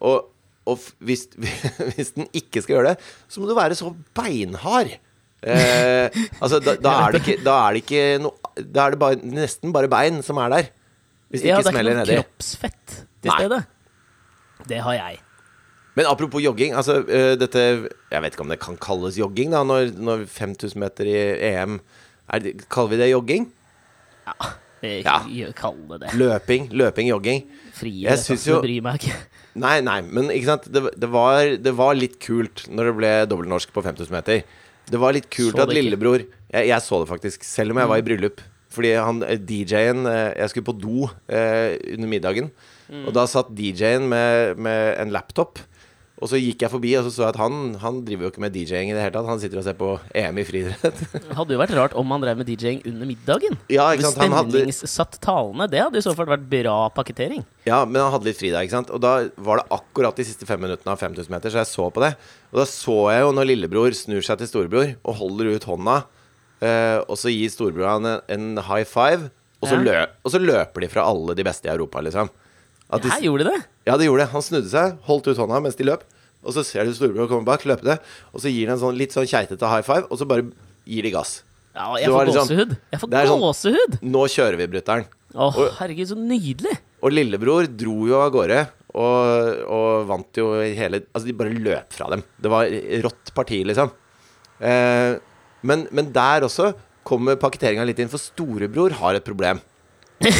Og, 0.00 0.30
og 0.66 0.78
hvis, 1.02 1.26
hvis 1.96 2.14
den 2.14 2.30
ikke 2.32 2.62
skal 2.62 2.76
gjøre 2.78 2.94
det, 2.94 3.02
så 3.28 3.40
må 3.42 3.50
du 3.50 3.54
være 3.58 3.74
så 3.74 3.90
beinhard. 4.14 4.94
Eh, 5.42 6.08
altså, 6.40 6.58
da, 6.64 6.74
da, 6.80 6.92
er 7.06 7.12
det 7.14 7.20
ikke, 7.22 7.36
da 7.44 7.54
er 7.68 7.76
det 7.76 7.82
ikke 7.84 8.04
noe 8.24 8.64
Da 8.72 8.86
er 8.86 8.94
det 8.94 8.98
bare, 8.98 9.18
nesten 9.20 9.70
bare 9.74 9.90
bein 9.92 10.22
som 10.24 10.38
er 10.42 10.48
der. 10.54 10.70
Hvis 11.30 11.42
det 11.44 11.50
Ja, 11.50 11.58
ikke 11.60 11.70
det 11.70 11.76
er 11.76 11.90
ikke 11.90 11.98
noe 12.00 12.16
kroppsfett 12.22 12.96
til 13.20 13.30
Nei. 13.30 13.36
stede. 13.42 13.58
Det 14.70 14.80
har 14.82 14.96
jeg. 14.96 15.18
Men 15.96 16.08
apropos 16.10 16.42
jogging, 16.44 16.74
altså 16.76 16.98
uh, 17.04 17.34
dette 17.40 17.60
Jeg 18.10 18.22
vet 18.24 18.34
ikke 18.34 18.44
om 18.44 18.50
det 18.52 18.58
kan 18.64 18.76
kalles 18.80 19.16
jogging, 19.20 19.52
da, 19.52 19.62
når, 19.64 19.92
når 19.96 20.24
5000 20.28 20.80
meter 20.80 21.08
i 21.08 21.16
EM 21.52 21.78
det, 22.42 22.56
Kaller 22.72 22.90
vi 22.94 22.98
det 23.04 23.10
jogging? 23.12 23.46
Ja, 24.26 24.34
jeg, 24.82 25.04
Ja. 25.06 25.20
jeg 25.30 25.54
kaller 25.56 26.00
det. 26.02 26.10
Løping, 26.18 26.68
løping, 26.72 27.08
jogging. 27.12 27.44
Frie 27.76 28.08
Jeg 28.08 28.18
syns 28.24 28.44
jo- 28.48 28.60
bryr 28.64 28.82
meg 28.82 29.00
ikke. 29.04 29.14
Nei, 29.56 29.80
nei, 29.80 30.00
men 30.04 30.28
ikke 30.34 30.50
sant 30.50 30.66
Det, 30.68 30.82
det, 31.00 31.08
var, 31.08 31.54
det 31.56 31.72
var 31.78 31.94
litt 31.96 32.18
kult 32.20 32.66
når 32.68 32.90
det 32.90 32.96
ble 32.98 33.12
dobbeltnorsk 33.30 33.72
på 33.72 33.84
5000 33.84 34.12
meter. 34.12 34.42
Det 34.86 35.00
var 35.02 35.16
litt 35.16 35.30
kult 35.32 35.58
at 35.58 35.72
lillebror 35.74 36.22
jeg, 36.22 36.68
jeg 36.70 36.82
så 36.84 37.00
det 37.02 37.10
faktisk, 37.10 37.46
selv 37.46 37.74
om 37.74 37.80
jeg 37.82 37.90
var 37.90 38.00
i 38.00 38.06
bryllup. 38.06 38.42
Fordi 38.76 38.92
han 38.98 39.22
eh, 39.24 39.38
DJ-en 39.40 40.04
eh, 40.10 40.34
Jeg 40.36 40.52
skulle 40.52 40.68
på 40.68 40.76
do 40.78 41.08
eh, 41.32 41.76
under 41.94 42.10
middagen. 42.10 42.50
Og 42.86 43.10
da 43.16 43.24
satt 43.26 43.48
DJ-en 43.56 44.04
med, 44.06 44.60
med 44.62 44.92
en 45.02 45.10
laptop. 45.14 45.58
Og 46.16 46.30
så 46.30 46.38
gikk 46.40 46.62
jeg 46.64 46.70
forbi, 46.72 46.94
og 46.96 47.04
så 47.04 47.10
så 47.12 47.22
jeg 47.26 47.34
at 47.34 47.38
han 47.42 47.74
Han 47.82 47.98
driver 48.06 48.24
jo 48.24 48.30
ikke 48.30 48.40
med 48.40 48.54
DJ-ing 48.54 48.88
i 48.88 48.94
det 48.96 49.02
hele 49.04 49.12
tatt. 49.12 49.26
Han 49.28 49.40
sitter 49.42 49.58
og 49.60 49.66
ser 49.66 49.74
på 49.76 49.88
EM 50.16 50.38
i 50.40 50.44
friidrett. 50.48 51.02
Det 51.12 51.36
hadde 51.36 51.52
jo 51.52 51.58
vært 51.60 51.74
rart 51.76 51.96
om 52.00 52.14
han 52.14 52.22
drev 52.24 52.38
med 52.40 52.48
DJ-ing 52.48 52.78
under 52.88 53.04
middagen. 53.10 53.58
Ja, 53.68 53.90
ikke 53.92 54.06
sant, 54.08 54.22
han 54.24 54.32
hadde- 54.32 54.62
Stemningssatt 54.64 55.18
talene. 55.20 55.66
Det 55.68 55.82
hadde 55.82 56.00
i 56.00 56.04
så 56.06 56.14
fall 56.16 56.30
vært 56.30 56.46
bra 56.48 56.76
pakketering. 56.96 57.44
Ja, 57.68 57.82
men 57.84 58.00
han 58.00 58.14
hadde 58.14 58.30
litt 58.30 58.40
fri 58.40 58.48
der, 58.54 58.64
ikke 58.64 58.78
sant? 58.78 58.90
Og 58.96 59.02
da 59.04 59.28
var 59.36 59.60
det 59.60 59.66
akkurat 59.76 60.16
de 60.16 60.24
siste 60.24 60.48
fem 60.48 60.58
minuttene 60.64 60.94
av 60.96 60.98
5000 61.04 61.28
meter, 61.36 61.52
så 61.52 61.60
jeg 61.60 61.68
så 61.74 61.90
på 61.92 62.00
det. 62.06 62.14
Og 62.54 62.62
da 62.62 62.66
så 62.70 62.96
jeg 63.12 63.20
jo 63.26 63.34
når 63.36 63.50
lillebror 63.52 63.92
snur 64.00 64.24
seg 64.24 64.40
til 64.40 64.48
storebror 64.48 64.94
og 65.04 65.20
holder 65.20 65.52
ut 65.52 65.68
hånda, 65.68 65.98
eh, 66.64 66.96
og 67.04 67.20
så 67.20 67.28
gir 67.28 67.52
storebror 67.52 67.92
han 67.92 68.06
en, 68.06 68.20
en 68.56 68.64
high 68.70 68.88
five, 68.88 69.28
og 69.60 69.68
så, 69.68 69.76
Ja. 69.76 69.84
lø 69.84 70.00
og 70.24 70.32
så 70.32 70.40
løper 70.40 70.80
de 70.80 70.88
fra 70.92 71.04
alle 71.12 71.34
de 71.36 71.44
beste 71.44 71.68
i 71.68 71.72
Europa, 71.76 72.00
liksom. 72.00 72.32
De, 72.86 73.10
Her 73.10 73.24
gjorde 73.24 73.44
de 73.48 73.50
det. 73.56 73.62
ja, 73.88 73.96
det 73.98 74.06
gjorde 74.06 74.22
det. 74.22 74.30
Han 74.30 74.44
snudde 74.46 74.70
seg, 74.70 74.92
holdt 75.08 75.26
ut 75.26 75.40
hånda 75.40 75.58
mens 75.64 75.74
de 75.78 75.84
løp, 75.88 76.04
og 76.46 76.54
så 76.54 76.62
ser 76.64 76.86
du 76.86 76.92
storebror 76.94 77.26
komme 77.28 77.44
bak, 77.48 77.64
løpende, 77.66 77.96
og 78.32 78.38
så 78.44 78.52
gir 78.52 78.68
han 78.70 78.76
en 78.76 78.82
sånn 78.84 78.96
litt 78.98 79.12
sånn 79.16 79.26
keitete 79.26 79.66
high 79.66 79.82
five, 79.82 80.06
og 80.06 80.20
så 80.20 80.28
bare 80.30 80.46
gir 80.86 81.02
de 81.02 81.10
gass. 81.10 81.40
Ja, 81.74 81.92
Det 81.96 82.04
jeg 82.04 82.12
får 82.14 82.26
liksom- 82.30 82.46
gåsehud. 82.48 82.76
Jeg 82.94 83.00
får 83.02 83.10
gåsehud. 83.42 83.96
sånn-! 83.98 84.10
Nå 84.14 84.22
kjører 84.32 84.56
vi, 84.62 84.66
brutter'n. 84.76 85.04
Å, 85.34 85.48
oh, 85.50 85.70
herregud, 85.80 86.08
så 86.08 86.16
nydelig! 86.16 86.76
Og 87.02 87.12
lillebror 87.12 87.66
dro 87.76 88.06
jo 88.08 88.20
av 88.22 88.30
gårde 88.32 88.60
og, 88.96 89.66
og 89.68 90.06
vant 90.08 90.38
jo 90.40 90.46
hele 90.62 91.02
Altså, 91.12 91.26
de 91.26 91.34
bare 91.36 91.52
løp 91.52 91.92
fra 91.92 92.08
dem. 92.14 92.22
Det 92.40 92.48
var 92.48 92.70
rått 93.04 93.34
parti, 93.36 93.58
liksom. 93.68 93.90
Eh, 94.62 95.18
men, 95.66 95.84
men 95.90 96.12
der 96.14 96.46
også 96.46 96.70
kommer 97.04 97.36
pakketeringa 97.36 97.84
litt 97.84 97.98
inn, 98.00 98.08
for 98.08 98.18
storebror 98.22 98.94
har 99.02 99.18
et 99.18 99.26
problem. 99.26 99.60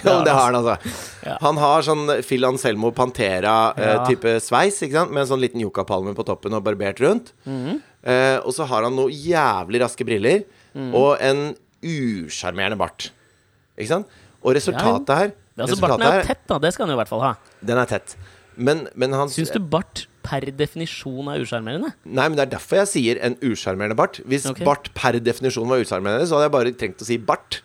Ja, 0.06 0.16
men 0.16 0.24
det 0.26 0.34
har 0.34 0.48
han, 0.48 0.58
altså. 0.60 0.94
Ja. 1.26 1.36
Han 1.44 1.60
har 1.60 1.84
sånn 1.86 2.04
Phil 2.26 2.46
Anselmo 2.48 2.90
Pantera-type 2.96 4.36
sveis, 4.44 4.80
ikke 4.86 4.98
sant? 5.00 5.14
Med 5.14 5.24
en 5.24 5.30
sånn 5.32 5.42
liten 5.42 5.62
yucapalme 5.62 6.14
på 6.16 6.26
toppen 6.28 6.56
og 6.56 6.64
barbert 6.66 7.00
rundt. 7.04 7.32
Mhm. 7.48 7.80
Eh, 8.00 8.38
og 8.40 8.54
så 8.56 8.64
har 8.64 8.86
han 8.86 8.94
noen 8.96 9.12
jævlig 9.12 9.82
raske 9.82 10.06
briller 10.08 10.44
Mhm. 10.72 10.94
og 10.94 11.18
en 11.20 11.40
usjarmerende 11.84 12.78
bart. 12.78 13.10
Ikke 13.76 13.88
sant? 13.88 14.06
Og 14.40 14.54
resultatet 14.56 15.16
her 15.16 15.32
ja, 15.32 15.64
altså, 15.66 15.80
barten 15.82 16.06
er 16.06 16.20
jo 16.20 16.28
tett, 16.30 16.44
da. 16.48 16.58
Det 16.62 16.72
skal 16.72 16.86
han 16.86 16.94
jo 16.94 16.96
i 16.96 17.00
hvert 17.02 17.10
fall 17.10 17.24
ha. 17.24 17.34
Den 17.60 17.80
er 17.80 17.88
tett. 17.90 18.14
Men, 18.56 18.86
men 18.94 19.12
han 19.16 19.28
Syns 19.32 19.52
du 19.52 19.60
bart 19.60 20.06
per 20.24 20.44
definisjon 20.56 21.28
er 21.32 21.42
usjarmerende? 21.44 21.92
Nei, 22.04 22.26
men 22.28 22.36
det 22.38 22.46
er 22.46 22.52
derfor 22.56 22.80
jeg 22.82 22.90
sier 22.92 23.20
en 23.24 23.36
usjarmerende 23.44 23.96
bart. 23.98 24.20
Hvis 24.28 24.46
okay. 24.50 24.64
bart 24.68 24.90
per 24.96 25.18
definisjon 25.20 25.68
var 25.70 25.82
usjarmerende, 25.82 26.28
så 26.28 26.36
hadde 26.38 26.48
jeg 26.48 26.54
bare 26.56 26.74
trengt 26.80 27.04
å 27.04 27.08
si 27.08 27.18
bart. 27.18 27.60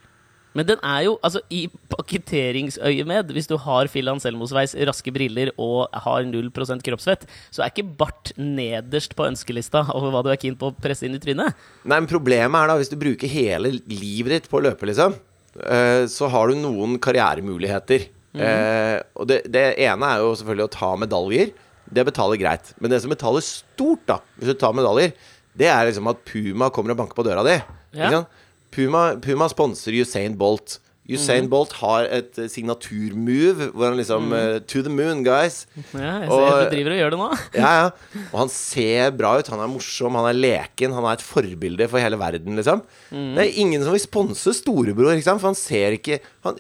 Men 0.56 0.68
den 0.70 0.80
er 0.88 1.02
jo, 1.08 1.18
altså 1.26 1.42
i 1.52 1.66
pakketteringsøyemed, 1.92 3.34
hvis 3.36 3.50
du 3.52 3.58
har 3.60 3.90
Phil 3.92 4.08
Anselmo-sveis, 4.12 4.76
raske 4.88 5.12
briller 5.16 5.52
og 5.62 5.92
har 6.06 6.24
0% 6.30 6.86
kroppsfett, 6.86 7.26
så 7.52 7.64
er 7.64 7.74
ikke 7.74 7.88
bart 8.00 8.32
nederst 8.40 9.18
på 9.18 9.28
ønskelista 9.28 9.84
over 9.96 10.14
hva 10.14 10.24
du 10.24 10.32
er 10.32 10.40
keen 10.40 10.56
på 10.60 10.72
å 10.72 10.76
presse 10.80 11.08
inn 11.08 11.18
i 11.18 11.22
trynet. 11.22 11.60
Nei, 11.84 12.00
men 12.00 12.10
problemet 12.12 12.56
er 12.62 12.72
da, 12.72 12.80
hvis 12.80 12.94
du 12.94 12.98
bruker 13.02 13.32
hele 13.32 13.76
livet 13.92 14.38
ditt 14.38 14.52
på 14.52 14.62
å 14.62 14.66
løpe, 14.70 14.88
liksom, 14.88 15.18
eh, 15.60 16.06
så 16.12 16.32
har 16.32 16.50
du 16.50 16.62
noen 16.64 16.96
karrieremuligheter. 17.04 18.08
Eh, 18.36 18.98
og 19.16 19.30
det, 19.30 19.44
det 19.52 19.68
ene 19.86 20.08
er 20.12 20.24
jo 20.24 20.34
selvfølgelig 20.40 20.68
å 20.68 20.74
ta 20.76 20.92
medaljer. 21.00 21.54
Det 21.96 22.04
betaler 22.08 22.40
greit. 22.42 22.74
Men 22.82 22.92
det 22.92 23.02
som 23.04 23.12
betaler 23.14 23.44
stort, 23.46 24.04
da, 24.10 24.20
hvis 24.40 24.52
du 24.52 24.60
tar 24.60 24.76
medaljer, 24.76 25.14
det 25.56 25.70
er 25.72 25.88
liksom 25.88 26.10
at 26.12 26.24
Puma 26.28 26.72
kommer 26.74 26.96
og 26.96 27.00
banker 27.04 27.18
på 27.18 27.28
døra 27.28 27.46
di. 27.48 27.56
Ja. 27.96 28.08
Ikke 28.08 28.18
sant? 28.18 28.42
Puma, 28.76 29.06
Puma 29.24 29.48
sponser 29.52 29.96
Usain 30.02 30.36
Bolt. 30.40 30.80
Usain 31.06 31.46
Bolt 31.52 31.76
har 31.84 32.08
et 32.10 32.38
eh, 32.42 32.48
signaturmove 32.50 33.68
hvor 33.76 33.92
han 33.92 33.98
liksom 34.00 34.32
eh, 34.34 34.56
To 34.72 34.82
the 34.82 34.90
moon, 34.90 35.20
guys. 35.24 35.60
Ja, 35.94 36.16
jeg 36.24 36.30
ser 36.32 36.34
Og- 36.34 36.64
du 36.64 36.72
driver 36.74 36.96
og 36.96 36.98
gjør 37.02 37.14
det 37.14 37.20
nå. 37.20 37.28
Ja, 37.62 37.72
ja. 37.84 38.24
Og 38.32 38.40
han 38.40 38.50
ser 38.50 39.12
bra 39.14 39.36
ut. 39.38 39.52
Han 39.54 39.62
er 39.62 39.70
morsom, 39.70 40.18
han 40.18 40.30
er 40.32 40.40
leken. 40.40 40.96
Han 40.98 41.06
er 41.06 41.20
et 41.20 41.26
forbilde 41.26 41.88
for 41.92 42.02
hele 42.02 42.18
verden, 42.18 42.58
liksom. 42.58 42.82
Det 43.12 43.44
er 43.46 43.54
ingen 43.62 43.86
som 43.86 43.94
vil 43.94 44.02
sponse 44.02 44.56
storebror, 44.58 45.14
ikke 45.14 45.28
sant? 45.30 45.44
For 45.46 45.52
han 45.54 45.60
ser 45.60 46.00
ikke 46.00 46.20
han, 46.48 46.58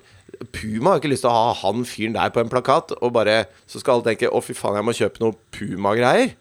Puma 0.54 0.92
har 0.94 1.00
ikke 1.02 1.10
lyst 1.16 1.24
til 1.26 1.32
å 1.32 1.36
ha 1.40 1.52
han 1.64 1.86
fyren 1.88 2.14
der 2.14 2.30
på 2.36 2.42
en 2.44 2.50
plakat, 2.52 2.92
og 3.02 3.14
bare 3.16 3.46
Så 3.72 3.80
skal 3.80 3.98
alle 3.98 4.10
tenke 4.12 4.28
'Å, 4.30 4.42
fy 4.44 4.54
faen, 4.54 4.76
jeg 4.78 4.84
må 4.86 4.94
kjøpe 4.94 5.22
noe 5.24 5.34
Puma-greier'. 5.56 6.36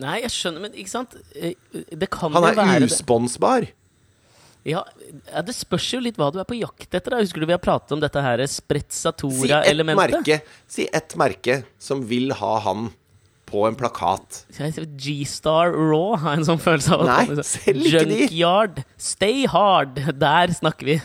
Nei, 0.00 0.20
jeg 0.22 0.30
skjønner, 0.30 0.60
men 0.60 0.72
ikke 0.78 0.88
sant? 0.94 1.16
Eh, 1.34 1.54
Det 1.72 2.08
kan 2.10 2.30
jo 2.32 2.38
er 2.38 2.54
Han 2.54 2.76
er 2.76 2.86
usponsbar. 2.86 3.66
Ja, 3.66 3.79
ja, 4.68 4.82
det 5.46 5.54
spørs 5.56 5.86
jo 5.94 6.00
litt 6.04 6.18
hva 6.20 6.28
du 6.32 6.38
er 6.42 6.48
på 6.48 6.58
jakt 6.58 6.92
etter. 6.92 7.14
Da. 7.14 7.20
Husker 7.22 7.40
du 7.40 7.48
vi 7.48 7.54
har 7.56 7.62
pratet 7.62 7.94
om 7.96 8.00
dette 8.02 8.20
her 8.20 8.42
Si 8.42 8.44
ett 8.44 8.56
sprezzatura-elementet? 8.58 10.18
merke 10.20 10.40
Si 10.68 10.88
ett 10.92 11.16
merke 11.16 11.62
som 11.80 12.02
vil 12.10 12.34
ha 12.36 12.58
han 12.66 12.90
på 13.50 13.64
en 13.66 13.74
plakat. 13.74 14.44
G-Star 15.00 15.72
Raw 15.74 16.14
har 16.22 16.38
en 16.38 16.46
sånn 16.46 16.60
følelse 16.62 16.94
av 16.94 17.06
Nei, 17.08 17.42
selv 17.46 17.88
ikke 17.88 18.04
de. 18.06 18.20
Junkyard, 18.20 18.82
Stay 19.00 19.46
Hard, 19.50 19.98
der 20.20 20.52
snakker 20.54 20.92
vi. 20.92 20.98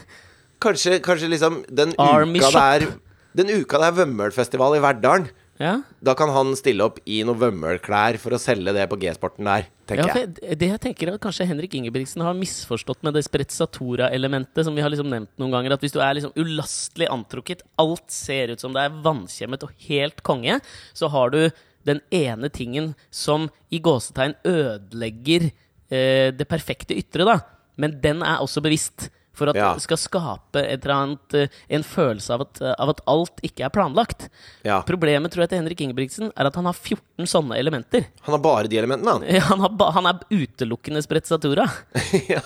Kanskje, 0.62 1.00
kanskje 1.04 1.32
liksom 1.32 1.64
den 1.74 1.96
Army 2.02 2.40
uka, 2.44 2.52
Shop. 2.52 2.60
det 2.60 2.92
er, 2.92 2.94
den 3.42 3.50
uka 3.64 3.82
det 3.82 3.90
er 3.90 3.98
Vømmølfestival 4.04 4.78
i 4.78 4.84
Verdalen, 4.84 5.26
Ja, 5.58 5.78
da 6.04 6.12
kan 6.20 6.28
han 6.36 6.50
stille 6.60 6.84
opp 6.84 6.98
i 7.08 7.22
noen 7.24 7.40
Vømmølklær 7.40 8.18
for 8.20 8.36
å 8.36 8.40
selge 8.42 8.74
det 8.76 8.90
på 8.92 8.98
G-sporten 9.00 9.48
der, 9.48 9.68
tenker 9.88 10.10
ja, 10.10 10.26
jeg- 10.26 10.58
det 10.60 10.68
jeg 10.68 10.82
tenker 10.84 11.08
er 11.08 11.14
at 11.16 11.22
kanskje 11.24 11.48
Henrik 11.48 11.72
Ingebrigtsen 11.80 12.22
har 12.26 12.34
misforstått 12.36 13.02
med 13.08 13.14
det 13.16 13.24
sprezzatura-elementet 13.24 14.66
som 14.68 14.76
vi 14.76 14.82
har 14.84 14.90
liksom 14.92 15.08
nevnt 15.10 15.32
noen 15.40 15.52
ganger. 15.54 15.74
At 15.78 15.82
hvis 15.86 15.94
du 15.96 16.02
er 16.04 16.14
liksom 16.18 16.34
ulastelig 16.36 17.08
antrukket, 17.08 17.62
alt 17.80 18.12
ser 18.12 18.52
ut 18.52 18.60
som 18.60 18.74
det 18.76 18.84
er 18.84 18.98
vannkjemmet 19.06 19.64
og 19.64 19.72
helt 19.88 20.22
konge, 20.28 20.60
så 20.94 21.10
har 21.10 21.30
du 21.32 21.50
den 21.86 22.02
ene 22.12 22.50
tingen 22.50 22.94
som 23.12 23.48
i 23.72 23.80
gåsetegn 23.80 24.36
ødelegger 24.44 25.52
eh, 25.92 26.32
det 26.36 26.48
perfekte 26.50 26.98
ytre, 26.98 27.26
da. 27.26 27.40
Men 27.78 28.00
den 28.02 28.24
er 28.24 28.40
også 28.42 28.62
bevisst. 28.64 29.10
For 29.36 29.52
at 29.52 29.58
Ja. 29.60 29.74
det 29.76 29.84
skal 29.84 30.00
skape 30.00 30.62
et 30.64 30.86
eller 30.86 30.94
annet, 30.96 31.34
eh, 31.36 31.48
en 31.76 31.84
følelse 31.84 32.32
av 32.32 32.42
at, 32.46 32.62
av 32.80 32.90
at 32.94 33.02
alt 33.12 33.42
ikke 33.44 33.66
er 33.68 33.74
planlagt. 33.76 34.30
Ja. 34.64 34.78
Problemet 34.88 35.34
tror 35.34 35.44
jeg 35.44 35.50
til 35.52 35.60
Henrik 35.60 35.82
Ingebrigtsen 35.84 36.32
er 36.32 36.48
at 36.48 36.56
han 36.56 36.66
har 36.70 36.74
14 36.78 37.28
sånne 37.28 37.58
elementer. 37.60 38.08
Han 38.24 38.38
har 38.38 38.42
bare 38.46 38.70
de 38.72 38.80
elementene, 38.80 39.12
han. 39.18 39.28
Ja, 39.28 39.42
Han, 39.52 39.60
har 39.66 39.70
ba, 39.76 39.90
han 39.92 40.08
er 40.08 40.24
utelukkende 40.32 41.04
sprezzatura. 41.04 41.68
ja. 42.32 42.42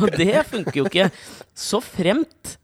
Og 0.00 0.08
det 0.16 0.46
funker 0.48 0.80
jo 0.80 0.88
ikke. 0.88 1.10
Så 1.54 1.82
fremt 1.84 2.56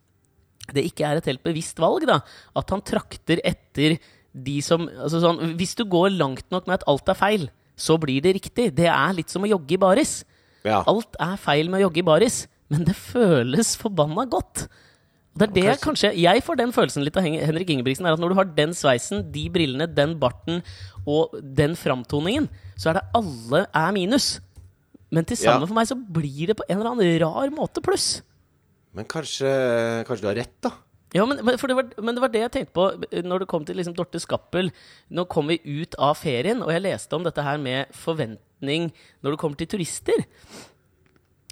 det 0.72 0.84
ikke 0.90 1.04
er 1.08 1.16
et 1.20 1.28
helt 1.30 1.44
bevisst 1.44 1.78
valg, 1.80 2.04
da, 2.08 2.18
at 2.56 2.72
han 2.74 2.82
trakter 2.84 3.40
etter 3.46 3.98
de 4.38 4.58
som 4.62 4.82
altså 4.88 5.20
sånn, 5.22 5.54
Hvis 5.56 5.72
du 5.78 5.84
går 5.88 6.10
langt 6.16 6.44
nok 6.52 6.66
med 6.68 6.74
at 6.80 6.84
alt 6.90 7.08
er 7.08 7.16
feil, 7.16 7.46
så 7.78 7.96
blir 8.00 8.20
det 8.24 8.34
riktig. 8.36 8.66
Det 8.76 8.88
er 8.90 9.14
litt 9.16 9.30
som 9.32 9.44
å 9.44 9.48
jogge 9.48 9.76
i 9.76 9.80
baris. 9.80 10.24
ja. 10.66 10.82
Alt 10.86 11.16
er 11.20 11.36
feil 11.40 11.70
med 11.70 11.80
å 11.80 11.86
jogge 11.88 12.02
i 12.02 12.06
baris, 12.06 12.46
men 12.72 12.84
det 12.88 12.96
føles 12.96 13.74
forbanna 13.80 14.26
godt. 14.28 14.66
Det 15.38 15.46
er 15.46 15.52
det 15.54 15.64
jeg 15.68 15.78
kanskje 15.84 16.08
Jeg 16.18 16.42
får 16.42 16.56
den 16.58 16.72
følelsen 16.74 17.04
litt 17.06 17.16
av 17.16 17.22
Henrik 17.22 17.68
Ingebrigtsen, 17.70 18.06
er 18.08 18.16
at 18.16 18.22
når 18.22 18.32
du 18.32 18.38
har 18.40 18.48
den 18.56 18.72
sveisen, 18.74 19.22
de 19.32 19.44
brillene, 19.54 19.86
den 19.86 20.16
barten 20.18 20.62
og 21.06 21.36
den 21.42 21.76
framtoningen, 21.78 22.48
så 22.76 22.90
er 22.90 22.98
det 22.98 23.04
alle 23.14 23.60
er 23.70 23.92
minus. 23.94 24.40
Men 25.14 25.24
til 25.24 25.38
sammen 25.40 25.62
Ja. 25.62 25.68
for 25.70 25.78
meg 25.78 25.86
så 25.88 25.96
blir 25.96 26.50
det 26.50 26.56
på 26.58 26.66
en 26.68 26.80
eller 26.80 26.90
annen 26.90 27.20
rar 27.22 27.54
måte 27.54 27.80
pluss. 27.84 28.22
Men 28.92 29.04
kanskje, 29.04 29.48
kanskje 30.08 30.24
du 30.26 30.28
har 30.28 30.40
rett, 30.42 30.56
da. 30.60 30.72
Ja, 31.14 31.24
men, 31.24 31.38
men, 31.40 31.56
det 31.56 31.76
var, 31.76 31.86
men 32.02 32.14
det 32.14 32.20
var 32.20 32.28
det 32.28 32.40
jeg 32.42 32.52
tenkte 32.52 32.74
på 32.76 33.22
når 33.24 33.40
det 33.40 33.48
kom 33.48 33.64
til 33.64 33.78
liksom 33.78 33.94
Dorte 33.96 34.20
Skappel. 34.20 34.68
Nå 35.08 35.24
kom 35.30 35.48
vi 35.48 35.56
ut 35.64 35.94
av 35.96 36.18
ferien, 36.20 36.60
og 36.60 36.72
jeg 36.74 36.84
leste 36.84 37.16
om 37.16 37.24
dette 37.24 37.44
her 37.44 37.56
med 37.62 37.94
forventning 37.96 38.90
når 39.22 39.30
det 39.32 39.40
kommer 39.40 39.56
til 39.56 39.70
turister. 39.72 40.26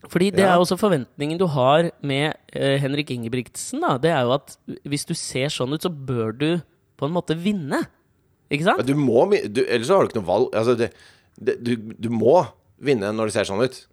Fordi 0.07 0.31
det 0.31 0.45
Ja. 0.45 0.55
er 0.55 0.61
også 0.61 0.77
forventningen 0.79 1.39
du 1.41 1.47
har 1.49 1.91
med 2.03 2.35
uh, 2.55 2.77
Henrik 2.83 3.11
Ingebrigtsen. 3.11 3.81
da 3.81 3.97
Det 3.99 4.11
er 4.13 4.23
jo 4.29 4.33
at 4.37 4.57
hvis 4.85 5.07
du 5.09 5.15
ser 5.15 5.49
sånn 5.49 5.73
ut, 5.73 5.83
så 5.83 5.91
bør 5.91 6.33
du 6.37 6.49
på 6.99 7.07
en 7.09 7.13
måte 7.17 7.35
vinne. 7.37 7.87
Ikke 8.51 8.63
Ja, 8.65 8.77
sant? 8.77 8.87
Du 8.87 8.95
må, 8.95 9.25
du, 9.49 9.65
ellers 9.67 9.89
så 9.89 9.97
har 9.97 10.05
du 10.07 10.09
ikke 10.13 10.21
noe 10.21 10.29
valg. 10.29 10.55
Altså, 10.55 10.77
det, 10.79 10.93
det, 11.41 11.57
du, 11.65 11.77
du 11.99 12.09
må 12.11 12.47
vinne 12.79 13.11
når 13.13 13.27
det 13.33 13.33
ser 13.39 13.49
sånn 13.49 13.65
ut. 13.65 13.87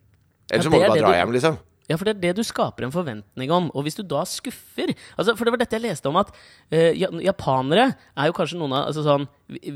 Ellers 0.52 0.66
Ja, 0.66 0.70
så 0.70 0.70
må 0.70 0.82
du 0.84 0.88
bare 0.92 1.00
dra 1.02 1.14
hjem, 1.18 1.32
liksom. 1.34 1.58
Ja, 1.90 1.98
for 1.98 2.08
det 2.08 2.14
er 2.14 2.22
det 2.22 2.38
du 2.38 2.46
skaper 2.48 2.86
en 2.86 2.94
forventning 2.94 3.52
om. 3.52 3.68
Og 3.76 3.84
hvis 3.84 3.98
du 3.98 4.04
da 4.08 4.22
skuffer 4.28 4.94
altså, 5.18 5.34
For 5.36 5.44
det 5.44 5.54
var 5.54 5.60
dette 5.60 5.76
jeg 5.76 5.84
leste 5.84 6.08
om, 6.08 6.20
at 6.22 6.30
uh, 6.32 6.92
japanere 7.24 7.90
er 8.16 8.30
jo 8.30 8.36
kanskje 8.38 8.60
noen 8.62 8.76
av 8.78 8.92
altså, 8.92 9.04
sånn, 9.04 9.26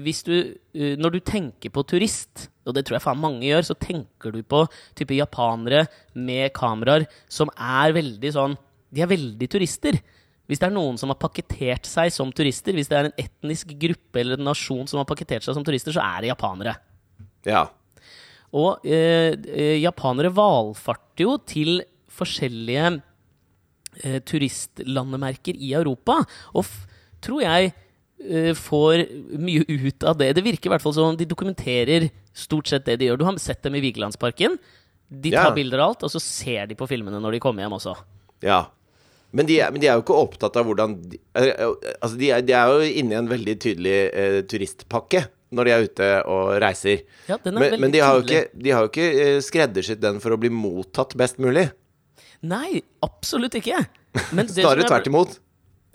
hvis 0.05 0.24
du, 0.28 0.36
uh, 0.55 0.93
Når 0.99 1.18
du 1.18 1.20
tenker 1.28 1.74
på 1.74 1.84
turist, 1.88 2.47
og 2.68 2.78
det 2.78 2.86
tror 2.88 2.97
jeg 2.97 3.05
faen 3.05 3.20
mange 3.20 3.43
gjør, 3.47 3.66
så 3.68 3.76
tenker 3.80 4.32
du 4.36 4.39
på 4.43 4.64
type 4.97 5.18
japanere 5.18 5.88
med 6.16 6.53
kameraer 6.55 7.08
som 7.32 7.51
er 7.53 7.95
veldig 7.97 8.32
sånn 8.36 8.55
De 8.95 9.03
er 9.03 9.12
veldig 9.12 9.51
turister. 9.51 9.99
Hvis 10.47 10.62
det 10.64 10.70
er 10.70 10.78
noen 10.78 10.95
som 10.99 11.12
har 11.12 11.20
pakketert 11.20 11.88
seg 11.89 12.14
som 12.16 12.32
turister, 12.32 12.72
hvis 12.76 12.88
det 12.88 12.95
er 12.95 13.10
en 13.10 13.18
etnisk 13.20 13.74
gruppe 13.76 14.22
eller 14.22 14.39
en 14.39 14.47
nasjon 14.47 14.88
som 14.88 15.01
har 15.01 15.10
pakketert 15.10 15.43
seg 15.43 15.58
som 15.58 15.66
turister, 15.68 15.91
så 15.91 16.05
er 16.05 16.24
det 16.24 16.32
japanere. 16.32 16.78
Ja. 17.43 17.66
Og 18.55 18.88
eh, 18.88 19.36
japanere 19.82 20.32
valfarter 20.32 21.26
jo 21.26 21.36
til 21.43 21.82
forskjellige 22.18 22.86
eh, 24.03 24.20
turistlandemerker 24.28 25.57
i 25.57 25.74
Europa, 25.78 26.20
og 26.53 26.65
tror 27.24 27.43
jeg 27.45 27.72
eh, 28.24 28.53
får 28.57 29.05
mye 29.38 29.65
ut 29.68 30.03
av 30.09 30.18
det. 30.20 30.34
Det 30.38 30.45
virker 30.45 30.70
i 30.70 30.74
hvert 30.76 30.84
fall 30.86 30.95
som 30.97 31.11
om 31.13 31.18
de 31.20 31.28
dokumenterer 31.30 32.09
stort 32.38 32.70
sett 32.70 32.86
det 32.86 32.99
de 33.01 33.09
gjør. 33.11 33.18
Du 33.22 33.26
har 33.30 33.38
sett 33.41 33.63
dem 33.65 33.78
i 33.78 33.84
Vigelandsparken. 33.84 34.57
De 35.09 35.32
tar 35.32 35.49
Ja. 35.51 35.55
bilder 35.55 35.80
av 35.80 35.89
alt, 35.93 36.03
og 36.03 36.11
så 36.11 36.20
ser 36.22 36.68
de 36.68 36.76
på 36.76 36.88
filmene 36.89 37.22
når 37.24 37.38
de 37.38 37.39
kommer 37.39 37.63
hjem 37.65 37.78
også. 37.80 37.95
ja. 38.45 38.65
Men 39.36 39.45
de, 39.45 39.57
men 39.74 39.82
de 39.84 39.88
er 39.89 39.97
jo 39.99 40.03
ikke 40.05 40.15
opptatt 40.15 40.55
av 40.55 40.63
hvordan 40.65 40.93
de, 41.11 41.18
eh, 41.36 41.49
Altså, 42.01 42.15
de 42.18 42.30
er, 42.32 42.41
de 42.47 42.53
er 42.55 42.70
jo 42.72 42.86
inne 43.01 43.11
i 43.11 43.18
en 43.20 43.28
veldig 43.28 43.55
tydelig 43.59 43.95
eh, 44.15 44.38
turistpakke 44.47 45.26
når 45.51 45.68
de 45.68 45.74
er 45.76 45.84
ute 45.84 46.07
og 46.32 46.53
reiser. 46.63 47.01
Ja, 47.28 47.36
den 47.43 47.57
er 47.57 47.59
Men, 47.59 47.82
men 47.82 47.91
de 47.91 47.99
har 47.99 48.15
jo 48.15 48.24
ikke, 48.24 48.45
de 48.55 48.72
har 48.72 48.86
jo 48.86 48.89
ikke 48.89 49.09
eh, 49.26 49.41
skreddersydd 49.43 49.99
den 49.99 50.22
for 50.24 50.32
å 50.32 50.39
bli 50.39 50.47
mottatt 50.49 51.11
best 51.20 51.41
mulig. 51.43 51.65
Nei, 52.45 52.81
absolutt 53.05 53.57
ikke. 53.57 53.81
Men 54.35 54.47
det 54.49 54.61
Snarere 54.63 54.88
tvert 54.88 55.09
imot. 55.09 55.38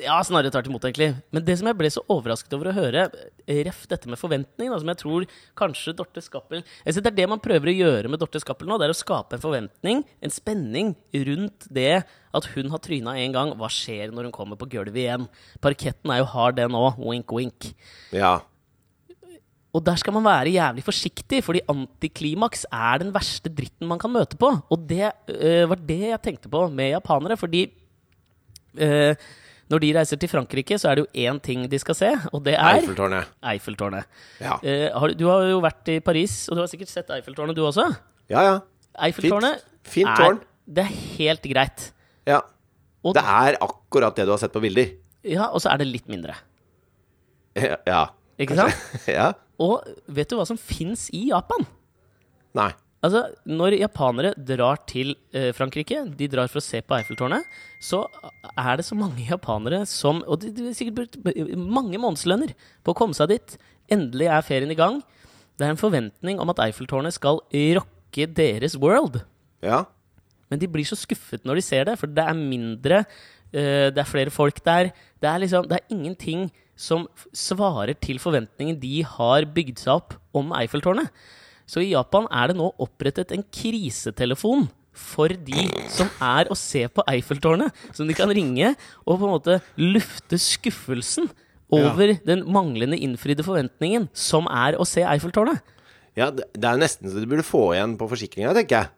Ja, 0.02 0.16
snarere 0.24 0.50
tvert 0.50 0.66
imot, 0.66 0.84
egentlig. 0.88 1.10
Men 1.34 1.44
det 1.46 1.54
som 1.60 1.68
jeg 1.68 1.76
ble 1.78 1.90
så 1.92 2.02
overrasket 2.10 2.54
over 2.56 2.70
å 2.70 2.74
høre, 2.74 3.04
eh, 3.46 3.60
ref 3.66 3.84
dette 3.90 4.08
med 4.10 4.18
forventning, 4.18 4.70
da, 4.72 4.78
som 4.80 4.88
jeg 4.88 4.98
tror 5.02 5.26
kanskje 5.58 5.94
Dorte 5.94 6.22
Skappel 6.24 6.64
Det 6.84 7.06
er 7.06 7.10
det 7.14 7.28
man 7.28 7.38
prøver 7.38 7.70
å 7.70 7.76
gjøre 7.76 8.10
med 8.10 8.18
Dorte 8.18 8.40
Skappel 8.40 8.66
nå. 8.66 8.78
Det 8.78 8.88
er 8.88 8.94
å 8.94 8.98
skape 8.98 9.34
en 9.34 9.44
forventning, 9.44 10.04
en 10.22 10.30
spenning, 10.30 10.96
rundt 11.14 11.68
det 11.70 12.04
at 12.34 12.44
hun 12.56 12.70
har 12.70 12.78
tryna 12.78 13.16
en 13.18 13.32
gang. 13.32 13.52
Hva 13.54 13.68
skjer 13.68 14.10
når 14.10 14.24
hun 14.30 14.32
kommer 14.32 14.56
på 14.56 14.68
gulvet 14.70 14.96
igjen? 14.96 15.28
Parketten 15.60 16.10
er 16.10 16.22
jo 16.22 16.30
hard, 16.32 16.56
den 16.56 16.72
òg. 16.72 16.98
Wink, 16.98 17.30
wink. 17.30 17.74
Ja. 18.10 18.40
Og 19.72 19.80
der 19.86 19.96
skal 19.96 20.12
man 20.12 20.24
være 20.26 20.50
jævlig 20.52 20.82
forsiktig, 20.84 21.38
fordi 21.44 21.62
antiklimaks 21.72 22.66
er 22.72 22.98
den 23.00 23.12
verste 23.14 23.48
dritten 23.48 23.88
man 23.88 23.98
kan 23.98 24.12
møte 24.12 24.36
på. 24.36 24.50
Og 24.70 24.82
det 24.88 25.06
øh, 25.32 25.64
var 25.70 25.78
det 25.80 25.98
jeg 26.10 26.20
tenkte 26.22 26.50
på 26.52 26.66
med 26.68 26.90
japanere, 26.92 27.36
fordi 27.40 27.62
øh, 28.76 29.14
når 29.72 29.78
de 29.80 29.92
reiser 29.98 30.16
til 30.20 30.28
Frankrike, 30.28 30.76
så 30.78 30.90
er 30.90 30.94
det 30.98 31.06
jo 31.06 31.32
én 31.32 31.38
ting 31.40 31.64
de 31.72 31.78
skal 31.80 31.96
se, 31.96 32.10
og 32.32 32.44
det 32.44 32.52
er 32.58 32.74
Eiffeltårnet. 32.74 33.30
Eiffeltårnet. 33.52 34.04
Ja. 34.40 34.58
Eh, 34.62 34.90
har, 34.92 35.14
du- 35.16 35.28
har 35.30 35.46
jo 35.48 35.60
vært 35.64 35.88
i 35.88 36.00
Paris, 36.04 36.34
og 36.50 36.56
du 36.58 36.60
har 36.60 36.68
sikkert 36.68 36.92
sett 36.92 37.08
Eiffeltårnet, 37.16 37.56
du 37.56 37.64
også? 37.64 37.86
ja, 38.28 38.42
ja. 38.50 38.58
Eiffeltårnet 39.06 39.62
Fint 39.82 40.04
fint 40.06 40.16
tårn. 40.20 40.40
Det 40.68 40.84
er 40.84 40.92
helt 41.16 41.42
greit. 41.48 41.86
Ja. 42.28 42.42
Og, 43.02 43.14
Det 43.16 43.22
er 43.24 43.56
akkurat 43.64 44.14
det 44.14 44.26
du 44.28 44.30
har 44.34 44.38
sett 44.38 44.52
på 44.52 44.60
bilder. 44.60 44.92
ja, 45.24 45.46
og 45.48 45.60
så 45.64 45.72
er 45.72 45.80
det 45.80 45.86
litt 45.88 46.08
mindre. 46.12 46.34
Ja. 47.56 48.04
Ikke 48.38 48.56
sant? 48.56 48.76
ja. 49.08 49.32
Og 49.62 49.86
vet 50.10 50.30
du 50.30 50.38
hva 50.38 50.46
som 50.48 50.58
fins 50.60 51.08
i 51.14 51.28
Japan? 51.30 51.66
Nei. 52.58 52.72
Altså, 53.02 53.24
Når 53.48 53.74
japanere 53.80 54.30
drar 54.38 54.78
til 54.86 55.16
eh, 55.34 55.50
Frankrike, 55.56 56.04
de 56.18 56.28
drar 56.30 56.50
for 56.50 56.60
å 56.60 56.64
se 56.64 56.78
på 56.86 56.94
Eiffeltårnet, 56.94 57.48
så 57.82 58.04
er 58.54 58.78
det 58.78 58.86
så 58.86 58.94
mange 58.98 59.24
japanere 59.26 59.82
som 59.90 60.20
Og 60.22 60.38
de, 60.44 60.52
de 60.54 60.68
har 60.68 60.76
sikkert 60.78 61.00
brukt 61.00 61.58
mange 61.58 61.98
månedslønner 61.98 62.54
på 62.84 62.94
å 62.94 62.98
komme 62.98 63.18
seg 63.18 63.34
dit. 63.34 63.56
Endelig 63.90 64.30
er 64.30 64.46
ferien 64.46 64.70
i 64.70 64.78
gang. 64.78 65.00
Det 65.58 65.66
er 65.66 65.74
en 65.74 65.80
forventning 65.80 66.38
om 66.42 66.54
at 66.54 66.62
Eiffeltårnet 66.68 67.18
skal 67.18 67.42
rocke 67.78 68.28
deres 68.38 68.78
world. 68.78 69.18
Ja. 69.66 69.82
Men 70.50 70.62
de 70.62 70.70
blir 70.70 70.86
så 70.86 70.98
skuffet 70.98 71.46
når 71.48 71.58
de 71.58 71.66
ser 71.66 71.88
det, 71.88 71.98
for 71.98 72.10
det 72.10 72.22
er 72.22 72.38
mindre 72.38 73.02
eh, 73.02 73.90
Det 73.90 73.98
er 73.98 74.08
flere 74.08 74.30
folk 74.30 74.62
der. 74.62 74.92
Det 75.18 75.28
er 75.28 75.42
liksom 75.42 75.66
Det 75.66 75.80
er 75.80 75.90
ingenting 75.90 76.50
som 76.82 77.06
svarer 77.36 77.94
til 78.02 78.18
forventningen 78.22 78.80
de 78.82 79.02
har 79.06 79.46
bygd 79.54 79.84
seg 79.84 80.00
opp 80.00 80.16
om 80.36 80.50
Eiffeltårnet. 80.58 81.10
Så 81.68 81.82
i 81.84 81.92
Japan 81.92 82.26
er 82.34 82.50
det 82.50 82.58
nå 82.58 82.72
opprettet 82.82 83.32
en 83.34 83.44
krisetelefon 83.54 84.66
for 84.92 85.32
de 85.46 85.68
som 85.88 86.10
er 86.20 86.50
å 86.52 86.56
se 86.58 86.84
på 86.92 87.04
Eiffeltårnet, 87.08 87.72
som 87.96 88.08
de 88.08 88.16
kan 88.16 88.32
ringe 88.34 88.74
og 89.06 89.14
på 89.14 89.24
en 89.24 89.34
måte 89.38 89.60
lufte 89.80 90.36
skuffelsen 90.40 91.30
over 91.72 92.16
den 92.26 92.42
manglende 92.52 92.98
innfridde 93.00 93.46
forventningen 93.46 94.10
som 94.12 94.50
er 94.52 94.76
å 94.76 94.88
se 94.88 95.06
Eiffeltårnet. 95.06 95.62
ja 96.18 96.28
det, 96.34 96.50
det 96.52 96.68
er 96.68 96.82
nesten 96.82 97.08
så 97.08 97.22
du 97.22 97.30
burde 97.30 97.46
få 97.46 97.70
igjen 97.72 97.96
på 98.00 98.10
forsikringa, 98.10 98.52
tenker 98.58 98.82
jeg. 98.82 98.92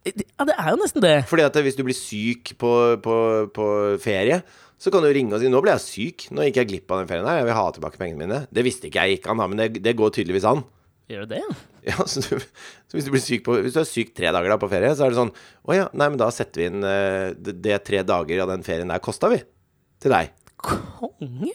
Ja, 0.00 0.44
det 0.48 0.54
er 0.56 0.68
jo 0.72 0.80
nesten 0.80 1.04
det. 1.04 1.16
Fordi 1.28 1.44
at 1.44 1.56
hvis 1.60 1.76
du 1.76 1.82
blir 1.84 1.96
syk 1.96 2.54
på, 2.60 2.72
på, 3.04 3.16
på 3.52 3.66
ferie, 4.00 4.40
så 4.80 4.92
kan 4.92 5.04
du 5.04 5.10
ringe 5.12 5.36
og 5.36 5.42
si 5.42 5.48
'Nå 5.52 5.60
ble 5.60 5.74
jeg 5.76 5.84
syk. 5.84 6.28
Nå 6.32 6.46
gikk 6.46 6.62
jeg 6.62 6.68
glipp 6.70 6.92
av 6.92 7.02
den 7.02 7.10
ferien 7.10 7.28
her. 7.28 7.42
Jeg 7.42 7.48
vil 7.50 7.58
ha 7.58 7.66
tilbake 7.76 8.00
pengene 8.00 8.22
mine.' 8.22 8.46
Det 8.48 8.64
visste 8.64 8.88
ikke 8.88 9.04
jeg 9.04 9.18
gikk 9.18 9.28
an, 9.28 9.42
men 9.42 9.60
det, 9.60 9.82
det 9.84 9.96
går 9.98 10.14
tydeligvis 10.16 10.48
an. 10.48 10.64
Gjør 11.10 11.26
det 11.28 11.40
det? 11.40 11.58
Ja, 11.90 12.04
så, 12.10 12.22
du, 12.24 12.40
så 12.88 12.96
hvis 12.96 13.28
du 13.28 13.34
på 13.44 13.58
Hvis 13.60 13.76
du 13.76 13.80
er 13.82 13.88
syk 13.88 14.14
tre 14.16 14.32
dager 14.32 14.48
da 14.48 14.56
på 14.60 14.70
ferie, 14.72 14.94
så 14.96 15.04
er 15.04 15.12
det 15.12 15.20
sånn 15.20 15.34
'Å 15.68 15.76
ja, 15.76 15.86
nei, 15.92 16.08
men 16.08 16.20
da 16.20 16.30
setter 16.32 16.62
vi 16.62 16.70
inn 16.72 16.80
uh, 16.80 17.36
det, 17.36 17.58
det 17.60 17.82
tre 17.84 18.00
dager 18.08 18.46
av 18.46 18.54
den 18.54 18.64
ferien 18.64 18.88
der 18.88 19.04
kosta, 19.04 19.28
vi. 19.28 19.42
Til 20.00 20.16
deg'. 20.16 20.32
Konge! 20.60 21.52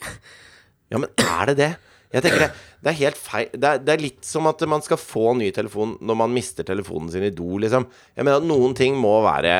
Ja, 0.86 1.02
men 1.02 1.10
er 1.18 1.50
det 1.50 1.58
det? 1.58 1.72
Jeg 2.14 2.22
tenker 2.22 2.44
det, 2.44 2.50
det 2.86 2.90
er 2.92 2.98
helt 3.00 3.18
feil 3.18 3.48
det 3.50 3.66
er, 3.68 3.80
det 3.82 3.92
er 3.92 4.02
litt 4.02 4.26
som 4.26 4.46
at 4.46 4.62
man 4.70 4.84
skal 4.84 5.00
få 5.00 5.32
ny 5.36 5.50
telefon 5.54 5.96
når 6.06 6.18
man 6.22 6.32
mister 6.32 6.66
telefonen 6.66 7.10
sin 7.12 7.26
i 7.26 7.32
do, 7.34 7.58
liksom. 7.62 7.88
Jeg 8.14 8.24
mener 8.24 8.38
at 8.38 8.46
noen 8.46 8.76
ting 8.78 8.94
må 9.00 9.18
være 9.26 9.56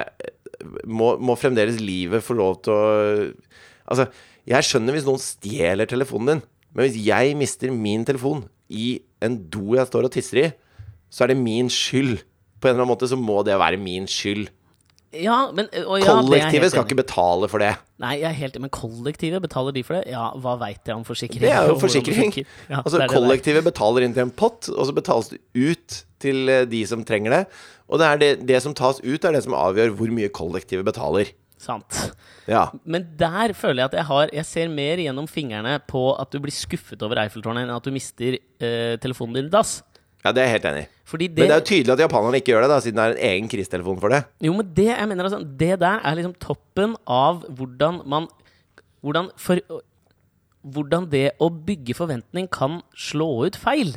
Må, 0.89 1.17
må 1.21 1.37
fremdeles 1.39 1.81
livet 1.83 2.25
få 2.25 2.37
lov 2.39 2.61
til 2.65 2.73
å 2.75 2.87
Altså, 3.87 4.09
jeg 4.51 4.67
skjønner 4.67 4.97
hvis 4.97 5.05
noen 5.07 5.21
stjeler 5.23 5.87
telefonen 5.87 6.29
din, 6.33 6.41
men 6.75 6.89
hvis 6.89 6.97
jeg 7.07 7.37
mister 7.39 7.71
min 7.71 8.03
telefon 8.03 8.41
i 8.67 8.97
en 9.23 9.37
do 9.47 9.77
jeg 9.77 9.87
står 9.87 10.09
og 10.09 10.15
tisser 10.17 10.41
i, 10.41 10.47
så 11.07 11.23
er 11.23 11.31
det 11.31 11.39
min 11.39 11.71
skyld. 11.71 12.25
På 12.59 12.67
en 12.67 12.75
eller 12.75 12.83
annen 12.83 12.91
måte 12.91 13.07
så 13.07 13.19
må 13.21 13.45
det 13.47 13.55
være 13.61 13.79
min 13.79 14.09
skyld. 14.11 14.49
Ja, 15.23 15.37
men 15.57 15.69
ja, 15.73 15.85
Kollektivet 16.07 16.73
skal 16.73 16.85
ikke 16.87 16.99
betale 17.01 17.49
for 17.51 17.63
det. 17.63 17.73
Nei, 18.03 18.17
jeg 18.21 18.29
er 18.29 18.37
helt 18.37 18.59
Men 18.61 18.73
kollektivet, 18.75 19.41
betaler 19.45 19.73
de 19.77 19.83
for 19.87 19.99
det? 19.99 20.11
Ja, 20.13 20.29
hva 20.43 20.57
veit 20.61 20.85
jeg 20.85 20.97
om 20.99 21.07
forsikring? 21.07 21.45
Det 21.45 21.53
er 21.55 21.71
jo 21.71 21.79
forsikring. 21.87 22.35
Ja, 22.69 22.83
Altså 22.83 22.99
det 22.99 23.07
det 23.07 23.17
Kollektivet 23.17 23.67
betaler 23.67 24.07
inn 24.07 24.17
til 24.17 24.27
en 24.27 24.35
pott, 24.35 24.69
og 24.73 24.89
så 24.89 24.95
betales 24.97 25.33
det 25.33 25.41
ut 25.55 26.03
til 26.23 26.53
eh, 26.53 26.67
de 26.69 26.83
som 26.89 27.05
trenger 27.07 27.35
det. 27.35 27.43
Og 27.87 28.03
det, 28.03 28.07
er 28.07 28.23
det, 28.23 28.31
det 28.49 28.61
som 28.65 28.75
tas 28.77 29.01
ut, 29.03 29.25
er 29.25 29.37
det 29.37 29.45
som 29.47 29.57
avgjør 29.57 29.95
hvor 29.97 30.13
mye 30.13 30.31
kollektivet 30.35 30.87
betaler. 30.87 31.33
Sant. 31.63 31.99
Ja. 32.47 32.67
Men 32.85 33.09
der 33.19 33.55
føler 33.57 33.81
jeg 33.81 33.89
at 33.89 33.95
jeg 33.97 34.07
har 34.11 34.33
Jeg 34.35 34.47
ser 34.47 34.69
mer 34.71 35.01
gjennom 35.03 35.27
fingrene 35.27 35.79
på 35.89 36.03
at 36.15 36.31
du 36.31 36.39
blir 36.43 36.55
skuffet 36.55 37.01
over 37.03 37.23
Eiffeltårnet, 37.25 37.65
enn 37.65 37.75
at 37.75 37.87
du 37.87 37.95
mister 37.95 38.37
eh, 38.37 38.97
telefonen 39.03 39.41
din 39.41 39.49
i 39.49 39.55
dass. 39.55 39.81
Ja, 40.27 40.33
det 40.35 40.43
er 40.43 40.49
jeg 40.49 40.57
helt 40.59 40.69
enig 40.73 40.85
i. 40.85 40.89
Det, 41.07 41.29
Men 41.37 41.47
det 41.47 41.55
er 41.55 41.61
jo 41.61 41.67
tydelig 41.69 41.93
at 41.95 42.01
japanerne 42.03 42.39
ikke 42.41 42.51
gjør 42.51 42.65
det, 42.65 42.71
da 42.73 42.79
siden 42.83 42.99
det 42.99 43.05
er 43.05 43.13
en 43.15 43.27
egen 43.29 43.51
krisetelefon 43.51 44.01
for 44.03 44.11
det. 44.11 44.25
Jo, 44.43 44.55
men 44.59 44.73
det 44.75 44.89
jeg 44.91 45.07
mener 45.07 45.29
altså, 45.29 45.39
Det 45.47 45.77
der 45.79 46.01
er 46.03 46.17
liksom 46.19 46.35
toppen 46.43 46.97
av 47.07 47.45
hvordan 47.47 48.03
man 48.11 48.27
Hvordan, 49.07 49.29
for, 49.39 49.61
hvordan 50.67 51.05
det 51.13 51.29
å 51.39 51.47
bygge 51.47 51.95
forventning 51.95 52.49
kan 52.51 52.81
slå 52.99 53.29
ut 53.47 53.55
feil. 53.61 53.93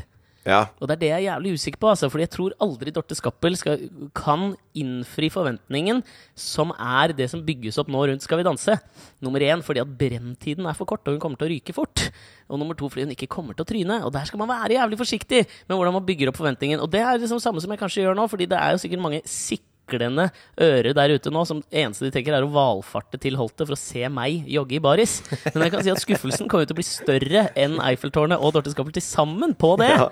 Ja. 0.47 0.61
Og 0.79 0.87
det 0.87 0.95
er 0.95 1.01
det 1.01 1.09
jeg 1.09 1.17
er 1.17 1.25
jævlig 1.25 1.53
usikker 1.59 1.81
på, 1.81 1.89
altså, 1.91 2.07
fordi 2.11 2.23
jeg 2.25 2.31
tror 2.33 2.55
aldri 2.63 2.93
Dorte 2.95 3.17
Skappel 3.17 3.57
skal, 3.59 3.81
kan 4.15 4.53
innfri 4.77 5.27
forventningen 5.33 6.01
som 6.39 6.71
er 6.75 7.13
det 7.17 7.27
som 7.31 7.43
bygges 7.45 7.79
opp 7.81 7.89
nå 7.91 8.05
rundt 8.07 8.23
Skal 8.23 8.39
vi 8.39 8.47
danse. 8.47 8.77
Nummer 9.25 9.43
én 9.43 9.63
fordi 9.65 9.83
at 9.83 9.95
brenntiden 9.99 10.69
er 10.69 10.77
for 10.77 10.89
kort, 10.89 11.03
og 11.07 11.15
hun 11.15 11.23
kommer 11.23 11.39
til 11.39 11.49
å 11.49 11.53
ryke 11.53 11.75
fort. 11.75 12.07
Og 12.49 12.61
nummer 12.61 12.77
to 12.77 12.87
fordi 12.89 13.07
hun 13.07 13.15
ikke 13.15 13.29
kommer 13.31 13.57
til 13.57 13.65
å 13.65 13.69
tryne. 13.69 13.99
Og 14.07 14.13
der 14.15 14.29
skal 14.29 14.41
man 14.41 14.51
være 14.51 14.77
jævlig 14.79 14.99
forsiktig 15.01 15.43
med 15.67 15.75
hvordan 15.75 15.97
man 15.97 16.05
bygger 16.07 16.31
opp 16.31 16.39
forventningen. 16.39 16.83
Og 16.83 16.91
det 16.93 17.03
er 17.03 17.19
liksom 17.19 17.41
samme 17.43 17.61
som 17.63 17.73
jeg 17.75 17.81
kanskje 17.81 18.05
gjør 18.05 18.17
nå, 18.17 18.29
fordi 18.31 18.47
det 18.49 18.59
er 18.59 18.73
jo 18.73 18.81
sikkert 18.81 19.03
mange 19.03 19.21
siklende 19.29 20.29
ører 20.61 20.93
der 20.93 21.15
ute 21.17 21.31
nå 21.33 21.41
som 21.49 21.63
eneste 21.73 22.05
de 22.05 22.13
tenker 22.13 22.35
er 22.37 22.45
å 22.45 22.51
valfarte 22.53 23.17
til 23.21 23.37
Holte 23.39 23.65
for 23.65 23.73
å 23.73 23.79
se 23.79 24.05
meg 24.13 24.45
jogge 24.47 24.77
i 24.77 24.81
baris. 24.83 25.19
Men 25.51 25.65
jeg 25.65 25.73
kan 25.75 25.85
si 25.85 25.93
at 25.93 26.01
skuffelsen 26.03 26.49
kommer 26.49 26.69
til 26.69 26.77
å 26.77 26.79
bli 26.79 26.87
større 26.87 27.47
enn 27.57 27.79
Eiffeltårnet 27.83 28.39
og 28.39 28.53
Dorte 28.55 28.73
Skappel 28.73 28.95
til 28.95 29.05
sammen 29.05 29.57
på 29.57 29.75
det. 29.81 29.91
ja. 29.97 30.09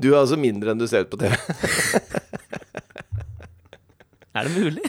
Du 0.00 0.10
er 0.12 0.20
altså 0.22 0.38
mindre 0.40 0.72
enn 0.72 0.80
du 0.80 0.86
ser 0.90 1.04
ut 1.04 1.12
på 1.12 1.20
TV. 1.20 1.34
Er 4.30 4.46
det 4.46 4.54
mulig? 4.54 4.86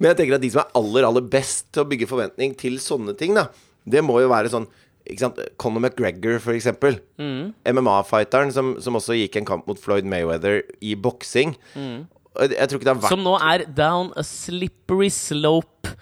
Men 0.00 0.10
jeg 0.10 0.16
tenker 0.22 0.38
at 0.38 0.42
de 0.42 0.50
som 0.52 0.62
er 0.62 0.76
aller, 0.78 1.04
aller 1.04 1.24
best 1.30 1.66
til 1.74 1.84
å 1.84 1.88
bygge 1.90 2.08
forventning 2.08 2.54
til 2.58 2.78
sånne 2.80 3.12
ting, 3.20 3.34
da, 3.36 3.50
det 3.84 4.00
må 4.04 4.16
jo 4.22 4.30
være 4.32 4.48
sånn 4.52 4.64
ikke 5.08 5.22
sant? 5.22 5.38
Conor 5.60 5.80
McGregor, 5.80 6.36
for 6.44 6.52
eksempel. 6.56 6.98
MMA-fighteren 7.18 8.52
som, 8.52 8.74
som 8.82 8.98
også 8.98 9.16
gikk 9.16 9.38
en 9.40 9.48
kamp 9.48 9.68
mot 9.70 9.80
Floyd 9.80 10.08
Mayweather 10.08 10.60
i 10.84 10.94
boksing. 11.00 11.54
Mm. 11.72 12.02
Jeg 12.44 12.68
tror 12.68 12.78
ikke 12.78 12.86
det 12.86 12.92
har 12.92 13.00
vært 13.00 13.14
Som 13.14 13.24
nå 13.24 13.32
er 13.40 13.64
down 13.74 14.12
a 14.20 14.24
slippery 14.26 15.08
slope, 15.12 15.94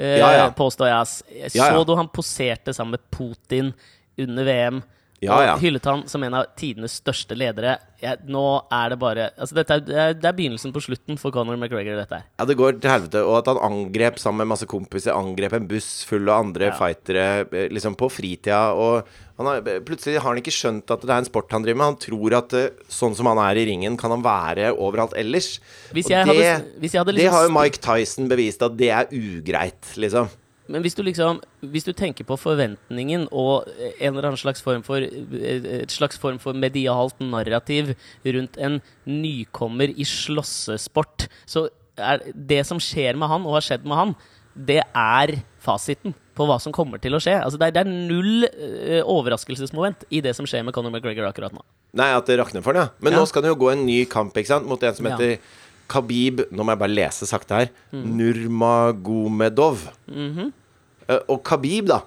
eh, 0.00 0.16
Ja, 0.18 0.30
ja. 0.32 0.46
påstår 0.56 0.90
jeg. 0.90 1.52
Så 1.52 1.60
Ja, 1.60 1.68
du 1.84 1.94
han 1.98 2.08
poserte 2.08 2.74
sammen 2.74 2.96
med 2.96 3.04
Putin 3.14 3.74
under 4.18 4.48
VM. 4.48 4.80
Ja, 5.24 5.40
ja. 5.46 5.56
Hyllet 5.60 5.84
han 5.88 6.04
som 6.10 6.22
en 6.26 6.34
av 6.38 6.46
tidenes 6.60 6.98
største 7.00 7.36
ledere. 7.38 7.78
Jeg, 8.04 8.18
nå 8.28 8.42
er 8.74 8.90
det 8.92 8.98
bare 9.00 9.30
altså 9.40 9.56
er, 9.56 9.64
det, 9.80 9.94
er, 9.96 10.12
det 10.18 10.28
er 10.28 10.36
begynnelsen 10.36 10.72
på 10.74 10.82
slutten 10.84 11.16
for 11.20 11.32
Conor 11.32 11.56
McGregor, 11.56 11.96
dette 11.96 12.18
her. 12.18 12.24
Ja, 12.38 12.44
det 12.50 12.56
går 12.58 12.76
til 12.82 12.90
helvete. 12.92 13.22
Og 13.24 13.38
at 13.40 13.48
han 13.52 13.60
angrep 13.64 14.18
sammen 14.20 14.42
med 14.44 14.52
masse 14.52 14.68
kompiser. 14.68 15.14
Angrep 15.16 15.56
en 15.56 15.68
buss 15.70 16.04
full 16.08 16.28
av 16.28 16.44
andre 16.44 16.68
Ja. 16.70 16.76
fightere 16.76 17.26
eh, 17.50 17.68
liksom 17.72 17.96
på 17.96 18.10
fritida. 18.12 18.74
Og 18.76 19.08
han 19.40 19.46
har, 19.50 19.62
plutselig 19.88 20.18
har 20.20 20.28
han 20.28 20.38
ikke 20.42 20.52
skjønt 20.54 20.92
at 20.94 21.00
det 21.02 21.10
er 21.10 21.22
en 21.24 21.30
sport 21.30 21.50
han 21.56 21.64
driver 21.64 21.80
med. 21.80 21.92
Han 21.94 22.02
tror 22.04 22.36
at 22.42 22.52
eh, 22.60 22.68
sånn 22.92 23.16
som 23.16 23.26
han 23.32 23.40
er 23.46 23.62
i 23.62 23.66
ringen, 23.72 23.96
kan 24.00 24.12
han 24.14 24.22
være 24.24 24.74
overalt 24.76 25.16
ellers. 25.16 25.54
Hvis 25.96 26.06
Og 26.06 26.12
det, 26.12 26.24
hadde- 26.28 26.80
hvis 26.84 26.94
hadde 27.00 27.12
det 27.14 27.20
liksom 27.22 27.38
har 27.38 27.48
jo 27.48 27.54
Mike 27.56 27.80
Tyson 27.88 28.28
bevist 28.28 28.62
at 28.62 28.76
det 28.76 28.90
er 28.92 29.08
ugreit, 29.14 29.94
liksom. 29.96 30.28
Men 30.68 30.80
hvis 30.84 30.94
du 30.96 31.02
liksom 31.04 31.42
Hvis 31.60 31.84
du 31.84 31.92
tenker 31.92 32.24
på 32.24 32.38
forventningen 32.40 33.26
og 33.32 33.66
en 34.00 34.14
eller 34.14 34.30
annen 34.30 34.40
slags 34.40 34.62
form 34.64 34.82
for 34.86 34.96
Et 35.04 35.92
slags 35.92 36.16
form 36.20 36.38
for 36.40 36.56
medialt 36.56 37.20
narrativ 37.20 37.94
rundt 38.24 38.56
en 38.56 38.80
nykommer 39.06 39.92
i 39.92 40.06
slåssesport, 40.08 41.28
så 41.46 41.66
er 42.00 42.24
det 42.34 42.64
som 42.66 42.80
skjer 42.82 43.14
med 43.20 43.28
han, 43.30 43.44
og 43.46 43.58
har 43.58 43.66
skjedd 43.68 43.84
med 43.86 43.98
han, 44.00 44.14
det 44.54 44.80
er 44.82 45.34
fasiten 45.62 46.14
på 46.34 46.46
hva 46.48 46.56
som 46.62 46.72
kommer 46.74 46.98
til 47.02 47.14
å 47.14 47.20
skje. 47.22 47.36
Altså 47.42 47.58
det, 47.60 47.68
er, 47.68 47.74
det 47.76 47.82
er 47.84 47.90
null 48.10 48.46
eh, 48.48 49.02
overraskelsesmoment 49.06 50.02
i 50.14 50.20
det 50.24 50.32
som 50.34 50.46
skjer 50.48 50.64
med 50.66 50.74
Conor 50.74 50.90
McGregor 50.94 51.28
akkurat 51.28 51.54
nå. 51.54 51.62
Nei, 51.94 52.08
at 52.16 52.26
det 52.26 52.40
rakner 52.40 52.64
for 52.64 52.74
han, 52.74 52.88
ja. 52.88 53.02
Men 53.04 53.14
Ja. 53.14 53.20
nå 53.22 53.28
skal 53.30 53.44
det 53.44 53.52
jo 53.52 53.58
gå 53.60 53.70
en 53.70 53.84
ny 53.86 54.00
kamp 54.10 54.34
ikke 54.34 54.50
sant? 54.50 54.66
mot 54.66 54.82
en 54.82 54.94
som 54.96 55.06
Ja. 55.06 55.36
Khabib 55.90 56.44
Nå 56.50 56.64
må 56.64 56.74
jeg 56.74 56.80
bare 56.80 56.94
lese 56.94 57.28
sakte 57.28 57.58
her. 57.58 57.72
Mm. 57.92 58.04
Nurmagomedov. 58.20 59.88
Mhm. 60.10 60.52
Eh, 61.08 61.20
og 61.28 61.42
Khabib, 61.44 61.90
da, 61.90 62.00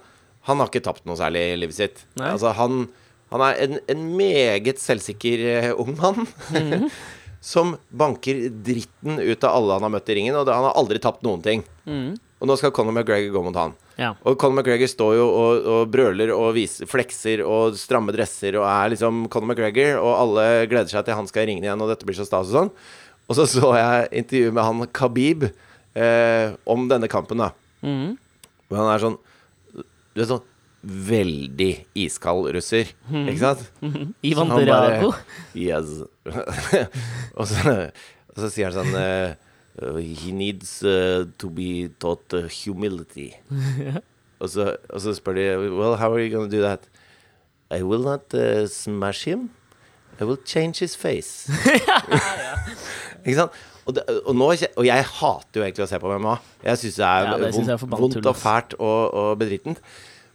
han 0.48 0.58
har 0.58 0.70
ikke 0.70 0.82
tapt 0.82 1.06
noe 1.06 1.18
særlig 1.18 1.44
i 1.52 1.60
livet 1.60 1.76
sitt. 1.76 2.02
Nei. 2.18 2.32
Altså, 2.32 2.50
han, 2.58 2.88
han 3.30 3.44
er 3.46 3.62
en, 3.66 3.78
en 3.94 4.08
meget 4.18 4.82
selvsikker 4.82 5.46
eh, 5.54 5.70
ung 5.76 5.94
mann. 6.00 6.26
Mhm. 6.54 6.90
som 7.40 7.76
banker 7.88 8.48
dritten 8.50 9.20
ut 9.20 9.44
av 9.46 9.52
alle 9.54 9.76
han 9.76 9.84
har 9.86 9.92
møtt 9.94 10.08
i 10.10 10.16
ringen. 10.18 10.36
Og 10.36 10.48
han 10.50 10.66
har 10.66 10.78
aldri 10.78 10.98
tapt 11.02 11.22
noen 11.26 11.44
ting. 11.44 11.62
Mm. 11.86 12.16
Og 12.38 12.50
nå 12.50 12.54
skal 12.58 12.72
Conor 12.74 12.94
McGregor 12.94 13.34
gå 13.34 13.42
mot 13.48 13.56
han. 13.58 13.74
Ja. 13.98 14.12
Og 14.22 14.36
Conor 14.38 14.60
McGregor 14.60 14.90
står 14.90 15.16
jo 15.18 15.26
og, 15.26 15.68
og 15.74 15.90
brøler 15.90 16.30
og 16.34 16.52
viser, 16.54 16.86
flekser 16.90 17.42
og 17.42 17.78
stramme 17.78 18.14
dresser 18.14 18.58
og 18.60 18.66
er 18.68 18.92
liksom 18.94 19.24
Conor 19.32 19.50
McGregor, 19.52 19.98
og 19.98 20.12
alle 20.14 20.44
gleder 20.70 20.92
seg 20.92 21.06
til 21.06 21.18
han 21.18 21.30
skal 21.30 21.46
i 21.46 21.50
ringen 21.50 21.66
igjen, 21.66 21.82
og 21.82 21.90
dette 21.90 22.06
blir 22.06 22.18
så 22.18 22.26
stas 22.28 22.52
og 22.52 22.60
sånn. 22.60 22.72
Og 23.28 23.36
så 23.36 23.44
så 23.48 23.72
jeg 23.76 24.12
intervju 24.22 24.52
med 24.56 24.64
han 24.64 24.86
Khabib 24.96 25.48
eh, 25.48 26.54
om 26.68 26.86
denne 26.88 27.10
kampen, 27.12 27.42
da. 27.42 27.50
Mm. 27.84 28.16
Hvor 28.68 28.80
han 28.80 28.92
er 28.92 29.02
sånn 29.02 29.18
Du 30.14 30.22
er 30.22 30.30
sånn 30.30 30.46
veldig 30.88 31.72
iskald 31.98 32.48
russer, 32.54 32.92
ikke 33.10 33.40
sant? 33.40 33.64
Ivan 34.22 34.48
Så 34.48 34.54
han 34.54 34.66
Drago. 34.68 35.10
Yes. 35.58 36.04
og, 37.38 37.44
så, 37.50 37.74
og 38.30 38.38
så 38.38 38.50
sier 38.54 38.70
han 38.70 38.76
sånn 38.78 38.94
uh, 38.94 39.98
He 40.06 40.32
needs 40.34 40.78
uh, 40.86 41.26
to 41.38 41.50
be 41.50 41.88
taught 42.02 42.34
eh, 42.34 42.48
humility. 42.62 43.32
og, 44.40 44.48
så, 44.54 44.72
og 44.88 45.02
så 45.02 45.14
spør 45.18 45.38
de 45.38 45.46
Well, 45.66 45.98
how 45.98 46.12
are 46.14 46.22
you 46.22 46.30
gonna 46.34 46.50
do 46.50 46.62
that? 46.62 46.88
I 47.70 47.82
will 47.82 48.02
not 48.06 48.32
uh, 48.34 48.66
smash 48.66 49.26
him. 49.28 49.50
I 50.20 50.24
will 50.24 50.38
change 50.44 50.78
his 50.78 50.96
face. 50.96 51.46
Ikke 53.24 53.38
sant? 53.40 53.58
Og, 53.88 53.94
det, 53.96 54.04
og, 54.20 54.34
nå, 54.36 54.48
og 54.52 54.84
jeg 54.84 55.04
hater 55.10 55.60
jo 55.60 55.64
egentlig 55.64 55.86
å 55.86 55.90
se 55.90 56.00
på 56.00 56.10
MMA. 56.12 56.34
Jeg 56.66 56.80
syns 56.82 56.98
det 57.00 57.06
er, 57.08 57.28
Ja, 57.28 57.36
det 57.40 57.52
synes 57.56 57.70
jeg 57.70 57.78
er 57.78 57.84
vondt, 57.84 58.00
vondt 58.02 58.28
og 58.28 58.36
fælt 58.36 58.74
og, 58.78 58.98
og 59.16 59.30
bedrittent. 59.40 59.80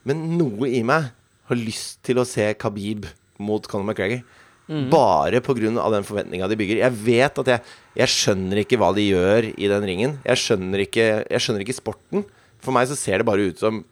Men 0.09 0.23
noe 0.39 0.71
i 0.73 0.81
meg 0.86 1.11
har 1.49 1.59
lyst 1.59 2.01
til 2.07 2.19
å 2.19 2.25
se 2.27 2.49
Khabib 2.59 3.05
mot 3.43 3.65
Conor 3.69 3.91
McGregor. 3.91 4.23
Mm. 4.71 4.88
Bare 4.89 5.41
pga. 5.43 5.89
den 5.91 6.07
forventninga 6.07 6.47
de 6.47 6.57
bygger. 6.59 6.81
Jeg 6.81 6.99
vet 7.05 7.39
at 7.43 7.51
jeg, 7.51 7.73
jeg 7.99 8.13
skjønner 8.13 8.63
ikke 8.63 8.79
hva 8.79 8.93
de 8.95 9.05
gjør 9.09 9.49
i 9.53 9.69
den 9.71 9.88
ringen. 9.88 10.17
Jeg 10.23 10.39
skjønner, 10.39 10.86
ikke, 10.88 11.07
jeg 11.27 11.43
skjønner 11.43 11.65
ikke 11.65 11.77
sporten. 11.77 12.25
For 12.63 12.75
meg 12.75 12.88
så 12.88 12.97
ser 12.97 13.19
det 13.19 13.27
bare 13.27 13.51
ut 13.51 13.59
som 13.59 13.84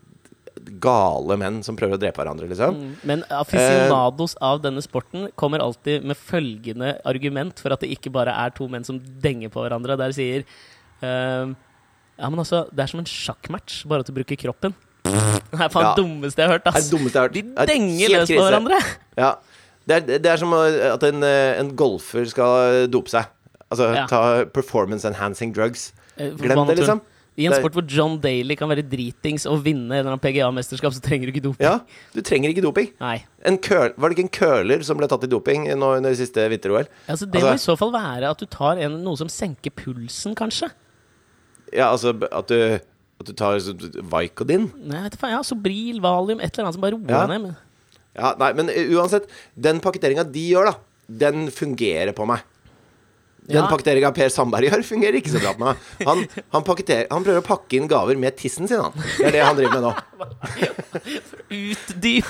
gale 0.81 1.37
menn 1.39 1.61
som 1.65 1.75
prøver 1.79 1.97
å 1.97 2.01
drepe 2.01 2.21
hverandre, 2.21 2.47
liksom. 2.51 2.75
Mm. 2.77 2.93
Men 3.07 3.23
aficionados 3.29 4.35
av 4.41 4.61
denne 4.63 4.81
sporten 4.85 5.29
kommer 5.39 5.59
alltid 5.63 6.03
med 6.07 6.17
følgende 6.19 6.93
argument 7.05 7.59
for 7.59 7.73
at 7.75 7.81
det 7.83 7.91
ikke 7.95 8.11
bare 8.13 8.33
er 8.33 8.53
to 8.57 8.67
menn 8.71 8.83
som 8.87 8.99
denger 8.99 9.49
på 9.53 9.63
hverandre. 9.65 9.97
Der 9.97 10.11
sier 10.15 10.43
ehm, 11.01 11.55
Ja, 12.21 12.29
men 12.29 12.39
altså, 12.43 12.67
det 12.69 12.83
er 12.83 12.91
som 12.91 12.99
en 13.01 13.09
sjakkmatch, 13.09 13.85
bare 13.89 14.03
at 14.03 14.09
du 14.11 14.13
bruker 14.13 14.37
kroppen. 14.37 14.75
Det 15.03 15.57
er 15.59 15.69
faen 15.73 15.87
Ja. 15.87 15.95
dummeste 15.97 16.37
jeg 16.37 16.47
har 16.47 16.59
hørt, 16.59 16.63
Det 16.63 16.73
er 16.75 16.77
ass. 16.77 16.91
har 16.91 17.21
hørt. 17.25 17.33
De 17.33 17.41
er 17.57 17.65
denger 17.65 18.09
løs 18.13 18.29
på 18.29 18.43
hverandre. 18.45 18.77
Ja. 19.17 19.35
Det 19.87 19.95
er, 19.97 20.19
det 20.19 20.25
er 20.29 20.37
som 20.37 20.53
at 20.53 21.03
en, 21.03 21.23
eh, 21.23 21.59
en 21.59 21.75
golfer 21.75 22.25
skal 22.29 22.87
dope 22.87 23.09
seg. 23.09 23.25
Altså 23.71 23.93
Ja. 23.95 24.05
ta 24.05 24.45
performance 24.45 25.03
enhancing 25.05 25.53
drugs. 25.53 25.93
Eh, 26.17 26.29
Glem 26.37 26.67
det, 26.67 26.77
liksom. 26.77 27.01
I 27.39 27.45
en 27.47 27.53
Det 27.53 27.61
sport 27.61 27.73
hvor 27.77 27.85
John 27.87 28.17
Daly 28.19 28.55
kan 28.59 28.67
være 28.67 28.83
dritings 28.91 29.45
og 29.47 29.61
vinne 29.63 29.87
en 29.95 30.01
eller 30.01 30.11
annen 30.11 30.19
PGA-mesterskap, 30.19 30.91
så 30.93 30.99
trenger 31.01 31.29
du 31.29 31.31
ikke 31.31 31.43
doping. 31.45 31.63
Ja, 31.63 31.77
du 32.13 32.19
trenger 32.27 32.51
ikke 32.51 32.61
doping. 32.65 32.89
Nei. 32.99 33.23
En 33.47 33.57
køl, 33.57 33.93
var 33.95 34.09
det 34.11 34.17
ikke 34.17 34.25
en 34.27 34.35
køler 34.35 34.83
som 34.83 34.97
ble 34.99 35.07
tatt 35.07 35.23
i 35.23 35.29
doping 35.31 35.63
nå 35.79 35.93
under 36.01 36.13
siste 36.19 36.43
vinter-OL? 36.51 36.89
Altså, 37.07 37.25
det 37.31 37.39
Altså- 37.39 37.47
må 37.47 37.53
i 37.55 37.63
så 37.63 37.77
fall 37.79 37.93
være 37.95 38.29
at 38.29 38.37
du 38.37 38.45
tar 38.45 38.77
en, 38.83 38.99
noe 39.05 39.15
som 39.17 39.27
senker 39.31 39.71
pulsen, 39.71 40.35
kanskje. 40.35 40.69
Ja, 41.71 41.87
altså 41.93 42.11
at 42.31 42.47
du, 42.51 42.79
at 43.21 43.25
du 43.25 43.33
tar 43.33 43.55
Vicodin? 44.11 44.71
Nei, 44.83 45.03
vet 45.07 45.13
du 45.15 45.17
faen, 45.17 45.31
ja, 45.37 45.41
Sobril, 45.41 46.01
valium, 46.03 46.41
et 46.43 46.51
eller 46.51 46.67
annet 46.67 46.73
som 46.75 46.81
bare 46.83 46.99
roer 46.99 47.09
Ja. 47.09 47.25
ned. 47.27 47.41
men- 47.41 47.55
Ja, 48.13 48.35
nei, 48.37 48.51
men 48.53 48.69
eh, 48.69 48.89
uansett. 48.91 49.23
Den 49.57 49.79
pakketeringa 49.79 50.29
de 50.29 50.51
gjør, 50.51 50.65
da, 50.65 50.75
den 51.07 51.47
fungerer 51.47 52.11
på 52.13 52.27
meg. 52.27 52.41
Den 53.49 53.57
Ja. 53.57 53.67
pakketeringa 53.71 54.11
Per 54.13 54.29
Sandberg 54.29 54.67
gjør, 54.69 54.83
fungerer 54.85 55.17
ikke 55.17 55.31
så 55.33 55.39
bra 55.41 55.51
på 55.57 55.63
meg. 55.65 55.85
Han, 56.05 56.19
han, 56.53 56.61
han 56.61 57.23
prøver 57.25 57.39
å 57.41 57.45
pakke 57.45 57.77
inn 57.79 57.87
gaver 57.89 58.19
med 58.21 58.37
tissen 58.37 58.69
sin, 58.69 58.79
han. 58.83 58.93
Det 59.17 59.31
er 59.31 59.37
det 59.39 59.41
han 59.43 59.57
driver 59.57 59.73
med 59.79 59.83
nå. 59.87 59.93
Utdyp! 61.49 62.29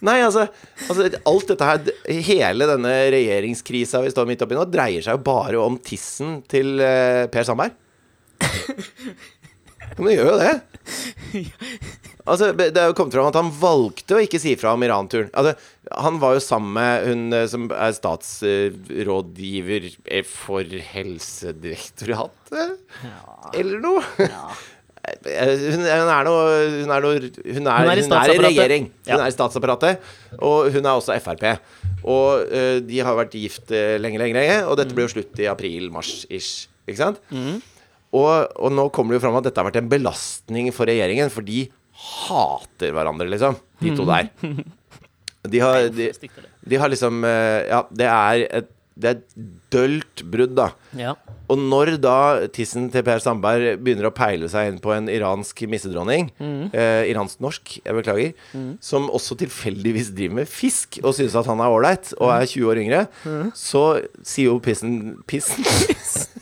Nei, 0.00 0.16
altså, 0.24 0.46
altså 0.88 1.10
Alt 1.28 1.50
dette 1.52 1.66
her, 1.68 1.90
hele 2.24 2.66
denne 2.70 2.92
regjeringskrisa 3.12 4.00
vi 4.00 4.12
står 4.14 4.28
midt 4.30 4.42
oppi 4.46 4.56
nå, 4.56 4.64
dreier 4.72 5.04
seg 5.04 5.18
jo 5.18 5.24
bare 5.26 5.60
om 5.60 5.76
tissen 5.84 6.38
til 6.48 6.80
uh, 6.80 7.26
Per 7.32 7.44
Sandberg. 7.44 7.76
Men 9.98 10.06
det 10.08 10.14
gjør 10.16 10.30
jo 10.32 10.38
det. 10.40 10.54
Altså, 12.30 12.52
Det 12.56 12.84
kommet 12.98 13.14
fram 13.16 13.28
at 13.30 13.38
han 13.40 13.50
valgte 13.60 14.14
å 14.16 14.22
ikke 14.22 14.38
si 14.42 14.52
fra 14.60 14.72
om 14.76 14.82
Iran-turen. 14.86 15.30
Altså, 15.34 15.52
han 15.98 16.18
var 16.22 16.36
jo 16.36 16.42
sammen 16.44 16.72
med 16.76 17.06
hun 17.08 17.22
eh, 17.36 17.46
som 17.50 17.66
er 17.74 17.94
statsrådgiver 17.96 19.88
eh, 20.06 20.22
for 20.26 20.62
Helsedirektoratet, 20.92 22.76
eller 23.54 23.80
noe. 23.82 24.04
Ja. 24.22 24.50
Hun, 25.00 25.80
hun 25.80 25.86
er 26.12 26.26
noe 26.26 26.40
Hun 26.84 26.90
er, 26.92 27.00
noe, 27.02 27.14
hun 27.16 27.30
er, 27.32 27.32
Hun 27.48 27.66
er 27.66 27.98
i 27.98 28.02
er 28.04 28.32
i 28.34 28.42
regjering. 28.44 28.84
Hun 28.92 29.08
Ja. 29.08 29.16
er 29.24 29.30
i 29.32 29.34
statsapparatet. 29.34 29.98
Og 30.38 30.68
hun 30.74 30.84
er 30.84 30.92
også 30.92 31.16
Frp. 31.24 31.46
Og 32.04 32.44
uh, 32.52 32.76
de 32.84 33.00
har 33.00 33.16
vært 33.18 33.32
gift 33.34 33.72
uh, 33.72 33.96
lenge, 33.98 34.20
lenge, 34.20 34.36
lenge. 34.36 34.58
Og 34.68 34.76
dette 34.78 34.94
ble 34.94 35.08
jo 35.08 35.12
slutt 35.16 35.40
i 35.40 35.48
april-mars-ish. 35.50 36.68
Ikke 36.86 37.00
sant? 37.00 37.18
Og, 37.32 38.28
og 38.60 38.70
nå 38.76 38.84
kommer 38.94 39.16
det 39.16 39.20
jo 39.22 39.24
fram 39.24 39.40
at 39.40 39.48
dette 39.48 39.58
har 39.62 39.70
vært 39.70 39.80
en 39.80 39.90
belastning 39.90 40.68
for 40.76 40.84
regjeringen, 40.92 41.32
for 41.32 41.48
de 41.48 41.64
hater 42.00 42.94
hverandre, 42.96 43.28
liksom. 43.30 43.56
De 43.80 43.94
to 43.96 44.06
der. 44.08 44.30
De 45.50 45.62
har, 45.62 45.88
de, 45.88 46.10
de 46.68 46.76
har 46.76 46.92
liksom 46.92 47.22
eh, 47.24 47.62
Ja, 47.70 47.84
det 47.96 48.08
er 48.10 48.42
et 48.60 48.76
det 49.00 49.08
er 49.08 49.18
et 49.18 49.36
dølt 49.72 50.22
brudd, 50.28 50.54
da. 50.58 50.70
Ja. 50.98 51.14
Og 51.50 51.58
når 51.58 51.94
da 52.02 52.16
tissen 52.54 52.88
til 52.92 53.04
Per 53.06 53.22
Sandberg 53.22 53.80
begynner 53.82 54.10
å 54.10 54.14
peile 54.14 54.48
seg 54.50 54.70
inn 54.70 54.80
på 54.82 54.92
en 54.94 55.08
iransk 55.10 55.62
missedronning, 55.70 56.28
eh, 56.40 57.08
iransk-norsk, 57.10 57.78
jeg 57.80 57.96
beklager, 57.96 58.34
som 58.84 59.08
også 59.10 59.38
tilfeldigvis 59.40 60.12
driver 60.16 60.42
med 60.42 60.50
fisk 60.50 61.00
og 61.02 61.14
synes 61.16 61.38
at 61.38 61.48
han 61.50 61.62
er 61.62 61.72
ålreit 61.72 62.12
og 62.18 62.34
er 62.34 62.46
20 62.46 62.70
år 62.70 62.82
yngre, 62.84 63.02
så 63.56 63.84
sier 64.22 64.50
jo 64.50 64.60
pissen 64.62 64.98
Pissen? 65.30 65.64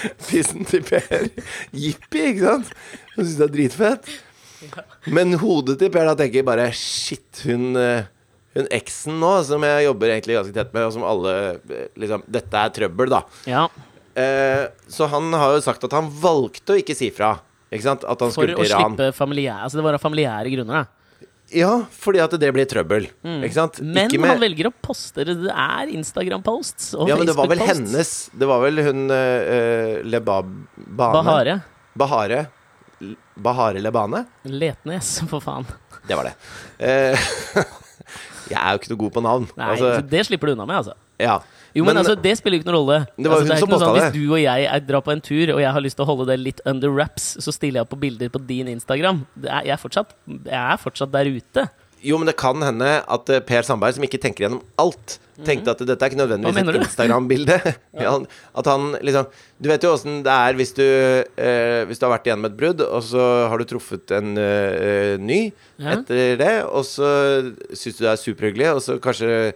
pissen 0.28 0.64
til 0.68 0.82
Per 0.86 1.28
jippi, 1.76 2.22
ikke 2.32 2.46
sant? 2.46 2.72
Hun 3.16 3.24
syns 3.26 3.36
det 3.40 3.46
er 3.48 3.54
dritfett. 3.56 4.10
Men 5.08 5.36
hodet 5.40 5.78
til 5.80 5.92
Per 5.94 6.04
da 6.10 6.16
tenker 6.18 6.44
bare 6.44 6.66
Shit, 6.76 7.44
hun 7.48 7.70
eh, 7.80 8.04
Hun 8.56 8.66
eksen 8.76 9.14
nå, 9.22 9.30
som 9.46 9.62
jeg 9.64 9.86
jobber 9.86 10.10
egentlig 10.12 10.36
ganske 10.36 10.52
tett 10.56 10.74
med, 10.76 10.84
og 10.88 10.92
som 10.96 11.06
alle 11.08 11.32
eh, 11.70 11.86
liksom 12.02 12.24
Dette 12.28 12.60
er 12.66 12.74
trøbbel, 12.80 13.12
da. 13.14 13.22
ja. 13.48 13.62
Eh, 14.20 14.64
så 14.90 15.06
han 15.08 15.30
har 15.38 15.54
jo 15.54 15.60
sagt 15.64 15.84
at 15.86 15.94
han 15.94 16.08
valgte 16.20 16.74
å 16.74 16.80
ikke 16.80 16.96
si 16.98 17.08
fra. 17.14 17.28
Ikke 17.70 17.86
sant? 17.86 18.02
At 18.04 18.20
han 18.20 18.32
For 18.34 18.42
skulle 18.42 18.56
til 18.58 18.66
Iran. 18.66 18.96
slippe 18.98 19.12
familiære 19.16 19.60
Altså 19.62 19.78
det 19.78 19.84
var 19.86 19.96
av 19.96 20.02
familiære 20.02 20.50
grunner, 20.56 20.82
da. 20.82 20.99
Ja, 21.50 21.72
fordi 21.90 22.20
at 22.22 22.34
det 22.38 22.50
blir 22.54 22.66
trøbbel. 22.70 23.08
Ikke 23.26 23.56
sant? 23.56 23.80
Mm. 23.82 23.90
Men 23.96 24.06
Ikke 24.10 24.20
med- 24.22 24.30
han 24.30 24.42
velger 24.42 24.68
å 24.70 24.72
poste 24.86 25.24
det. 25.26 25.34
Det 25.42 25.50
er 25.50 25.90
Instagram-posts 25.96 26.94
og 26.94 27.10
Ja, 27.10 27.16
men 27.18 27.26
det 27.26 27.34
var 27.38 27.50
vel 27.50 27.58
hennes 27.58 28.12
Det 28.30 28.46
var 28.46 28.62
vel 28.62 28.82
hun 28.86 29.10
uh, 29.10 29.98
Lebab... 30.06 30.52
Bahare. 30.76 31.60
Bahare. 31.98 32.44
Bahare 33.40 33.80
Lebane? 33.82 34.24
Letnes, 34.44 35.20
for 35.30 35.42
faen. 35.42 35.66
Det 36.06 36.18
var 36.18 36.30
det. 36.30 36.34
Uh, 36.78 37.64
jeg 38.52 38.58
er 38.60 38.76
jo 38.76 38.82
ikke 38.82 38.92
noe 38.94 39.02
god 39.06 39.16
på 39.16 39.24
navn. 39.24 39.48
Nei, 39.56 39.72
altså, 39.74 39.96
det 40.12 40.26
slipper 40.28 40.50
du 40.50 40.54
unna 40.54 40.68
med, 40.68 40.82
altså. 40.84 40.94
ja. 41.20 41.40
Jo, 41.76 41.84
men, 41.86 42.00
altså, 42.00 42.16
det 42.18 42.32
spiller 42.38 42.58
jo 42.58 42.62
ikke 42.64 42.70
noen 42.70 42.78
rolle. 42.80 42.98
Det 43.16 43.30
var 43.30 43.36
altså, 43.38 43.46
hun 43.46 43.54
er 43.54 43.62
som 43.62 43.74
sånn, 43.74 43.94
det. 43.94 44.06
Hvis 44.06 44.16
du 44.16 44.34
og 44.34 44.40
jeg 44.42 44.66
er, 44.66 44.86
drar 44.88 45.04
på 45.06 45.14
en 45.14 45.22
tur, 45.22 45.52
og 45.54 45.60
jeg 45.62 45.74
har 45.76 45.84
lyst 45.84 45.98
til 46.00 46.06
å 46.06 46.10
holde 46.10 46.26
det 46.32 46.38
litt 46.42 46.64
under 46.68 46.94
wraps, 46.94 47.28
så 47.44 47.54
stiller 47.54 47.80
jeg 47.80 47.86
opp 47.86 47.94
på 47.94 48.00
bilder 48.06 48.32
på 48.34 48.42
din 48.48 48.70
Instagram. 48.72 49.22
Det 49.36 49.50
er, 49.50 49.68
jeg, 49.68 49.76
er 49.76 49.84
fortsatt, 49.84 50.16
jeg 50.26 50.58
er 50.58 50.82
fortsatt 50.82 51.14
der 51.14 51.30
ute. 51.30 51.68
Jo, 52.00 52.16
men 52.16 52.30
det 52.30 52.36
kan 52.40 52.62
hende 52.64 52.92
at 53.04 53.30
eh, 53.32 53.42
Per 53.44 53.66
Sandberg, 53.66 53.96
som 53.96 54.04
ikke 54.06 54.20
tenker 54.22 54.46
gjennom 54.46 54.62
alt, 54.80 55.18
tenkte 55.44 55.72
at 55.72 55.82
dette 55.84 56.04
er 56.04 56.12
ikke 56.12 56.20
nødvendigvis 56.20 56.60
et? 56.62 56.78
Instagram-bilde. 56.86 57.58
ja. 58.04 58.14
At 58.60 58.68
han 58.68 58.94
liksom 59.04 59.28
Du 59.60 59.68
vet 59.70 59.84
jo 59.84 59.92
åssen 59.94 60.20
det 60.24 60.32
er 60.32 60.56
hvis 60.56 60.72
du, 60.76 60.84
eh, 60.84 61.82
hvis 61.88 62.00
du 62.00 62.06
har 62.06 62.14
vært 62.14 62.28
igjennom 62.28 62.48
et 62.48 62.56
brudd, 62.56 62.80
og 62.84 63.04
så 63.04 63.26
har 63.52 63.60
du 63.60 63.68
truffet 63.68 64.16
en 64.16 64.32
eh, 64.40 65.16
ny 65.20 65.42
Ja. 65.80 65.98
etter 65.98 66.40
det, 66.40 66.54
og 66.68 66.84
så 66.88 67.10
syns 67.72 68.00
du 68.00 68.04
det 68.04 68.14
er 68.14 68.24
superhyggelig, 68.24 68.72
og 68.74 68.82
så 68.84 68.96
kanskje? 69.00 69.52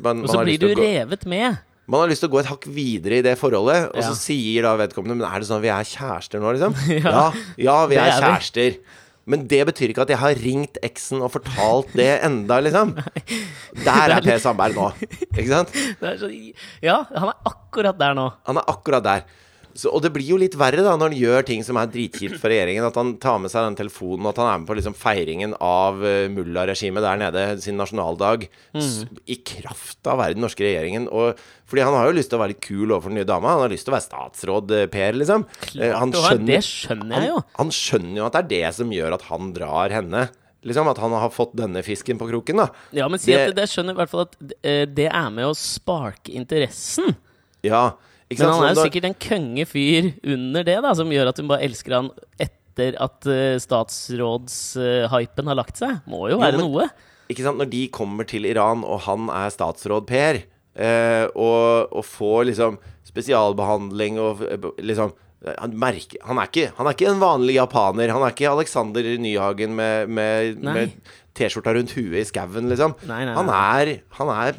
Man, 0.00 0.22
Og 0.24 0.30
så 0.32 0.44
blir 0.46 0.60
du 0.62 0.70
revet 0.78 1.26
med. 1.28 1.58
Man 1.88 2.00
har 2.02 2.08
lyst 2.10 2.20
til 2.24 2.28
å 2.28 2.32
gå 2.34 2.40
et 2.42 2.48
hakk 2.50 2.64
videre 2.72 3.18
i 3.18 3.24
det 3.24 3.34
forholdet, 3.40 3.90
og 3.94 3.96
Ja. 4.00 4.08
så 4.10 4.14
sier 4.16 4.62
da 4.64 4.74
vedkommende 4.76 5.16
Men 5.16 5.28
er 5.28 5.40
det 5.40 5.48
sånn 5.48 5.56
at 5.60 5.64
vi 5.64 5.72
er 5.72 5.88
kjærester 5.88 6.40
nå, 6.40 6.52
liksom? 6.56 6.74
Ja. 7.04 7.12
ja, 7.12 7.32
ja, 7.56 7.76
vi 7.88 7.96
er 7.96 8.08
er 8.08 8.20
vi. 8.20 8.26
kjærester. 8.26 8.78
Men 9.28 9.42
det 9.48 9.60
betyr 9.68 9.90
ikke 9.92 10.04
at 10.06 10.08
jeg 10.14 10.20
har 10.22 10.34
ringt 10.40 10.78
eksen 10.82 11.20
og 11.20 11.32
fortalt 11.34 11.92
det 11.96 12.08
enda, 12.24 12.60
liksom. 12.64 12.94
Der 13.84 14.14
er 14.16 14.22
Per 14.24 14.38
Sandberg 14.40 14.72
nå. 14.76 14.86
Ikke 15.36 15.48
sant? 15.50 15.72
Det 16.00 16.08
er 16.14 16.16
så, 16.16 16.30
ja, 16.84 17.02
han 17.12 17.28
er 17.34 17.36
akkurat 17.52 17.98
der 18.00 18.16
nå. 18.16 18.24
Han 18.48 18.56
er 18.56 18.64
akkurat 18.72 19.04
der. 19.04 19.26
Så, 19.78 19.92
og 19.94 20.02
det 20.02 20.10
blir 20.10 20.26
jo 20.26 20.36
litt 20.42 20.56
verre 20.58 20.82
da 20.82 20.96
når 20.98 21.12
han 21.12 21.18
gjør 21.20 21.44
ting 21.46 21.60
som 21.62 21.76
er 21.78 21.86
dritkjipt 21.92 22.40
for 22.42 22.50
regjeringen. 22.50 22.82
At 22.88 22.96
han 22.98 23.12
tar 23.22 23.36
med 23.38 23.52
seg 23.52 23.62
den 23.68 23.76
telefonen, 23.78 24.24
og 24.26 24.32
at 24.32 24.40
han 24.42 24.48
er 24.50 24.56
med 24.58 24.66
på 24.66 24.74
liksom 24.80 24.96
feiringen 24.98 25.52
av 25.62 26.00
uh, 26.02 26.24
mullaregimet 26.34 27.04
der 27.04 27.20
nede, 27.20 27.44
sin 27.62 27.78
nasjonaldag, 27.78 28.48
s 28.74 29.04
i 29.30 29.36
kraft 29.46 30.00
av 30.10 30.16
å 30.16 30.22
være 30.24 30.34
den 30.34 30.42
norske 30.42 30.66
regjeringen. 30.66 31.06
Og, 31.14 31.38
fordi 31.70 31.84
han 31.86 31.94
har 31.94 32.10
jo 32.10 32.16
lyst 32.18 32.32
til 32.32 32.40
å 32.40 32.42
være 32.42 32.56
litt 32.56 32.64
kul 32.66 32.88
overfor 32.88 33.12
den 33.14 33.20
nye 33.20 33.28
dama. 33.30 33.52
Han 33.54 33.62
har 33.68 33.72
lyst 33.76 33.86
til 33.86 33.94
å 33.94 33.96
være 34.00 34.06
statsråd 34.08 34.74
uh, 34.74 34.82
Per, 34.90 35.20
liksom. 35.22 35.46
Klart, 35.68 35.94
han 36.02 36.16
skjønner, 36.18 36.50
det 36.50 36.60
skjønner 36.66 37.22
jeg 37.22 37.30
jo. 37.30 37.38
Han, 37.38 37.54
han 37.62 37.72
skjønner 37.78 38.18
jo 38.18 38.26
at 38.26 38.34
det 38.34 38.42
er 38.42 38.50
det 38.56 38.74
som 38.80 38.96
gjør 38.98 39.16
at 39.20 39.28
han 39.30 39.54
drar 39.56 39.94
henne. 40.00 40.26
Liksom 40.66 40.88
At 40.90 40.98
han 40.98 41.12
har 41.14 41.30
fått 41.30 41.52
denne 41.54 41.84
fisken 41.86 42.18
på 42.18 42.26
kroken, 42.32 42.58
da. 42.64 42.66
Ja, 42.98 43.06
men 43.06 43.22
si 43.22 43.30
Det- 43.30 43.38
at 43.46 43.52
det, 43.54 43.60
det 43.62 43.68
skjønner 43.70 43.94
i 43.94 44.00
hvert 44.02 44.10
fall 44.10 44.24
at 44.26 44.34
eh, 44.66 44.82
det 44.90 45.06
er 45.06 45.30
med 45.30 45.46
å 45.46 45.54
sparke 45.54 46.34
interessen. 46.34 47.14
Ja. 47.62 47.92
Ikke 48.28 48.44
Men 48.44 48.52
han 48.52 48.64
er 48.66 48.74
jo 48.76 48.84
sikkert 48.84 49.06
en 49.08 49.20
køngefyr 49.24 50.08
under 50.34 50.66
det, 50.66 50.78
da, 50.84 50.94
som 50.96 51.12
gjør 51.12 51.30
at 51.30 51.38
hun 51.40 51.48
bare 51.48 51.64
elsker 51.64 51.94
han 51.96 52.10
etter 52.44 52.98
at 53.00 53.28
uh, 53.28 53.56
statsrådshypen 53.62 55.48
har 55.50 55.56
lagt 55.58 55.80
seg. 55.80 56.02
Må 56.10 56.28
jo 56.32 56.40
være 56.40 56.60
men- 56.60 56.66
noe. 56.66 56.88
Ikke 57.28 57.44
sant, 57.44 57.60
Når 57.60 57.68
de 57.68 57.82
kommer 57.92 58.24
til 58.28 58.46
Iran, 58.48 58.84
og 58.84 59.02
han 59.04 59.28
er 59.28 59.52
statsråd 59.52 60.06
Per, 60.08 60.42
uh, 60.80 61.26
og, 61.34 61.92
og 61.92 62.04
får 62.04 62.46
liksom 62.52 62.78
spesialbehandling 63.08 64.20
og 64.20 64.44
eh, 64.44 64.68
liksom 64.84 65.14
han, 65.46 65.74
merker, 65.78 66.18
han, 66.26 66.38
er 66.40 66.48
ikke, 66.50 66.70
han 66.76 66.88
er 66.88 66.96
ikke 66.96 67.10
en 67.12 67.20
vanlig 67.22 67.54
japaner. 67.56 68.10
Han 68.10 68.24
er 68.26 68.34
ikke 68.34 68.50
Alexander 68.50 69.06
Nyhagen 69.22 69.76
med, 69.78 70.10
med, 70.10 70.58
med 70.66 70.96
T-skjorta 71.38 71.76
rundt 71.76 71.94
huet 71.94 72.18
i 72.18 72.26
skauen, 72.26 72.66
liksom. 72.72 72.96
Nei, 73.06 73.22
nei, 73.28 73.36
Han 73.38 73.52
er, 73.54 73.92
han 74.18 74.32
er 74.34 74.58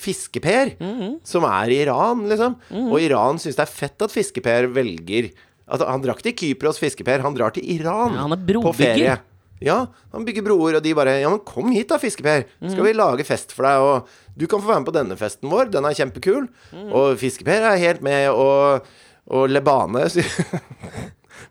Fiske-Per, 0.00 0.76
-hmm. 0.78 1.18
som 1.24 1.44
er 1.44 1.70
i 1.70 1.82
Iran, 1.82 2.28
liksom. 2.28 2.56
Og 2.70 3.00
Iran 3.00 3.38
syns 3.38 3.56
det 3.56 3.62
er 3.62 3.72
fett 3.72 4.02
at 4.02 4.12
Fiske-Per 4.12 4.66
velger 4.66 5.30
altså, 5.66 5.86
Han 5.86 6.02
drar 6.02 6.16
ikke 6.16 6.32
til 6.32 6.36
Kypros, 6.40 6.78
Fiske-Per. 6.78 7.20
Han 7.20 7.34
drar 7.34 7.50
til 7.50 7.64
Iran 7.64 8.14
Ja, 8.14 8.26
han 8.26 8.62
på 8.62 8.74
ferie. 8.74 9.18
Ja, 9.60 9.86
han 10.12 10.24
bygger 10.24 10.42
broer, 10.42 10.76
og 10.76 10.82
de 10.82 10.94
bare 10.94 11.20
Ja, 11.20 11.30
men 11.30 11.40
kom 11.40 11.70
hit 11.72 11.88
da, 11.88 11.98
Fiske-Per. 11.98 12.44
Skal 12.68 12.84
vi 12.84 12.92
lage 12.92 13.24
fest 13.24 13.52
for 13.52 13.64
deg, 13.64 13.80
og 13.80 14.08
du 14.36 14.46
kan 14.46 14.60
få 14.60 14.68
være 14.68 14.80
med 14.80 14.86
på 14.86 14.98
denne 14.98 15.16
festen 15.16 15.50
vår. 15.50 15.70
Den 15.70 15.84
er 15.84 15.94
kjempekul. 15.94 16.48
Mm. 16.72 16.92
Og 16.92 17.18
Fiske-Per 17.18 17.62
er 17.62 17.76
helt 17.76 18.02
med, 18.02 18.30
og, 18.30 18.84
og 19.26 19.48
Lebane 19.48 20.08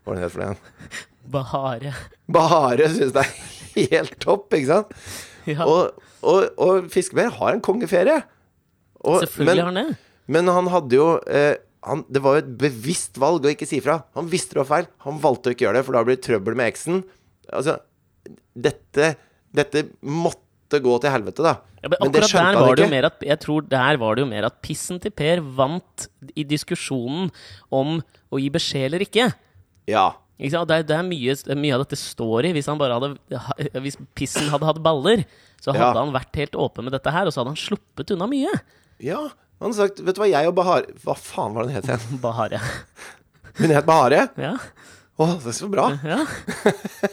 Hva 0.04 0.12
var 0.12 0.16
det 0.16 0.22
het 0.24 0.32
for 0.32 0.40
det 0.40 0.46
igjen? 0.46 0.62
Bahare. 1.34 1.92
Bahare 2.28 2.88
syns 2.92 3.14
det 3.14 3.24
er 3.24 3.88
helt 3.94 4.18
topp, 4.20 4.52
ikke 4.52 4.70
sant? 4.70 4.92
Ja, 5.48 5.64
Og, 5.68 6.04
og, 6.24 6.46
og 6.60 6.88
Fiskebær 6.92 7.32
har 7.38 7.56
en 7.56 7.64
kongeferie. 7.64 8.22
Og, 9.04 9.20
selvfølgelig 9.24 9.54
men, 9.54 9.62
har 9.62 9.70
han 9.72 9.78
det. 9.92 9.96
men 10.36 10.50
han 10.56 10.68
hadde 10.72 10.96
jo 10.98 11.08
eh, 11.28 11.56
han, 11.84 12.04
Det 12.08 12.22
var 12.24 12.38
jo 12.38 12.42
et 12.44 12.52
bevisst 12.62 13.18
valg 13.20 13.44
å 13.44 13.50
ikke 13.52 13.68
si 13.68 13.80
fra. 13.84 13.98
Han 14.16 14.30
visste 14.32 14.56
det 14.56 14.62
var 14.62 14.70
feil. 14.70 14.86
Han 15.04 15.18
valgte 15.20 15.50
å 15.50 15.54
ikke 15.56 15.66
gjøre 15.66 15.76
det, 15.80 15.84
for 15.84 15.98
da 15.98 16.04
blir 16.06 16.16
det 16.16 16.24
trøbbel 16.24 16.56
med 16.56 16.70
eksen. 16.72 17.02
Altså, 17.52 17.74
dette, 18.56 19.10
dette 19.54 19.82
måtte 20.00 20.80
gå 20.82 20.94
til 21.02 21.12
helvete, 21.12 21.44
da. 21.44 21.52
Ja, 21.84 21.90
men 21.92 21.98
Men 22.06 22.12
det 22.14 22.22
skjønte 22.30 22.56
han 22.56 22.70
ikke. 22.72 22.88
mer 22.94 23.06
at 23.10 23.20
Jeg 23.28 23.38
tror 23.44 23.66
der 23.68 23.98
var 24.00 24.16
det 24.16 24.22
jo 24.24 24.28
mer 24.30 24.46
at 24.48 24.56
pissen 24.64 24.96
til 25.04 25.12
Per 25.12 25.42
vant 25.58 26.06
i 26.34 26.44
diskusjonen 26.48 27.28
om 27.68 27.98
å 28.32 28.40
gi 28.40 28.48
beskjed 28.54 28.86
eller 28.88 29.04
ikke. 29.04 29.26
Ja. 29.92 30.06
Ikke? 30.40 30.64
Det, 30.66 30.78
det 30.88 30.96
er 30.96 31.04
mye, 31.06 31.34
mye 31.60 31.74
av 31.76 31.84
dette 31.84 31.98
står 32.00 32.48
i. 32.48 32.54
Hvis, 32.56 32.66
hadde, 32.72 33.12
hvis 33.84 34.00
pissen 34.16 34.48
hadde 34.50 34.66
hatt 34.72 34.80
baller, 34.82 35.26
så 35.60 35.74
hadde 35.76 35.84
Ja. 35.92 36.00
han 36.00 36.14
vært 36.16 36.40
helt 36.40 36.56
åpen 36.56 36.88
med 36.88 36.96
dette 36.96 37.12
her, 37.12 37.28
og 37.28 37.32
så 37.36 37.42
hadde 37.44 37.52
han 37.52 37.60
sluppet 37.60 38.14
unna 38.16 38.26
mye. 38.32 38.56
Ja. 39.02 39.20
Han 39.62 39.70
hadde 39.70 39.78
sagt 39.78 40.00
Vet 40.04 40.16
du 40.16 40.20
hva, 40.20 40.28
jeg 40.28 40.50
og 40.50 40.56
Bahare 40.58 40.94
Hva 41.04 41.14
faen 41.16 41.54
var 41.54 41.64
det 41.64 41.72
hun 41.72 41.78
het 41.78 41.90
igjen? 41.90 42.20
Bahare. 42.24 42.60
Hun 43.60 43.74
het 43.74 43.86
Bahare? 43.88 44.24
Ja. 44.40 44.54
Å, 45.14 45.28
det 45.40 45.52
er 45.52 45.56
så 45.56 45.70
bra. 45.72 45.90
ja. 46.14 46.22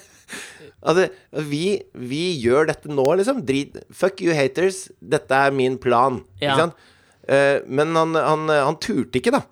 Altså, 0.82 1.12
vi, 1.46 1.76
vi 1.94 2.22
gjør 2.42 2.66
dette 2.72 2.90
nå, 2.90 3.04
liksom. 3.20 3.44
Drit 3.46 3.76
Fuck 3.94 4.24
you 4.26 4.34
haters. 4.34 4.88
Dette 4.98 5.38
er 5.38 5.54
min 5.54 5.76
plan. 5.78 6.16
Ja. 6.42 6.56
Ikke 6.56 6.64
sant? 6.64 6.88
Uh, 7.30 7.58
men 7.70 7.94
han, 7.94 8.18
han, 8.18 8.50
han 8.50 8.80
turte 8.82 9.20
ikke, 9.22 9.34
da. 9.36 9.44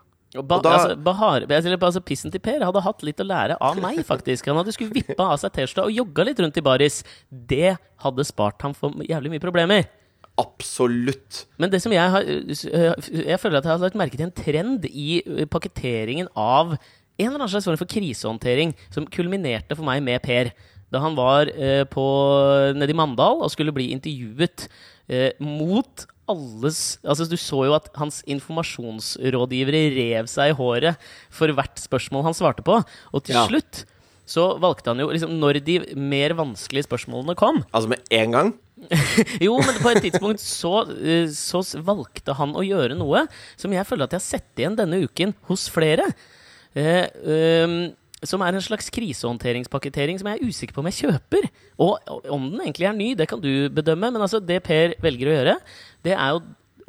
Ba, 0.42 0.60
da- 0.62 0.72
altså, 0.76 0.96
Bahar, 1.02 1.46
altså, 1.50 2.02
Pissen 2.06 2.30
til 2.34 2.42
Per 2.42 2.62
hadde 2.62 2.82
hatt 2.86 3.06
litt 3.06 3.22
å 3.22 3.26
lære 3.26 3.56
av 3.66 3.80
meg, 3.82 4.02
faktisk. 4.06 4.46
Han 4.50 4.60
hadde 4.62 4.74
skulle 4.76 4.94
vippa 4.94 5.26
av 5.34 5.40
seg 5.42 5.56
T-skjorta 5.56 5.88
og 5.88 5.96
jogga 5.96 6.26
litt 6.28 6.42
rundt 6.44 6.60
i 6.60 6.66
baris. 6.66 7.00
Det 7.30 7.76
hadde 8.04 8.26
spart 8.28 8.62
ham 8.66 8.76
for 8.78 8.94
jævlig 9.06 9.34
mye 9.34 9.42
problemer. 9.46 9.88
Absolutt. 10.40 11.44
Men 11.60 11.72
det 11.74 11.82
som 11.84 11.92
jeg 11.94 12.12
har 12.16 12.24
Jeg 12.24 13.40
føler 13.42 13.60
at 13.60 13.68
jeg 13.68 13.74
har 13.74 13.84
lagt 13.84 14.00
merke 14.00 14.18
til 14.18 14.28
en 14.28 14.36
trend 14.36 14.86
i 14.90 15.20
pakketteringen 15.52 16.30
av 16.36 16.74
en 17.20 17.28
eller 17.28 17.42
annen 17.42 17.52
slags 17.52 17.68
form 17.68 17.80
for 17.82 17.90
krisehåndtering 17.92 18.72
som 18.94 19.08
kulminerte 19.12 19.76
for 19.76 19.84
meg 19.88 20.00
med 20.06 20.22
Per. 20.24 20.54
Da 20.90 21.02
han 21.04 21.18
var 21.18 21.50
eh, 21.52 21.84
på 21.92 22.04
nede 22.80 22.94
i 22.94 22.98
Mandal 22.98 23.44
og 23.44 23.52
skulle 23.54 23.74
bli 23.76 23.90
intervjuet 23.94 24.70
eh, 25.12 25.36
mot 25.44 26.08
alles 26.30 27.00
Altså, 27.04 27.26
du 27.26 27.36
så 27.42 27.64
jo 27.66 27.74
at 27.74 27.88
hans 27.98 28.22
informasjonsrådgivere 28.30 29.82
rev 29.96 30.28
seg 30.30 30.52
i 30.54 30.58
håret 30.58 31.00
for 31.34 31.52
hvert 31.58 31.80
spørsmål 31.82 32.28
han 32.30 32.38
svarte 32.38 32.66
på. 32.66 32.80
Og 33.14 33.24
til 33.26 33.36
Ja. 33.36 33.46
slutt 33.50 33.84
så 34.30 34.60
valgte 34.62 34.92
han 34.94 35.00
jo 35.02 35.08
liksom 35.10 35.40
Når 35.42 35.60
de 35.66 35.80
mer 35.98 36.36
vanskelige 36.38 36.86
spørsmålene 36.86 37.36
kom, 37.36 37.64
Altså 37.74 37.90
med 37.90 38.00
en 38.12 38.32
gang. 38.32 38.54
jo, 39.46 39.56
men 39.60 39.80
på 39.84 39.92
et 39.92 40.04
tidspunkt 40.08 40.42
så, 40.44 40.84
eh, 40.98 41.30
så 41.36 41.62
valgte 41.86 42.36
han 42.38 42.56
å 42.58 42.66
gjøre 42.66 42.98
noe 42.98 43.26
som 43.60 43.74
jeg 43.76 43.88
føler 43.88 44.08
at 44.08 44.16
jeg 44.16 44.22
har 44.22 44.28
sett 44.28 44.62
igjen 44.62 44.78
denne 44.80 45.02
uken 45.06 45.36
hos 45.50 45.68
flere. 45.74 46.08
Eh, 46.78 47.08
ehm, 47.26 47.80
som 48.26 48.44
er 48.44 48.56
en 48.56 48.64
slags 48.64 48.90
krisehåndteringspakketering 48.92 50.20
som 50.20 50.28
jeg 50.30 50.40
er 50.40 50.50
usikker 50.52 50.76
på 50.76 50.84
om 50.84 50.90
jeg 50.92 51.08
kjøper. 51.08 51.50
Og 51.80 51.96
og 52.12 52.26
om 52.36 52.50
den 52.52 52.66
egentlig 52.66 52.90
er 52.90 52.98
ny, 52.98 53.14
det 53.16 53.30
kan 53.32 53.42
du 53.42 53.70
bedømme, 53.72 54.12
men 54.12 54.22
altså 54.22 54.42
det 54.44 54.62
Per 54.66 54.96
velger 55.04 55.30
å 55.30 55.36
gjøre, 55.38 55.58
det 56.04 56.16
er 56.16 56.36
jo 56.36 56.42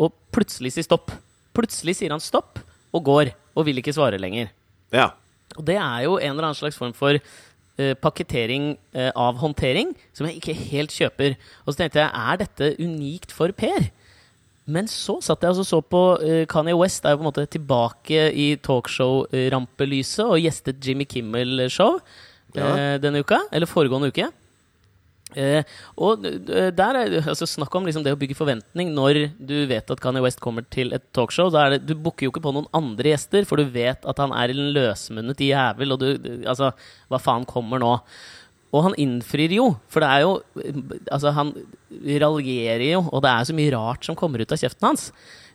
å 0.07 0.11
plutselig 0.35 0.75
si 0.75 0.87
stopp. 0.87 1.13
Plutselig 1.55 1.99
sier 1.99 2.15
han 2.15 2.23
stopp 2.23 2.59
og 2.95 3.05
går, 3.07 3.33
og 3.55 3.67
vil 3.67 3.79
ikke 3.83 3.95
svare 3.95 4.19
lenger. 4.19 4.51
Ja. 4.95 5.13
Og 5.59 5.67
det 5.67 5.77
er 5.79 6.07
jo 6.07 6.19
en 6.19 6.33
eller 6.33 6.51
annen 6.51 6.59
slags 6.59 6.79
form 6.79 6.95
for 6.97 7.19
eh, 7.81 7.95
pakketering 7.97 8.75
eh, 8.93 9.09
av 9.17 9.41
håndtering 9.41 9.95
som 10.13 10.29
jeg 10.29 10.39
ikke 10.41 10.55
helt 10.75 10.93
kjøper. 10.95 11.35
Og 11.65 11.73
så 11.73 11.81
tenkte 11.83 12.03
jeg, 12.05 12.13
er 12.13 12.41
dette 12.45 12.71
unikt 12.85 13.33
for 13.35 13.53
Per? 13.57 13.89
Men 14.71 14.87
så 14.87 15.17
satt 15.25 15.43
jeg 15.43 15.51
og 15.51 15.57
så 15.59 15.65
så 15.67 15.81
på 15.83 16.01
eh, 16.23 16.45
Kanye 16.47 16.77
West 16.79 17.03
er 17.09 17.17
jo 17.17 17.23
på 17.23 17.25
en 17.25 17.31
måte 17.33 17.47
tilbake 17.51 18.27
i 18.39 18.53
talkshow-rampelyset 18.63 20.27
og 20.27 20.39
gjestet 20.45 20.83
Jimmy 20.85 21.07
Kimmel-show 21.11 21.99
Ja. 22.55 22.69
eh, 22.77 22.99
denne 23.03 23.21
uka. 23.23 23.39
Eller 23.53 23.67
foregående 23.71 24.11
uke. 24.13 24.29
Eh, 25.39 25.63
og 26.01 26.25
der 26.25 26.99
er 26.99 27.17
altså 27.21 27.47
Snakk 27.49 27.75
om 27.79 27.87
liksom 27.87 28.05
det 28.07 28.15
å 28.15 28.19
bygge 28.19 28.39
forventning 28.39 28.93
når 28.97 29.23
du 29.39 29.57
vet 29.71 29.91
at 29.93 30.03
Kanye 30.03 30.25
West 30.25 30.43
kommer 30.43 30.67
til 30.73 30.95
et 30.97 31.07
talkshow. 31.17 31.53
Da 31.55 31.69
det, 31.75 31.83
du 31.87 31.95
booker 31.95 32.27
jo 32.27 32.35
ikke 32.35 32.45
på 32.45 32.55
noen 32.57 32.69
andre 32.77 33.15
gjester, 33.15 33.47
for 33.49 33.61
du 33.61 33.71
vet 33.71 34.07
at 34.09 34.23
han 34.23 34.35
er 34.37 34.55
en 34.55 34.71
løsmunnet 34.77 35.47
jævel. 35.51 35.97
Og 35.97 36.03
du 36.03 36.09
Altså, 36.51 36.73
hva 37.11 37.21
faen 37.23 37.47
kommer 37.49 37.83
nå? 37.83 37.95
Og 38.71 38.85
han 38.87 38.97
innfrir 39.03 39.53
jo, 39.57 39.73
for 39.91 40.03
det 40.03 40.11
er 40.11 40.25
jo 40.25 40.35
Altså, 41.11 41.33
han 41.35 41.55
raljerer 42.23 42.87
jo, 42.93 43.05
og 43.11 43.25
det 43.25 43.33
er 43.33 43.49
så 43.49 43.57
mye 43.57 43.73
rart 43.75 44.07
som 44.07 44.19
kommer 44.19 44.43
ut 44.43 44.53
av 44.55 44.61
kjeften 44.61 44.91
hans. 44.91 45.11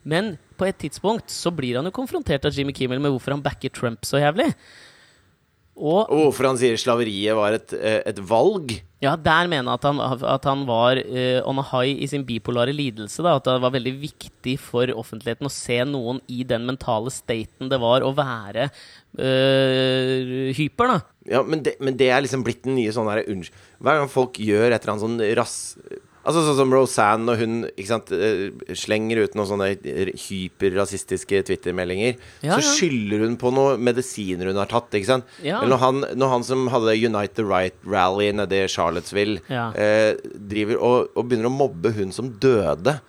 Men 0.06 0.36
på 0.60 0.68
et 0.68 0.78
tidspunkt 0.80 1.32
så 1.34 1.52
blir 1.56 1.80
han 1.80 1.88
jo 1.88 1.96
konfrontert 1.96 2.46
av 2.46 2.54
Jimmy 2.56 2.76
Kimmel 2.76 3.02
med 3.02 3.14
hvorfor 3.14 3.34
han 3.34 3.44
backer 3.44 3.74
Trump 3.74 4.06
så 4.08 4.22
jævlig. 4.22 4.52
Og 5.76 6.08
hvorfor 6.08 6.48
han 6.48 6.60
sier 6.60 6.78
slaveriet 6.80 7.36
var 7.36 7.58
et, 7.58 7.74
eh, 7.76 8.00
et 8.08 8.20
valg. 8.24 8.72
ja, 9.04 9.16
der 9.20 9.50
mener 9.52 9.68
jeg 9.68 9.76
at 9.76 9.84
han, 9.84 10.00
at 10.24 10.46
han 10.48 10.64
var 10.66 10.96
uh, 10.96 11.42
on 11.44 11.60
a 11.60 11.66
high 11.68 12.00
i 12.00 12.08
sin 12.08 12.24
bipolare 12.24 12.72
lidelse. 12.72 13.22
Da, 13.22 13.36
at 13.36 13.44
det 13.44 13.60
var 13.60 13.74
veldig 13.76 13.94
viktig 14.00 14.56
for 14.64 14.88
offentligheten 14.96 15.46
å 15.46 15.52
se 15.52 15.82
noen 15.84 16.22
i 16.32 16.48
den 16.48 16.66
mentale 16.66 17.12
staten 17.12 17.68
det 17.70 17.82
var 17.84 18.08
å 18.08 18.14
være 18.16 18.70
uh, 19.20 20.56
hyper. 20.56 20.96
da 20.96 21.00
Ja, 21.36 21.44
men 21.44 21.62
det, 21.68 21.76
men 21.84 22.00
det 22.00 22.08
er 22.08 22.24
liksom 22.24 22.46
blitt 22.48 22.64
den 22.64 22.80
nye 22.80 22.96
sånn 22.96 23.12
her 23.12 23.26
unnskyld 23.26 23.84
Hver 23.84 24.00
gang 24.00 24.12
folk 24.12 24.40
gjør 24.40 24.70
et 24.72 24.80
eller 24.80 24.96
annet 24.96 25.08
sånn 25.10 25.24
rass... 25.42 25.58
Altså 26.26 26.42
sånn 26.42 26.58
som 26.58 26.72
Rosanne 26.74 27.26
når 27.28 27.38
hun 27.38 27.56
sant, 27.86 28.12
eh, 28.12 28.50
slenger 28.74 29.20
ut 29.24 29.36
noen 29.38 29.46
sånne 29.52 29.68
hyperrasistiske 30.18 31.44
Twitter-meldinger, 31.46 32.16
Ja, 32.42 32.58
så 32.58 32.62
skylder 32.80 33.20
hun 33.26 33.38
på 33.38 33.52
noen 33.54 33.82
medisiner 33.86 34.48
hun 34.50 34.58
har 34.58 34.66
tatt. 34.72 34.90
ikke 34.92 35.06
sant? 35.06 35.26
Ja. 35.44 35.60
Eller 35.62 35.76
når 35.76 35.80
han, 35.84 36.02
når 36.18 36.30
han 36.30 36.44
som 36.44 36.68
hadde 36.74 36.96
Unite 37.06 37.36
the 37.36 37.44
Right-rally 37.44 38.32
nede 38.34 38.64
i 38.64 38.68
Charlottesville, 38.68 39.40
Ja. 39.50 39.70
eh, 39.76 40.16
driver 40.36 40.82
og, 40.82 41.10
og 41.16 41.30
begynner 41.30 41.50
å 41.50 41.58
mobbe 41.58 41.94
hun 41.94 42.12
som 42.12 42.30
døde. 42.40 43.00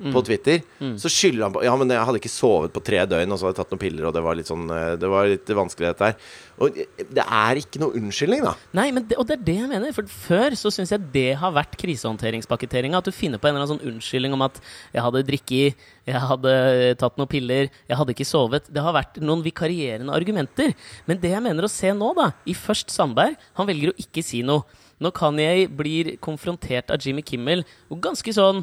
Mm. 0.00 0.12
På 0.14 0.22
Twitter 0.24 0.62
Så 0.96 1.10
skylder 1.12 1.44
han 1.44 1.52
på 1.52 1.62
Ja, 1.66 1.74
men 1.76 1.90
jeg 1.92 2.00
hadde 2.00 2.18
ikke 2.18 2.30
sovet 2.32 2.72
på 2.72 2.80
tre 2.84 3.02
døgn, 3.04 3.32
og 3.34 3.38
så 3.38 3.46
hadde 3.46 3.52
jeg 3.52 3.58
tatt 3.60 3.74
noen 3.74 3.82
piller, 3.82 4.06
og 4.08 4.14
det 4.16 4.22
var 4.24 4.38
litt 4.38 4.48
sånn 4.48 4.64
eh, 4.72 4.94
Det 4.96 5.10
var 5.12 5.28
litt 5.28 5.52
vanskelig, 5.52 5.90
dette 5.92 6.08
her. 6.08 6.30
Og 6.62 6.78
det 7.16 7.24
er 7.24 7.60
ikke 7.60 7.80
noe 7.82 7.96
unnskyldning, 7.98 8.42
da. 8.46 8.54
Nei, 8.78 8.86
men 8.94 9.04
det, 9.08 9.18
og 9.20 9.26
det 9.28 9.36
er 9.36 9.44
det 9.44 9.56
jeg 9.58 9.70
mener. 9.70 9.94
For 9.96 10.08
før 10.08 10.56
så 10.58 10.70
syns 10.72 10.92
jeg 10.94 11.04
det 11.14 11.28
har 11.40 11.54
vært 11.54 11.74
krisehåndteringspakketeringa. 11.80 13.00
At 13.02 13.08
du 13.08 13.14
finner 13.14 13.40
på 13.42 13.48
en 13.48 13.56
eller 13.56 13.66
annen 13.66 13.74
sånn 13.74 13.92
unnskyldning 13.92 14.36
om 14.36 14.44
at 14.46 14.60
'jeg 14.92 15.02
hadde 15.02 15.24
drikket, 15.28 15.86
jeg 16.06 16.22
hadde 16.28 16.52
tatt 17.00 17.18
noen 17.18 17.30
piller, 17.30 17.70
jeg 17.88 17.98
hadde 17.98 18.14
ikke 18.14 18.28
sovet'. 18.28 18.70
Det 18.72 18.82
har 18.82 18.94
vært 18.94 19.20
noen 19.20 19.42
vikarierende 19.42 20.14
argumenter. 20.14 20.74
Men 21.06 21.20
det 21.20 21.34
jeg 21.34 21.42
mener 21.42 21.64
å 21.66 21.72
se 21.72 21.92
nå, 21.92 22.14
da, 22.14 22.32
i 22.46 22.54
Først 22.54 22.90
Sandberg 22.90 23.36
Han 23.58 23.66
velger 23.66 23.92
å 23.92 23.98
ikke 23.98 24.22
si 24.24 24.42
noe. 24.42 24.64
Når 25.02 25.12
Kanye 25.12 25.66
blir 25.68 26.16
konfrontert 26.22 26.90
av 26.90 27.00
Jimmy 27.02 27.22
Kimmel, 27.22 27.64
og 27.90 28.00
ganske 28.00 28.32
sånn 28.32 28.62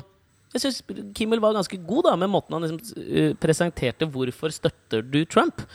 jeg 0.53 0.63
syns 0.63 0.81
Kimmel 1.13 1.41
var 1.43 1.53
ganske 1.53 1.77
god 1.85 2.09
da 2.09 2.15
med 2.17 2.31
måten 2.33 2.55
han 2.55 2.65
liksom, 2.65 2.79
eh, 3.05 3.33
presenterte 3.37 4.09
'hvorfor 4.09 4.53
støtter 4.53 5.01
du 5.01 5.25
Trump'? 5.25 5.65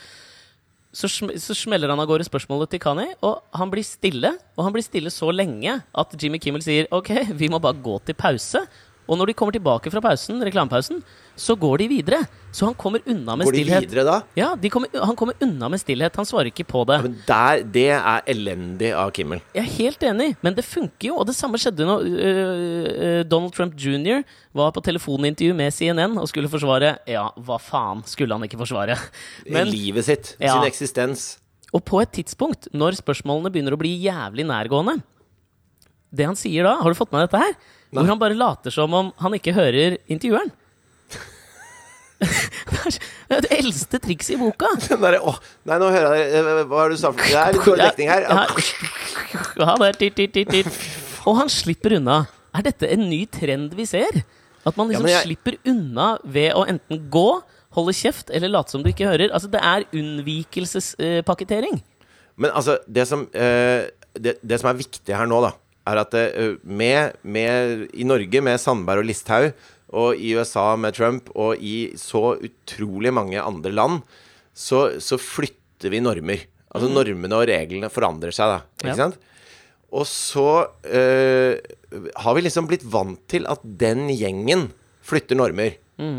så, 0.95 1.11
sm 1.11 1.33
så 1.43 1.55
smeller 1.57 1.91
han 1.91 2.01
av 2.01 2.09
gårde 2.09 2.27
spørsmålet 2.29 2.71
til 2.75 2.83
Kanye, 2.83 3.17
og 3.27 3.43
han 3.59 3.71
blir 3.73 3.85
stille. 3.87 4.31
Og 4.55 4.67
han 4.67 4.75
blir 4.75 4.87
stille 4.87 5.13
så 5.13 5.31
lenge 5.35 5.81
at 5.83 6.17
Jimmy 6.21 6.39
Kimmel 6.43 6.63
sier 6.65 6.89
OK, 6.95 7.11
vi 7.35 7.51
må 7.51 7.61
bare 7.63 7.81
gå 7.83 7.99
til 8.07 8.19
pause. 8.19 8.63
Og 9.09 9.19
når 9.21 9.29
de 9.29 9.35
kommer 9.37 9.53
tilbake 9.53 9.91
fra 9.93 10.01
pausen, 10.01 10.39
reklamepausen, 10.47 11.03
så 11.37 11.57
går 11.59 11.79
de 11.83 11.87
videre. 11.91 12.21
Så 12.55 12.65
han 12.69 12.75
kommer 12.79 13.03
unna 13.11 13.35
med 13.37 13.45
Går 13.49 13.53
de 13.53 13.63
stillhet. 13.65 13.85
videre 13.91 14.05
da? 14.07 14.15
Ja, 14.39 14.55
de 14.57 14.71
kommer, 14.71 14.89
Han 15.05 15.17
kommer 15.19 15.35
unna 15.43 15.69
med 15.69 15.81
stillhet. 15.83 16.15
Han 16.17 16.25
svarer 16.25 16.49
ikke 16.53 16.65
på 16.65 16.85
det. 16.87 17.01
Men 17.03 17.17
der, 17.27 17.63
det 17.75 17.87
er 17.99 18.23
elendig 18.31 18.93
av 18.95 19.11
Kimmel. 19.13 19.43
Jeg 19.55 19.65
er 19.65 19.73
helt 19.77 20.03
enig, 20.09 20.29
men 20.41 20.55
det 20.55 20.65
funker 20.65 21.09
jo. 21.11 21.17
Og 21.21 21.27
det 21.27 21.35
samme 21.37 21.59
skjedde 21.61 21.85
når 21.85 22.07
øh, 22.07 22.89
øh, 22.95 23.25
Donald 23.29 23.53
Trump 23.53 23.75
jr. 23.77 24.23
var 24.55 24.71
på 24.73 24.81
telefonintervju 24.87 25.55
med 25.59 25.73
CNN 25.75 26.17
og 26.19 26.29
skulle 26.31 26.49
forsvare 26.49 26.95
Ja, 27.11 27.27
hva 27.37 27.59
faen 27.61 28.05
skulle 28.07 28.33
han 28.39 28.45
ikke 28.47 28.61
forsvare? 28.63 28.97
Men, 29.51 29.69
Livet 29.69 30.05
sitt. 30.07 30.37
Ja. 30.41 30.55
Sin 30.55 30.69
eksistens. 30.71 31.39
og 31.75 31.83
på 31.85 32.01
et 32.01 32.13
tidspunkt, 32.15 32.69
når 32.73 32.95
spørsmålene 33.03 33.51
begynner 33.51 33.75
å 33.75 33.81
bli 33.81 33.97
jævlig 34.07 34.47
nærgående 34.47 35.01
Det 36.15 36.25
han 36.29 36.37
sier 36.39 36.63
da 36.63 36.77
Har 36.79 36.93
du 36.93 36.95
fått 36.95 37.11
med 37.11 37.25
dette 37.27 37.41
her? 37.43 37.57
Hvor 37.95 38.11
han 38.11 38.21
bare 38.21 38.37
later 38.39 38.75
som 38.75 38.95
om 38.97 39.11
han 39.23 39.37
ikke 39.39 39.55
hører 39.57 39.99
intervjueren. 40.11 40.51
det 42.25 43.37
er 43.37 43.43
det 43.45 43.53
eldste 43.59 43.99
trikset 44.03 44.37
i 44.37 44.39
boka. 44.41 44.71
Derre 45.05 45.21
Åh, 45.23 45.39
nei, 45.69 45.79
nå 45.83 45.91
hører 45.93 46.15
jeg 46.19 46.29
eh, 46.39 46.61
Hva 46.71 46.85
er 46.85 46.93
det 46.93 46.99
du 46.99 47.01
sa 47.03 47.11
Det 47.19 47.35
er 47.35 47.57
litt 47.57 47.67
dårlig 47.67 47.89
dekning 47.91 48.13
her. 48.13 48.27
Ja, 48.29 49.75
der, 49.75 49.89
er 49.89 49.99
tit. 49.99 50.17
titt, 50.19 50.39
titt. 50.51 50.79
Og 51.29 51.39
han 51.41 51.51
slipper 51.53 51.97
unna. 51.99 52.23
Er 52.55 52.67
dette 52.69 52.89
en 52.95 53.09
ny 53.11 53.25
trend 53.31 53.75
vi 53.77 53.87
ser? 53.89 54.23
At 54.65 54.79
man 54.79 54.89
liksom 54.89 55.09
ja, 55.09 55.19
jeg- 55.19 55.29
slipper 55.29 55.59
unna 55.69 56.15
ved 56.25 56.55
å 56.57 56.65
enten 56.71 57.03
gå, 57.13 57.29
holde 57.75 57.97
kjeft 57.97 58.31
eller 58.31 58.53
late 58.53 58.73
som 58.73 58.85
du 58.85 58.89
ikke 58.93 59.09
hører. 59.11 59.33
Altså, 59.35 59.51
det 59.53 59.61
er 59.61 59.85
unnvikelsespakketering. 59.93 61.83
Men 62.41 62.51
altså, 62.55 62.79
det 62.87 63.07
som, 63.11 63.27
eh, 63.35 63.91
det, 64.15 64.39
det 64.43 64.61
som 64.61 64.71
er 64.71 64.79
viktig 64.79 65.15
her 65.15 65.27
nå, 65.31 65.41
da, 65.45 65.53
er 65.87 66.01
at 66.01 66.15
eh, 66.17 66.55
med, 66.65 67.17
med, 67.23 67.87
i 67.95 68.07
Norge 68.09 68.41
med 68.45 68.61
Sandberg 68.63 69.03
og 69.05 69.09
Listhaug, 69.11 69.53
og 69.95 70.17
i 70.19 70.33
USA 70.35 70.73
med 70.81 70.97
Trump, 70.97 71.29
og 71.39 71.61
i 71.63 71.93
så 72.01 72.35
utrolig 72.43 73.13
mange 73.15 73.39
andre 73.43 73.71
land, 73.71 74.01
så, 74.57 74.97
så 75.03 75.19
flytter 75.21 75.93
vi 75.93 76.01
normer. 76.03 76.43
Altså 76.75 76.89
normene 76.91 77.37
og 77.39 77.47
reglene 77.47 77.91
forandrer 77.93 78.35
seg, 78.35 78.51
da. 78.57 78.59
Ikke 78.83 78.91
Ja. 78.95 78.99
sant? 79.05 79.21
Og 79.95 80.03
så 80.11 80.47
øh, 80.91 81.55
har 82.19 82.35
vi 82.35 82.43
liksom 82.43 82.67
blitt 82.67 82.83
vant 82.91 83.21
til 83.31 83.45
at 83.47 83.61
den 83.63 84.09
gjengen 84.11 84.73
flytter 85.07 85.39
normer. 85.39 85.77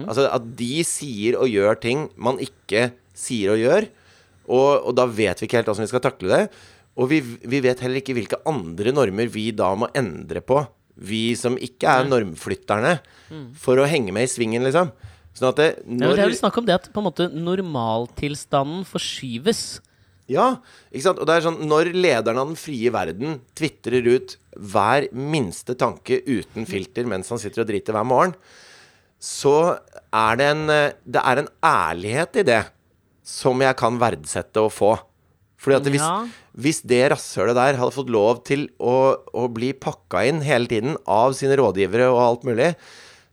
Altså 0.07 0.29
at 0.31 0.45
de 0.55 0.79
sier 0.87 1.35
og 1.35 1.49
gjør 1.51 1.75
ting 1.83 2.05
man 2.15 2.37
ikke 2.39 2.93
sier 3.11 3.51
og 3.51 3.59
gjør. 3.59 3.89
Og, 4.47 4.69
og 4.87 4.95
da 4.95 5.03
vet 5.09 5.41
vi 5.41 5.49
ikke 5.49 5.57
helt 5.59 5.67
hvordan 5.67 5.83
vi 5.83 5.91
skal 5.91 6.03
takle 6.05 6.31
det. 6.31 6.45
Og 6.95 7.09
vi, 7.11 7.19
vi 7.21 7.59
vet 7.63 7.81
heller 7.83 7.99
ikke 7.99 8.15
hvilke 8.15 8.39
andre 8.47 8.93
normer 8.95 9.27
vi 9.31 9.49
da 9.51 9.73
må 9.75 9.89
endre 9.97 10.39
på. 10.45 10.61
Vi 10.95 11.33
som 11.35 11.57
ikke 11.59 11.91
er 11.91 12.05
normflytterne. 12.07 12.93
For 13.59 13.81
å 13.81 13.87
henge 13.89 14.13
med 14.15 14.29
i 14.29 14.31
svingen, 14.31 14.63
liksom. 14.63 14.93
Sånn 15.35 15.49
at 15.49 15.57
det, 15.59 15.67
Ja, 15.83 16.13
det 16.15 16.21
er 16.23 16.29
vel 16.29 16.37
snakk 16.39 16.61
om 16.61 16.67
det 16.69 16.77
at 16.77 16.87
på 16.93 17.01
en 17.01 17.09
måte 17.09 17.27
normaltilstanden 17.35 18.85
forskyves. 18.87 19.81
Ja, 20.31 20.55
ikke 20.89 21.05
sant? 21.05 21.19
Og 21.21 21.27
det 21.29 21.35
er 21.35 21.43
sånn 21.45 21.59
Når 21.69 21.91
lederen 21.93 22.39
av 22.41 22.47
den 22.49 22.57
frie 22.57 22.89
verden 22.89 23.35
tvitrer 23.53 24.07
ut 24.07 24.37
hver 24.57 25.05
minste 25.13 25.75
tanke 25.77 26.17
uten 26.25 26.65
filter 26.65 27.05
mens 27.05 27.29
han 27.29 27.41
sitter 27.41 27.61
og 27.61 27.69
driter 27.69 27.93
hver 27.93 28.07
morgen, 28.09 28.33
så 29.21 29.75
er 30.15 30.39
det 30.39 30.47
en 30.53 30.63
Det 31.03 31.21
er 31.21 31.43
en 31.43 31.51
ærlighet 31.61 32.41
i 32.41 32.47
det 32.47 32.63
som 33.25 33.59
jeg 33.61 33.75
kan 33.77 33.99
verdsette 34.01 34.61
å 34.63 34.71
få. 34.71 34.95
Fordi 35.57 35.75
at 35.77 35.91
hvis, 35.91 36.01
Ja. 36.01 36.25
Hvis 36.55 36.79
det 36.87 37.01
rasshølet 37.11 37.57
der 37.57 37.79
hadde 37.81 37.95
fått 37.95 38.11
lov 38.13 38.43
til 38.47 38.67
å, 38.79 38.95
å 39.35 39.47
bli 39.51 39.73
pakka 39.75 40.21
inn 40.29 40.39
hele 40.45 40.69
tiden 40.71 40.95
av 41.11 41.33
sine 41.35 41.57
rådgivere 41.59 42.07
og 42.13 42.21
alt 42.23 42.45
mulig, 42.47 42.69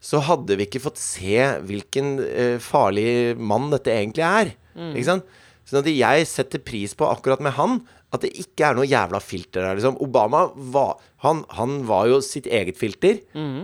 så 0.03 0.19
hadde 0.27 0.57
vi 0.59 0.65
ikke 0.67 0.81
fått 0.83 0.99
se 0.99 1.37
hvilken 1.63 2.17
eh, 2.25 2.57
farlig 2.59 3.37
mann 3.39 3.69
dette 3.71 3.93
egentlig 3.95 4.25
er. 4.27 4.51
Ikke 4.97 5.07
sant? 5.07 5.27
Sånn 5.63 5.79
at 5.79 5.87
jeg 5.87 6.25
setter 6.27 6.59
pris 6.59 6.91
på 6.99 7.07
akkurat 7.07 7.39
med 7.45 7.55
han 7.55 7.77
at 8.13 8.21
det 8.25 8.33
ikke 8.43 8.67
er 8.67 8.75
noe 8.77 8.85
jævla 8.85 9.17
filter 9.23 9.63
der, 9.63 9.77
liksom. 9.79 9.95
Obama 10.03 10.43
var 10.53 10.99
Han, 11.23 11.45
han 11.55 11.79
var 11.87 12.09
jo 12.11 12.17
sitt 12.21 12.45
eget 12.51 12.75
filter. 12.77 13.21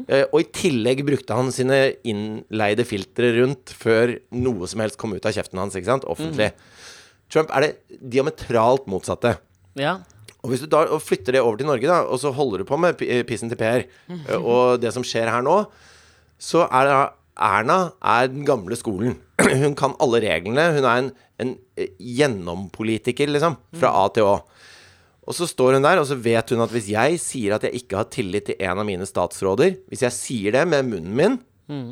eh, 0.07 0.23
og 0.31 0.39
i 0.39 0.47
tillegg 0.55 1.03
brukte 1.05 1.35
han 1.35 1.51
sine 1.51 1.81
innleide 2.07 2.85
filtre 2.87 3.33
rundt 3.35 3.73
før 3.75 4.15
noe 4.31 4.65
som 4.71 4.79
helst 4.79 4.97
kom 4.97 5.11
ut 5.13 5.25
av 5.27 5.35
kjeften 5.35 5.59
hans, 5.59 5.75
ikke 5.75 5.91
sant? 5.91 6.07
Offentlig. 6.07 6.53
Trump 7.29 7.51
er 7.53 7.61
det 7.67 7.99
diametralt 7.99 8.87
motsatte. 8.89 9.35
Ja. 9.77 9.99
Og 10.39 10.53
hvis 10.53 10.63
du 10.63 10.69
da 10.71 10.85
og 10.87 11.03
flytter 11.03 11.35
det 11.35 11.43
over 11.43 11.59
til 11.59 11.67
Norge, 11.67 11.87
da, 11.89 12.01
og 12.07 12.19
så 12.21 12.31
holder 12.33 12.63
du 12.63 12.69
på 12.69 12.79
med 12.79 12.99
pissen 13.27 13.51
til 13.51 13.59
Per, 13.59 13.85
eh, 13.85 14.35
og 14.53 14.79
det 14.81 14.93
som 14.95 15.05
skjer 15.05 15.31
her 15.31 15.43
nå, 15.45 15.61
så 16.39 16.65
er 16.67 16.87
det 16.87 16.99
Erna 17.39 17.77
er 18.03 18.27
den 18.31 18.43
gamle 18.47 18.75
skolen. 18.75 19.17
Hun 19.63 19.75
kan 19.79 19.95
alle 20.03 20.19
reglene. 20.23 20.65
Hun 20.75 20.83
er 20.83 21.03
en, 21.03 21.11
en 21.39 21.53
eh, 21.79 21.93
gjennompolitiker, 21.99 23.31
liksom. 23.31 23.55
Fra 23.79 23.93
A 24.01 24.07
til 24.15 24.27
Å. 24.27 24.39
Og 25.29 25.35
så 25.37 25.45
står 25.45 25.75
hun 25.77 25.85
der, 25.85 25.99
og 26.01 26.07
så 26.09 26.15
vet 26.17 26.49
hun 26.49 26.63
at 26.63 26.71
hvis 26.73 26.87
jeg 26.89 27.19
sier 27.21 27.53
at 27.53 27.65
jeg 27.67 27.83
ikke 27.83 27.99
har 27.99 28.07
tillit 28.09 28.47
til 28.49 28.63
en 28.65 28.79
av 28.81 28.87
mine 28.87 29.05
statsråder 29.05 29.75
Hvis 29.91 30.01
jeg 30.01 30.15
sier 30.15 30.55
det 30.55 30.63
med 30.65 30.87
munnen 30.89 31.13
min, 31.13 31.35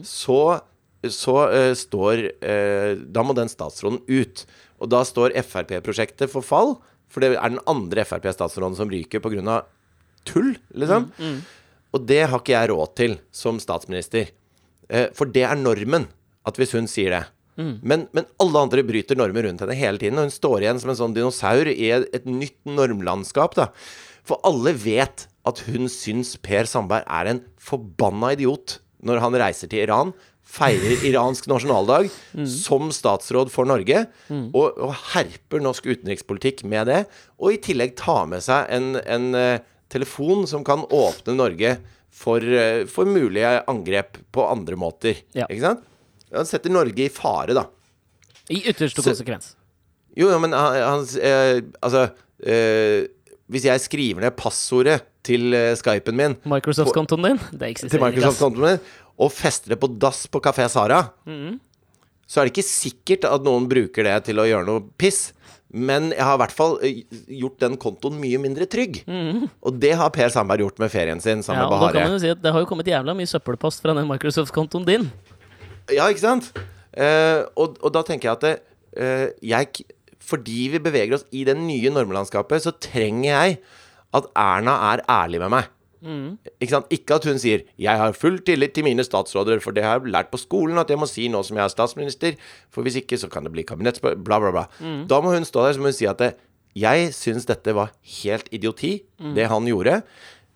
så, 0.02 0.58
så 1.06 1.36
uh, 1.52 1.74
står 1.78 2.24
uh, 2.42 2.98
Da 2.98 3.22
må 3.22 3.36
den 3.38 3.52
statsråden 3.52 4.02
ut. 4.10 4.42
Og 4.82 4.90
da 4.90 5.04
står 5.06 5.38
Frp-prosjektet 5.46 6.34
for 6.34 6.46
fall. 6.46 6.80
For 7.12 7.24
det 7.24 7.36
er 7.36 7.54
den 7.54 7.62
andre 7.70 8.04
Frp-statsråden 8.08 8.76
som 8.78 8.90
ryker 8.92 9.24
pga. 9.24 9.62
tull, 10.28 10.58
liksom. 10.76 11.12
Og 11.96 12.04
det 12.04 12.26
har 12.28 12.40
ikke 12.42 12.52
jeg 12.56 12.70
råd 12.74 12.96
til 13.00 13.18
som 13.32 13.60
statsminister. 13.64 14.28
Eh, 14.90 15.08
for 15.16 15.26
det 15.32 15.46
er 15.48 15.56
normen, 15.56 16.08
at 16.46 16.58
hvis 16.60 16.76
hun 16.76 16.88
sier 16.92 17.16
det. 17.16 17.24
Men, 17.82 18.04
men 18.14 18.28
alle 18.44 18.60
andre 18.68 18.84
bryter 18.86 19.18
normer 19.18 19.48
rundt 19.48 19.64
henne 19.64 19.74
hele 19.74 19.98
tiden, 19.98 20.20
og 20.20 20.28
hun 20.28 20.36
står 20.36 20.62
igjen 20.62 20.80
som 20.84 20.92
en 20.94 21.00
sånn 21.00 21.16
dinosaur 21.16 21.66
i 21.72 21.88
et, 21.96 22.06
et 22.14 22.28
nytt 22.30 22.60
normlandskap. 22.70 23.56
da. 23.58 23.72
For 24.28 24.38
alle 24.46 24.76
vet 24.78 25.26
at 25.48 25.64
hun 25.66 25.88
syns 25.90 26.36
Per 26.44 26.68
Sandberg 26.70 27.08
er 27.08 27.32
en 27.32 27.42
forbanna 27.58 28.34
idiot 28.36 28.78
når 29.08 29.24
han 29.24 29.38
reiser 29.40 29.72
til 29.72 29.86
Iran, 29.86 30.12
feirer 30.48 31.04
iransk 31.06 31.48
nasjonaldag 31.52 32.08
som 32.50 32.90
statsråd 32.96 33.52
for 33.54 33.68
Norge, 33.70 34.06
og, 34.32 34.78
og 34.80 34.94
herper 35.14 35.62
norsk 35.64 35.90
utenrikspolitikk 35.92 36.64
med 36.70 36.88
det, 36.90 37.02
og 37.38 37.54
i 37.54 37.60
tillegg 37.64 37.98
tar 38.00 38.30
med 38.32 38.44
seg 38.46 38.70
en, 38.74 38.96
en 39.04 39.28
uh, 39.36 39.60
telefon 39.92 40.48
som 40.50 40.64
kan 40.68 40.86
åpne 40.88 41.36
Norge 41.38 41.76
for, 42.16 42.42
uh, 42.42 42.86
for 42.90 43.10
mulige 43.10 43.58
angrep 43.70 44.22
på 44.34 44.48
andre 44.48 44.80
måter. 44.80 45.20
Ja. 45.38 45.50
Ikke 45.52 45.66
sant? 45.68 45.84
Han 46.34 46.48
setter 46.50 46.74
Norge 46.74 47.06
i 47.06 47.12
fare, 47.14 47.56
da. 47.56 47.68
I 48.50 48.64
ytterste 48.72 49.04
Så- 49.04 49.12
konsekvens. 49.12 49.54
Jo, 50.18 50.32
men 50.42 50.56
han, 50.56 50.74
han 50.82 51.04
uh, 51.22 51.60
Altså 51.86 52.08
Hvis 53.52 53.66
jeg 53.68 53.82
skriver 53.84 54.24
ned 54.24 54.34
passordet 54.38 54.96
til 55.28 55.54
Skypen 55.78 56.16
min 56.18 56.36
Microsoft-kontoen 56.48 57.26
din, 57.26 57.40
det 57.52 57.60
til 57.60 57.68
eksisterer 57.68 58.16
ikke. 58.16 58.80
Og 59.18 59.32
fester 59.34 59.74
det 59.74 59.80
på 59.82 59.90
dass 60.00 60.26
på 60.30 60.42
Kafé 60.44 60.68
Sara, 60.70 61.02
så 62.28 62.42
er 62.42 62.48
det 62.48 62.54
ikke 62.54 62.68
sikkert 62.68 63.26
at 63.30 63.44
noen 63.46 63.66
bruker 63.72 64.06
det 64.06 64.18
til 64.28 64.40
å 64.40 64.46
gjøre 64.48 64.68
noe 64.68 64.84
piss. 65.00 65.32
Men 65.68 66.12
jeg 66.14 66.24
har 66.24 66.38
i 66.38 66.40
hvert 66.40 66.56
fall 66.56 66.78
eh, 66.86 67.02
gjort 67.42 67.58
den 67.60 67.74
kontoen 67.82 68.16
mye 68.22 68.40
mindre 68.40 68.68
trygg. 68.72 69.02
Og 69.60 69.76
det 69.82 69.92
har 70.00 70.14
Per 70.16 70.32
Sandberg 70.32 70.64
gjort 70.64 70.80
med 70.80 70.92
ferien 70.94 71.20
sin 71.24 71.42
sammen 71.44 71.66
Ja, 71.66 71.68
med 71.68 71.76
og 71.76 71.84
da 71.84 71.92
kan 71.92 72.08
man 72.08 72.16
jo 72.16 72.22
si 72.24 72.32
at 72.32 72.40
Det 72.40 72.54
har 72.56 72.64
jo 72.64 72.70
kommet 72.70 72.88
jævla 72.88 73.16
mye 73.18 73.28
søppelpost 73.28 73.84
fra 73.84 73.96
den 73.98 74.08
Microsoft-kontoen 74.08 74.88
din. 74.88 75.10
Ja, 75.92 76.08
ikke 76.08 76.24
sant? 76.24 76.52
Eh, 76.96 77.44
og, 77.60 77.76
og 77.84 77.92
da 77.96 78.04
tenker 78.08 78.30
jeg 78.30 78.38
at 78.38 78.46
det, 78.46 78.54
eh, 78.96 79.26
jeg, 79.44 79.84
Fordi 80.24 80.62
vi 80.74 80.82
beveger 80.88 81.18
oss 81.20 81.28
i 81.36 81.44
det 81.48 81.58
nye 81.60 81.92
normlandskapet, 81.94 82.64
så 82.64 82.72
trenger 82.72 83.28
jeg 83.28 83.60
at 84.16 84.32
Erna 84.40 84.78
er 84.94 85.04
ærlig 85.12 85.44
med 85.44 85.52
meg. 85.52 85.68
Ikke 86.62 86.72
sant? 86.72 86.92
Ikke 86.94 87.16
at 87.16 87.26
hun 87.26 87.40
sier 87.40 87.64
'Jeg 87.78 87.98
har 87.98 88.14
full 88.14 88.40
tillit 88.40 88.74
til 88.74 88.84
mine 88.84 89.04
statsråder, 89.04 89.60
for 89.60 89.72
det 89.72 89.84
har 89.84 90.00
jeg 90.00 90.12
lært 90.12 90.32
på 90.32 90.38
skolen 90.38 90.78
at 90.78 90.90
jeg 90.90 90.98
må 90.98 91.08
si 91.08 91.28
nå 91.28 91.44
som 91.44 91.58
jeg 91.58 91.64
er 91.64 91.74
statsminister', 91.74 92.38
for 92.72 92.82
hvis 92.84 92.96
ikke 93.02 93.18
så 93.18 93.30
kan 93.30 93.44
det 93.44 93.52
bli 93.52 93.64
kabinettsspør... 93.64 94.16
Bla, 94.24 94.40
bla, 94.40 94.52
bla. 94.52 94.66
Da 95.08 95.22
må 95.22 95.34
hun 95.34 95.46
stå 95.46 95.66
der 95.66 95.74
så 95.74 95.80
må 95.80 95.90
hun 95.90 95.94
si 95.94 96.06
at 96.06 96.20
det, 96.20 96.36
'Jeg 96.76 97.14
syns 97.14 97.46
dette 97.46 97.74
var 97.74 97.92
helt 98.24 98.50
idioti, 98.52 99.02
det 99.36 99.48
han 99.48 99.66
gjorde'. 99.66 100.04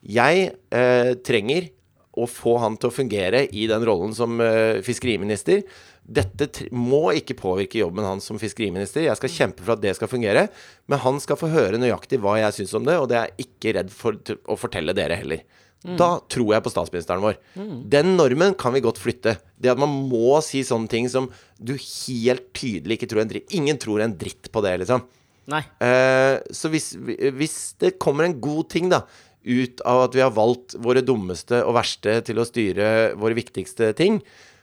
Jeg 0.03 0.51
eh, 0.71 1.13
trenger 1.25 1.69
å 2.17 2.27
få 2.27 2.57
han 2.59 2.75
til 2.79 2.89
å 2.89 2.95
fungere 2.95 3.45
i 3.55 3.67
den 3.71 3.85
rollen 3.87 4.11
som 4.15 4.41
uh, 4.43 4.81
fiskeriminister. 4.83 5.63
Dette 6.01 6.67
må 6.75 7.13
ikke 7.15 7.37
påvirke 7.39 7.79
jobben 7.79 8.07
hans 8.07 8.27
som 8.27 8.39
fiskeriminister. 8.41 9.05
Jeg 9.05 9.19
skal 9.19 9.31
kjempe 9.31 9.63
for 9.63 9.77
at 9.77 9.83
det 9.83 9.95
skal 9.95 10.11
fungere. 10.11 10.47
Men 10.91 11.03
han 11.05 11.21
skal 11.23 11.39
få 11.39 11.51
høre 11.53 11.79
nøyaktig 11.79 12.19
hva 12.23 12.37
jeg 12.41 12.57
syns 12.59 12.75
om 12.79 12.87
det, 12.87 12.97
og 12.99 13.07
det 13.11 13.19
er 13.19 13.29
jeg 13.29 13.47
ikke 13.47 13.75
redd 13.79 13.93
for 13.95 14.19
å 14.51 14.59
fortelle 14.59 14.97
dere 14.97 15.19
heller. 15.21 15.45
Da 15.81 16.09
tror 16.29 16.51
jeg 16.53 16.61
på 16.61 16.69
statsministeren 16.69 17.23
vår. 17.23 17.39
Den 17.89 18.13
normen 18.17 18.53
kan 18.59 18.73
vi 18.75 18.83
godt 18.85 18.99
flytte. 19.01 19.37
Det 19.57 19.71
at 19.71 19.81
man 19.81 19.89
må 20.11 20.37
si 20.45 20.61
sånne 20.65 20.91
ting 20.91 21.07
som 21.09 21.29
du 21.57 21.73
helt 21.73 22.51
tydelig 22.57 22.99
ikke 22.99 23.09
tror 23.09 23.23
en 23.23 23.31
dritt 23.31 23.55
Ingen 23.57 23.79
tror 23.81 24.03
en 24.05 24.13
dritt 24.17 24.51
på 24.53 24.61
det, 24.61 24.75
liksom. 24.83 25.01
Nei. 25.49 25.63
Uh, 25.81 26.37
så 26.53 26.69
hvis, 26.69 26.93
hvis 27.33 27.57
det 27.81 27.95
kommer 28.01 28.27
en 28.27 28.37
god 28.43 28.69
ting 28.71 28.91
da 28.91 29.01
ut 29.43 29.81
av 29.87 30.05
at 30.05 30.15
vi 30.17 30.23
har 30.23 30.33
valgt 30.35 30.75
våre 30.81 31.03
dummeste 31.05 31.63
og 31.65 31.75
verste 31.79 32.19
til 32.27 32.41
å 32.41 32.47
styre 32.47 32.87
våre 33.19 33.37
viktigste 33.37 33.91
ting, 33.97 34.21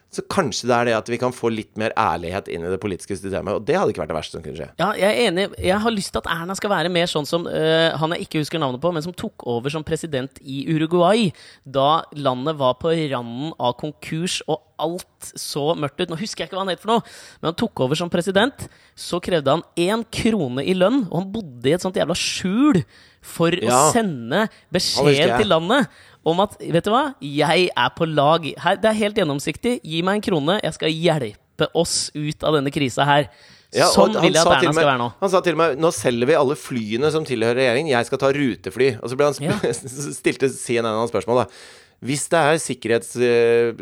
så 0.09 0.23
kanskje 0.25 0.65
det 0.65 0.73
er 0.73 0.87
det 0.89 0.93
at 0.97 1.09
vi 1.11 1.19
kan 1.21 1.33
få 1.35 1.51
litt 1.53 1.75
mer 1.77 1.93
ærlighet 1.99 2.47
inn 2.49 2.63
i 2.65 2.71
det 2.71 2.79
politiske 2.81 3.13
systemet. 3.13 3.59
Og 3.59 3.65
det 3.67 3.75
hadde 3.77 3.93
ikke 3.93 4.01
vært 4.01 4.09
det 4.09 4.17
verste 4.17 4.37
som 4.37 4.45
kunne 4.45 4.57
skje. 4.57 4.69
Ja, 4.81 4.87
jeg 4.97 5.09
er 5.09 5.27
enig. 5.29 5.43
Jeg 5.61 5.81
har 5.83 5.93
lyst 5.93 6.15
til 6.15 6.23
at 6.23 6.29
Erna 6.33 6.55
skal 6.57 6.73
være 6.73 6.89
mer 6.93 7.11
sånn 7.11 7.29
som 7.29 7.45
øh, 7.45 7.89
han 8.01 8.15
jeg 8.15 8.25
ikke 8.25 8.41
husker 8.41 8.61
navnet 8.61 8.81
på, 8.81 8.89
men 8.95 9.05
som 9.05 9.13
tok 9.13 9.45
over 9.53 9.69
som 9.73 9.85
president 9.85 10.41
i 10.41 10.63
Uruguay 10.73 11.29
da 11.61 12.01
landet 12.17 12.57
var 12.57 12.79
på 12.81 12.95
randen 13.13 13.53
av 13.61 13.77
konkurs 13.77 14.39
og 14.49 14.63
alt 14.81 15.29
så 15.37 15.75
mørkt 15.77 16.01
ut. 16.01 16.09
Nå 16.09 16.17
husker 16.17 16.43
jeg 16.43 16.49
ikke 16.49 16.57
hva 16.57 16.65
han 16.65 16.73
het 16.73 16.81
for 16.81 16.95
noe, 16.95 17.05
men 17.41 17.51
han 17.51 17.59
tok 17.59 17.85
over 17.85 17.99
som 17.99 18.09
president. 18.09 18.65
Så 18.97 19.21
krevde 19.21 19.59
han 19.59 19.65
én 19.77 20.07
krone 20.09 20.65
i 20.65 20.73
lønn, 20.77 21.03
og 21.11 21.21
han 21.21 21.31
bodde 21.37 21.69
i 21.69 21.75
et 21.77 21.85
sånt 21.85 21.99
jævla 21.99 22.17
skjul 22.17 22.81
for 23.25 23.51
å 23.51 23.79
sende 23.93 24.45
beskjed 24.73 25.35
til 25.35 25.49
landet 25.51 25.89
om 26.31 26.39
at 26.45 26.57
vet 26.61 26.85
du 26.85 26.91
hva, 26.93 27.03
jeg 27.21 27.69
er 27.75 27.93
på 27.97 28.07
lag. 28.09 28.45
Her, 28.63 28.75
det 28.81 28.89
er 28.91 28.97
helt 29.03 29.17
gjennomsiktig. 29.21 29.79
Gi 29.83 30.01
meg 30.05 30.19
en 30.19 30.25
krone, 30.29 30.59
jeg 30.63 30.73
skal 30.77 30.89
hjelpe 30.93 31.69
oss 31.75 32.09
ut 32.15 32.43
av 32.47 32.55
denne 32.59 32.71
krisa 32.71 33.05
her. 33.07 33.27
Ja, 33.75 33.85
sånn 33.93 34.15
han 34.17 34.23
vil 34.25 34.33
jeg 34.33 34.41
at 34.41 34.63
Erna 34.63 34.71
skal 34.73 34.87
være 34.87 34.97
nå. 34.97 35.07
Han 35.19 35.29
sa 35.29 35.41
til 35.45 35.57
med 35.59 35.77
nå 35.77 35.91
selger 35.93 36.25
vi 36.31 36.33
alle 36.39 36.55
flyene 36.57 37.11
som 37.13 37.25
tilhører 37.27 37.59
regjeringen. 37.61 37.91
Jeg 37.91 38.07
skal 38.07 38.17
ta 38.23 38.31
rutefly. 38.33 38.87
Og 39.03 39.11
så 39.11 39.19
ble 39.19 39.27
han 39.29 39.37
Ja. 39.45 39.57
stilte 40.17 40.49
CNN 40.49 40.89
noen 40.89 41.11
spørsmål, 41.11 41.43
da. 41.43 41.61
Hvis 42.01 42.23
det 42.31 42.39
er 42.39 42.57
sikkerhets, 42.63 43.11
eh, 43.19 43.73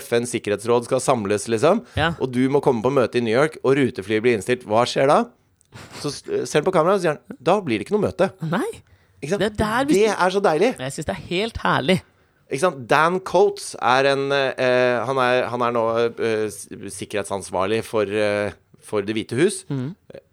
FNs 0.00 0.32
sikkerhetsråd 0.32 0.86
skal 0.88 0.98
samles, 1.04 1.44
liksom, 1.52 1.84
Ja. 1.94 2.14
og 2.18 2.32
du 2.32 2.48
må 2.48 2.62
komme 2.64 2.80
på 2.82 2.90
møte 2.90 3.20
i 3.20 3.20
New 3.22 3.34
York, 3.36 3.58
og 3.62 3.76
ruteflyet 3.76 4.22
blir 4.24 4.34
innstilt, 4.38 4.64
hva 4.64 4.82
skjer 4.88 5.06
da? 5.12 5.18
Så 6.00 6.08
s- 6.08 6.24
ser 6.48 6.62
han 6.62 6.64
på 6.64 6.72
kameraet 6.72 6.96
og 6.96 7.02
sier 7.04 7.12
han, 7.14 7.36
da 7.38 7.60
blir 7.60 7.78
det 7.78 7.84
ikke 7.86 7.94
noe 7.98 8.06
møte. 8.08 8.30
Nei. 8.48 8.64
Det 9.30 9.48
er 9.50 9.56
der 9.58 9.88
det 9.88 10.04
er 10.12 10.30
så 10.30 10.42
deilig. 10.44 10.74
Jeg 10.78 10.92
syns 10.94 11.08
det 11.08 11.16
er 11.16 11.24
helt 11.30 11.58
herlig. 11.64 11.98
Dan 12.86 13.18
Coates 13.26 13.74
er 13.82 14.06
en 14.12 14.30
eh, 14.30 15.02
han, 15.02 15.18
er, 15.18 15.48
han 15.50 15.64
er 15.66 15.72
nå 15.74 15.82
eh, 16.14 16.46
sikkerhetsansvarlig 16.94 17.80
for, 17.84 18.06
eh, 18.06 18.52
for 18.86 19.02
Det 19.02 19.16
hvite 19.16 19.34
hus. 19.34 19.64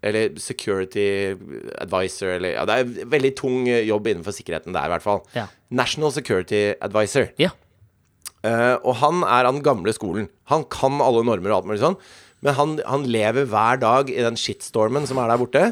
Eller 0.02 0.38
security 0.38 1.34
advisor, 1.82 2.36
eller 2.36 2.54
Ja, 2.54 2.64
det 2.64 2.74
er 2.76 2.84
en 2.86 3.10
veldig 3.10 3.34
tung 3.36 3.66
jobb 3.66 4.06
innenfor 4.06 4.36
sikkerheten 4.36 4.72
der, 4.76 4.86
i 4.86 4.94
hvert 4.94 5.02
fall. 5.02 5.24
Ja. 5.34 5.48
National 5.70 6.12
Security 6.14 6.74
Advisor. 6.80 7.32
Ja. 7.38 7.50
Eh, 8.44 8.76
og 8.84 8.98
han 9.00 9.22
er 9.24 9.48
av 9.48 9.54
den 9.56 9.64
gamle 9.64 9.92
skolen. 9.96 10.28
Han 10.52 10.66
kan 10.70 11.00
alle 11.02 11.24
normer 11.24 11.50
og 11.50 11.62
alt 11.62 11.70
mulig 11.70 11.80
sånn. 11.82 11.96
Men 12.44 12.54
han, 12.58 12.72
han 12.84 13.04
lever 13.08 13.46
hver 13.48 13.78
dag 13.80 14.10
i 14.12 14.20
den 14.20 14.36
shitstormen 14.36 15.06
som 15.08 15.16
er 15.22 15.30
der 15.32 15.40
borte. 15.40 15.62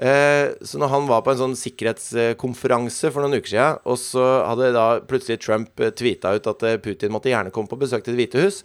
eh, 0.00 0.54
så 0.64 0.80
når 0.80 0.88
han 0.94 1.08
var 1.10 1.20
på 1.26 1.34
en 1.34 1.40
sånn 1.42 1.56
sikkerhetskonferanse 1.60 3.10
for 3.12 3.20
noen 3.24 3.36
uker 3.36 3.52
siden, 3.52 3.80
og 3.84 3.98
så 4.00 4.24
hadde 4.48 4.70
da 4.76 4.86
plutselig 5.04 5.42
Trump 5.44 5.82
eh, 5.84 5.92
tweeta 5.92 6.32
ut 6.38 6.48
at 6.52 6.64
eh, 6.64 6.78
Putin 6.80 7.12
måtte 7.12 7.28
gjerne 7.32 7.52
komme 7.52 7.68
på 7.68 7.78
besøk 7.82 8.06
til 8.06 8.16
Det 8.16 8.22
hvite 8.22 8.46
hus, 8.46 8.62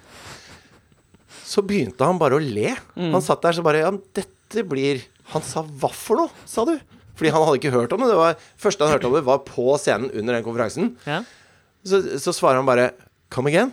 så 1.52 1.64
begynte 1.68 2.08
han 2.08 2.20
bare 2.22 2.38
å 2.39 2.43
le. 2.43 2.72
Han 2.95 3.24
satt 3.26 3.43
der 3.43 3.58
så 3.58 3.64
bare 3.66 3.84
Ja, 3.84 3.91
dette 4.16 4.64
blir 4.68 5.02
Han 5.34 5.43
sa 5.43 5.64
hva 5.64 5.89
for 5.95 6.22
noe, 6.22 6.32
sa 6.47 6.64
du? 6.68 6.78
Fordi 7.20 7.32
han 7.36 7.43
hadde 7.43 7.60
ikke 7.60 7.74
hørt 7.76 7.91
om 7.95 8.02
det. 8.04 8.10
det 8.12 8.20
var, 8.20 8.39
første 8.60 8.84
han 8.88 8.95
hørte 8.95 9.10
om 9.10 9.16
det, 9.18 9.26
var 9.28 9.43
på 9.45 9.76
scenen 9.80 10.08
under 10.16 10.38
den 10.38 10.45
konferansen. 10.45 10.93
Ja. 11.06 11.20
Så, 11.84 11.99
så 12.24 12.34
svarer 12.34 12.60
han 12.62 12.68
bare 12.68 12.91
'come 13.32 13.52
again'. 13.52 13.72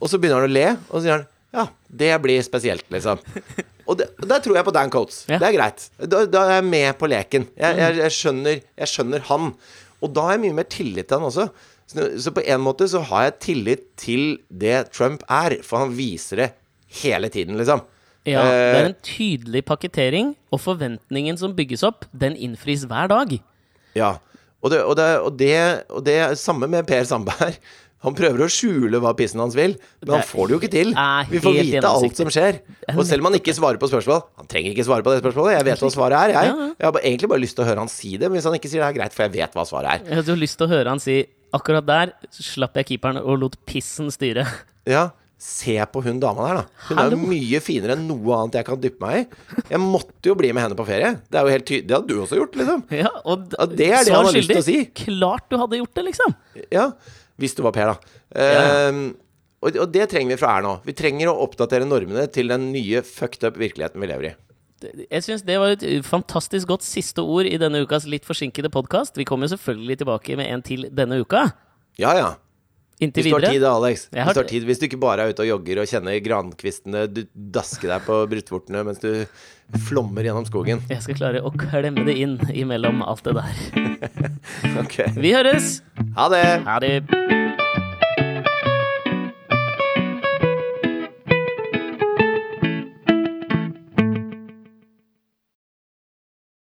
Og 0.00 0.08
så 0.08 0.20
begynner 0.20 0.44
han 0.44 0.48
å 0.50 0.52
le, 0.52 0.66
og 0.90 1.00
så 1.00 1.02
sier 1.02 1.16
han 1.16 1.26
'ja, 1.54 1.68
det 1.88 2.12
blir 2.22 2.42
spesielt', 2.42 2.86
liksom. 2.90 3.18
Og 3.86 3.98
det, 3.98 4.10
der 4.18 4.42
tror 4.42 4.56
jeg 4.56 4.66
på 4.66 4.74
Dan 4.74 4.90
Coates. 4.90 5.24
Ja. 5.28 5.38
Det 5.38 5.48
er 5.48 5.56
greit. 5.56 5.88
Da, 6.02 6.24
da 6.26 6.42
er 6.42 6.54
jeg 6.58 6.64
med 6.64 6.98
på 6.98 7.06
leken. 7.06 7.46
Jeg, 7.56 7.78
jeg, 7.78 7.96
jeg, 8.02 8.12
skjønner, 8.12 8.60
jeg 8.82 8.88
skjønner 8.90 9.26
han. 9.28 9.52
Og 10.02 10.12
da 10.14 10.26
har 10.26 10.36
jeg 10.36 10.42
mye 10.42 10.56
mer 10.58 10.66
tillit 10.70 11.06
til 11.06 11.20
han 11.20 11.28
også. 11.28 11.48
Så, 11.86 12.06
så 12.18 12.32
på 12.34 12.42
en 12.42 12.64
måte 12.64 12.88
så 12.90 13.00
har 13.06 13.28
jeg 13.28 13.36
tillit 13.46 13.84
til 14.00 14.40
det 14.50 14.90
Trump 14.90 15.22
er, 15.30 15.60
for 15.62 15.84
han 15.84 15.94
viser 15.94 16.42
det 16.42 16.48
hele 17.02 17.30
tiden, 17.30 17.54
liksom. 17.60 17.84
Ja, 18.26 18.42
det 18.42 18.54
er 18.58 18.76
Eh, 18.80 18.86
en 18.88 18.96
tydelig 19.06 19.62
pakketering, 19.64 20.34
og 20.50 20.60
forventningen 20.60 21.38
som 21.38 21.54
bygges 21.54 21.86
opp, 21.86 22.08
den 22.10 22.34
innfris 22.34 22.82
hver 22.90 23.06
dag. 23.12 23.36
Ja. 23.94 24.16
Og 24.64 24.72
det, 24.72 24.80
og, 24.82 24.96
det, 24.98 25.06
og, 25.22 25.38
det, 25.38 25.56
og 25.94 26.02
det 26.02 26.18
samme 26.40 26.66
med 26.66 26.88
Per 26.88 27.04
Sandberg. 27.06 27.54
Han 28.04 28.14
prøver 28.14 28.44
å 28.44 28.48
skjule 28.52 28.98
hva 29.02 29.14
pissen 29.16 29.40
hans 29.40 29.56
vil, 29.56 29.72
men 30.04 30.12
han 30.18 30.26
får 30.28 30.46
det 30.50 30.54
jo 30.54 30.58
ikke 30.60 30.70
til. 30.74 30.90
Vi 31.30 31.40
får 31.42 31.56
vite 31.56 31.88
alt 31.88 32.20
som 32.20 32.28
skjer. 32.30 32.60
Og 32.92 33.02
selv 33.08 33.24
om 33.24 33.30
han 33.30 33.38
ikke 33.40 33.54
svarer 33.56 33.80
på 33.82 33.88
spørsmål 33.90 34.20
Han 34.42 34.50
trenger 34.52 34.74
ikke 34.74 34.84
svare 34.86 35.02
på 35.06 35.14
det 35.14 35.22
spørsmålet. 35.24 35.56
Jeg 35.56 35.66
vet 35.70 35.82
hva 35.82 35.90
svaret 35.94 36.18
er, 36.20 36.34
jeg. 36.36 36.70
Jeg 36.76 36.86
har 36.90 37.00
egentlig 37.02 37.30
bare 37.32 37.42
lyst 37.42 37.56
til 37.58 37.64
å 37.64 37.68
høre 37.70 37.82
han 37.86 37.90
si 37.90 38.12
det, 38.20 38.28
men 38.28 38.38
hvis 38.38 38.46
han 38.50 38.58
ikke 38.60 38.70
sier 38.70 38.84
det, 38.84 38.90
er 38.92 38.98
greit, 39.00 39.16
for 39.16 39.26
jeg 39.26 39.34
vet 39.38 39.56
hva 39.58 39.64
svaret 39.66 39.90
er. 39.96 40.06
Jeg 40.12 40.20
hadde 40.20 40.34
jo 40.36 40.40
lyst 40.44 40.60
til 40.60 40.68
å 40.68 40.72
høre 40.76 40.92
han 40.94 41.02
si 41.02 41.18
akkurat 41.56 41.86
der 41.88 42.12
slapp 42.36 42.76
jeg 42.82 42.90
keeperen 42.92 43.22
og 43.22 43.40
lot 43.40 43.56
pissen 43.66 44.12
styre. 44.12 44.44
Ja, 44.86 45.08
se 45.40 45.74
på 45.92 46.00
hun 46.04 46.20
dama 46.22 46.46
der, 46.46 46.60
da. 46.60 46.84
Hun 46.88 47.00
er 47.02 47.14
jo 47.16 47.18
mye 47.26 47.58
finere 47.64 47.96
enn 47.96 48.06
noe 48.08 48.36
annet 48.38 48.60
jeg 48.60 48.66
kan 48.68 48.78
dyppe 48.80 49.02
meg 49.02 49.18
i. 49.18 49.62
Jeg 49.72 49.80
måtte 49.82 50.30
jo 50.30 50.36
bli 50.38 50.52
med 50.54 50.62
henne 50.66 50.78
på 50.78 50.86
ferie. 50.88 51.14
Det 51.26 51.40
er 51.40 51.48
jo 51.48 51.54
helt 51.56 51.66
tydelig. 51.68 51.88
Det 51.90 51.96
hadde 51.96 52.12
du 52.12 52.22
også 52.22 52.38
gjort, 52.38 52.56
liksom. 52.60 52.84
Ja, 53.00 53.10
og 53.24 53.56
Ja, 53.56 53.66
det 53.72 53.88
er 53.90 54.06
det 54.06 54.14
han 54.14 54.28
har 54.28 54.36
lyst 54.36 54.52
til 54.52 54.62
å 54.62 54.66
si. 54.68 54.78
Klart 55.02 55.48
du 55.50 55.58
hadde 55.60 55.80
gjort 55.80 55.96
det, 55.98 56.06
liksom. 56.12 56.36
Ja, 56.72 56.86
hvis 57.40 57.56
du 57.56 57.62
var 57.66 57.74
Per, 57.76 57.92
da. 57.92 58.18
Ja. 58.32 58.64
Ehm, 58.88 59.06
og, 59.64 59.76
og 59.82 59.92
det 59.92 60.08
trenger 60.12 60.34
vi 60.34 60.40
fra 60.40 60.56
her 60.56 60.64
nå. 60.64 60.74
Vi 60.86 60.94
trenger 60.96 61.30
å 61.30 61.38
oppdatere 61.46 61.88
normene 61.88 62.26
til 62.32 62.52
den 62.52 62.70
nye 62.74 63.02
fucked 63.06 63.46
up 63.46 63.60
virkeligheten 63.60 64.02
vi 64.02 64.10
lever 64.10 64.30
i. 64.30 64.34
Jeg 65.08 65.24
syns 65.24 65.44
det 65.48 65.56
var 65.56 65.72
et 65.72 65.84
fantastisk 66.04 66.68
godt 66.68 66.84
siste 66.84 67.24
ord 67.24 67.48
i 67.48 67.56
denne 67.58 67.80
ukas 67.86 68.04
litt 68.08 68.28
forsinkede 68.28 68.68
podkast. 68.72 69.16
Vi 69.16 69.24
kommer 69.24 69.48
jo 69.48 69.54
selvfølgelig 69.54 70.02
tilbake 70.02 70.36
med 70.36 70.52
en 70.52 70.64
til 70.64 70.84
denne 70.92 71.22
uka. 71.24 71.46
Ja, 71.96 72.12
ja. 72.18 72.34
Inntil 72.96 73.26
Hvis 73.26 73.32
du 73.32 73.36
har 73.36 73.44
tid, 73.52 73.60
da, 73.60 73.74
Alex. 73.76 74.06
Hvis 74.08 74.16
du, 74.16 74.24
har 74.24 74.38
tid. 74.38 74.48
tid. 74.54 74.66
Hvis 74.70 74.80
du 74.80 74.86
ikke 74.88 75.00
bare 75.02 75.26
er 75.26 75.34
ute 75.34 75.44
og 75.44 75.50
jogger 75.50 75.82
og 75.82 75.90
kjenner 75.90 76.16
grankvistene 76.24 77.04
du 77.12 77.22
dasker 77.34 77.92
deg 77.92 78.06
på 78.08 78.22
bruttvortene 78.32 78.84
mens 78.88 79.02
du 79.04 79.10
flommer 79.84 80.24
gjennom 80.24 80.46
skogen. 80.48 80.80
Jeg 80.88 81.04
skal 81.04 81.20
klare 81.20 81.44
å 81.44 81.52
klemme 81.52 82.06
det 82.08 82.16
inn 82.22 82.38
imellom 82.54 83.04
alt 83.04 83.26
det 83.26 83.36
der. 83.36 83.64
Ok. 84.82 85.00
Vi 85.16 85.32
høres! 85.36 85.80
Ha 86.16 86.30
det! 86.32 86.44
Ha 86.64 86.80
det. 86.80 87.35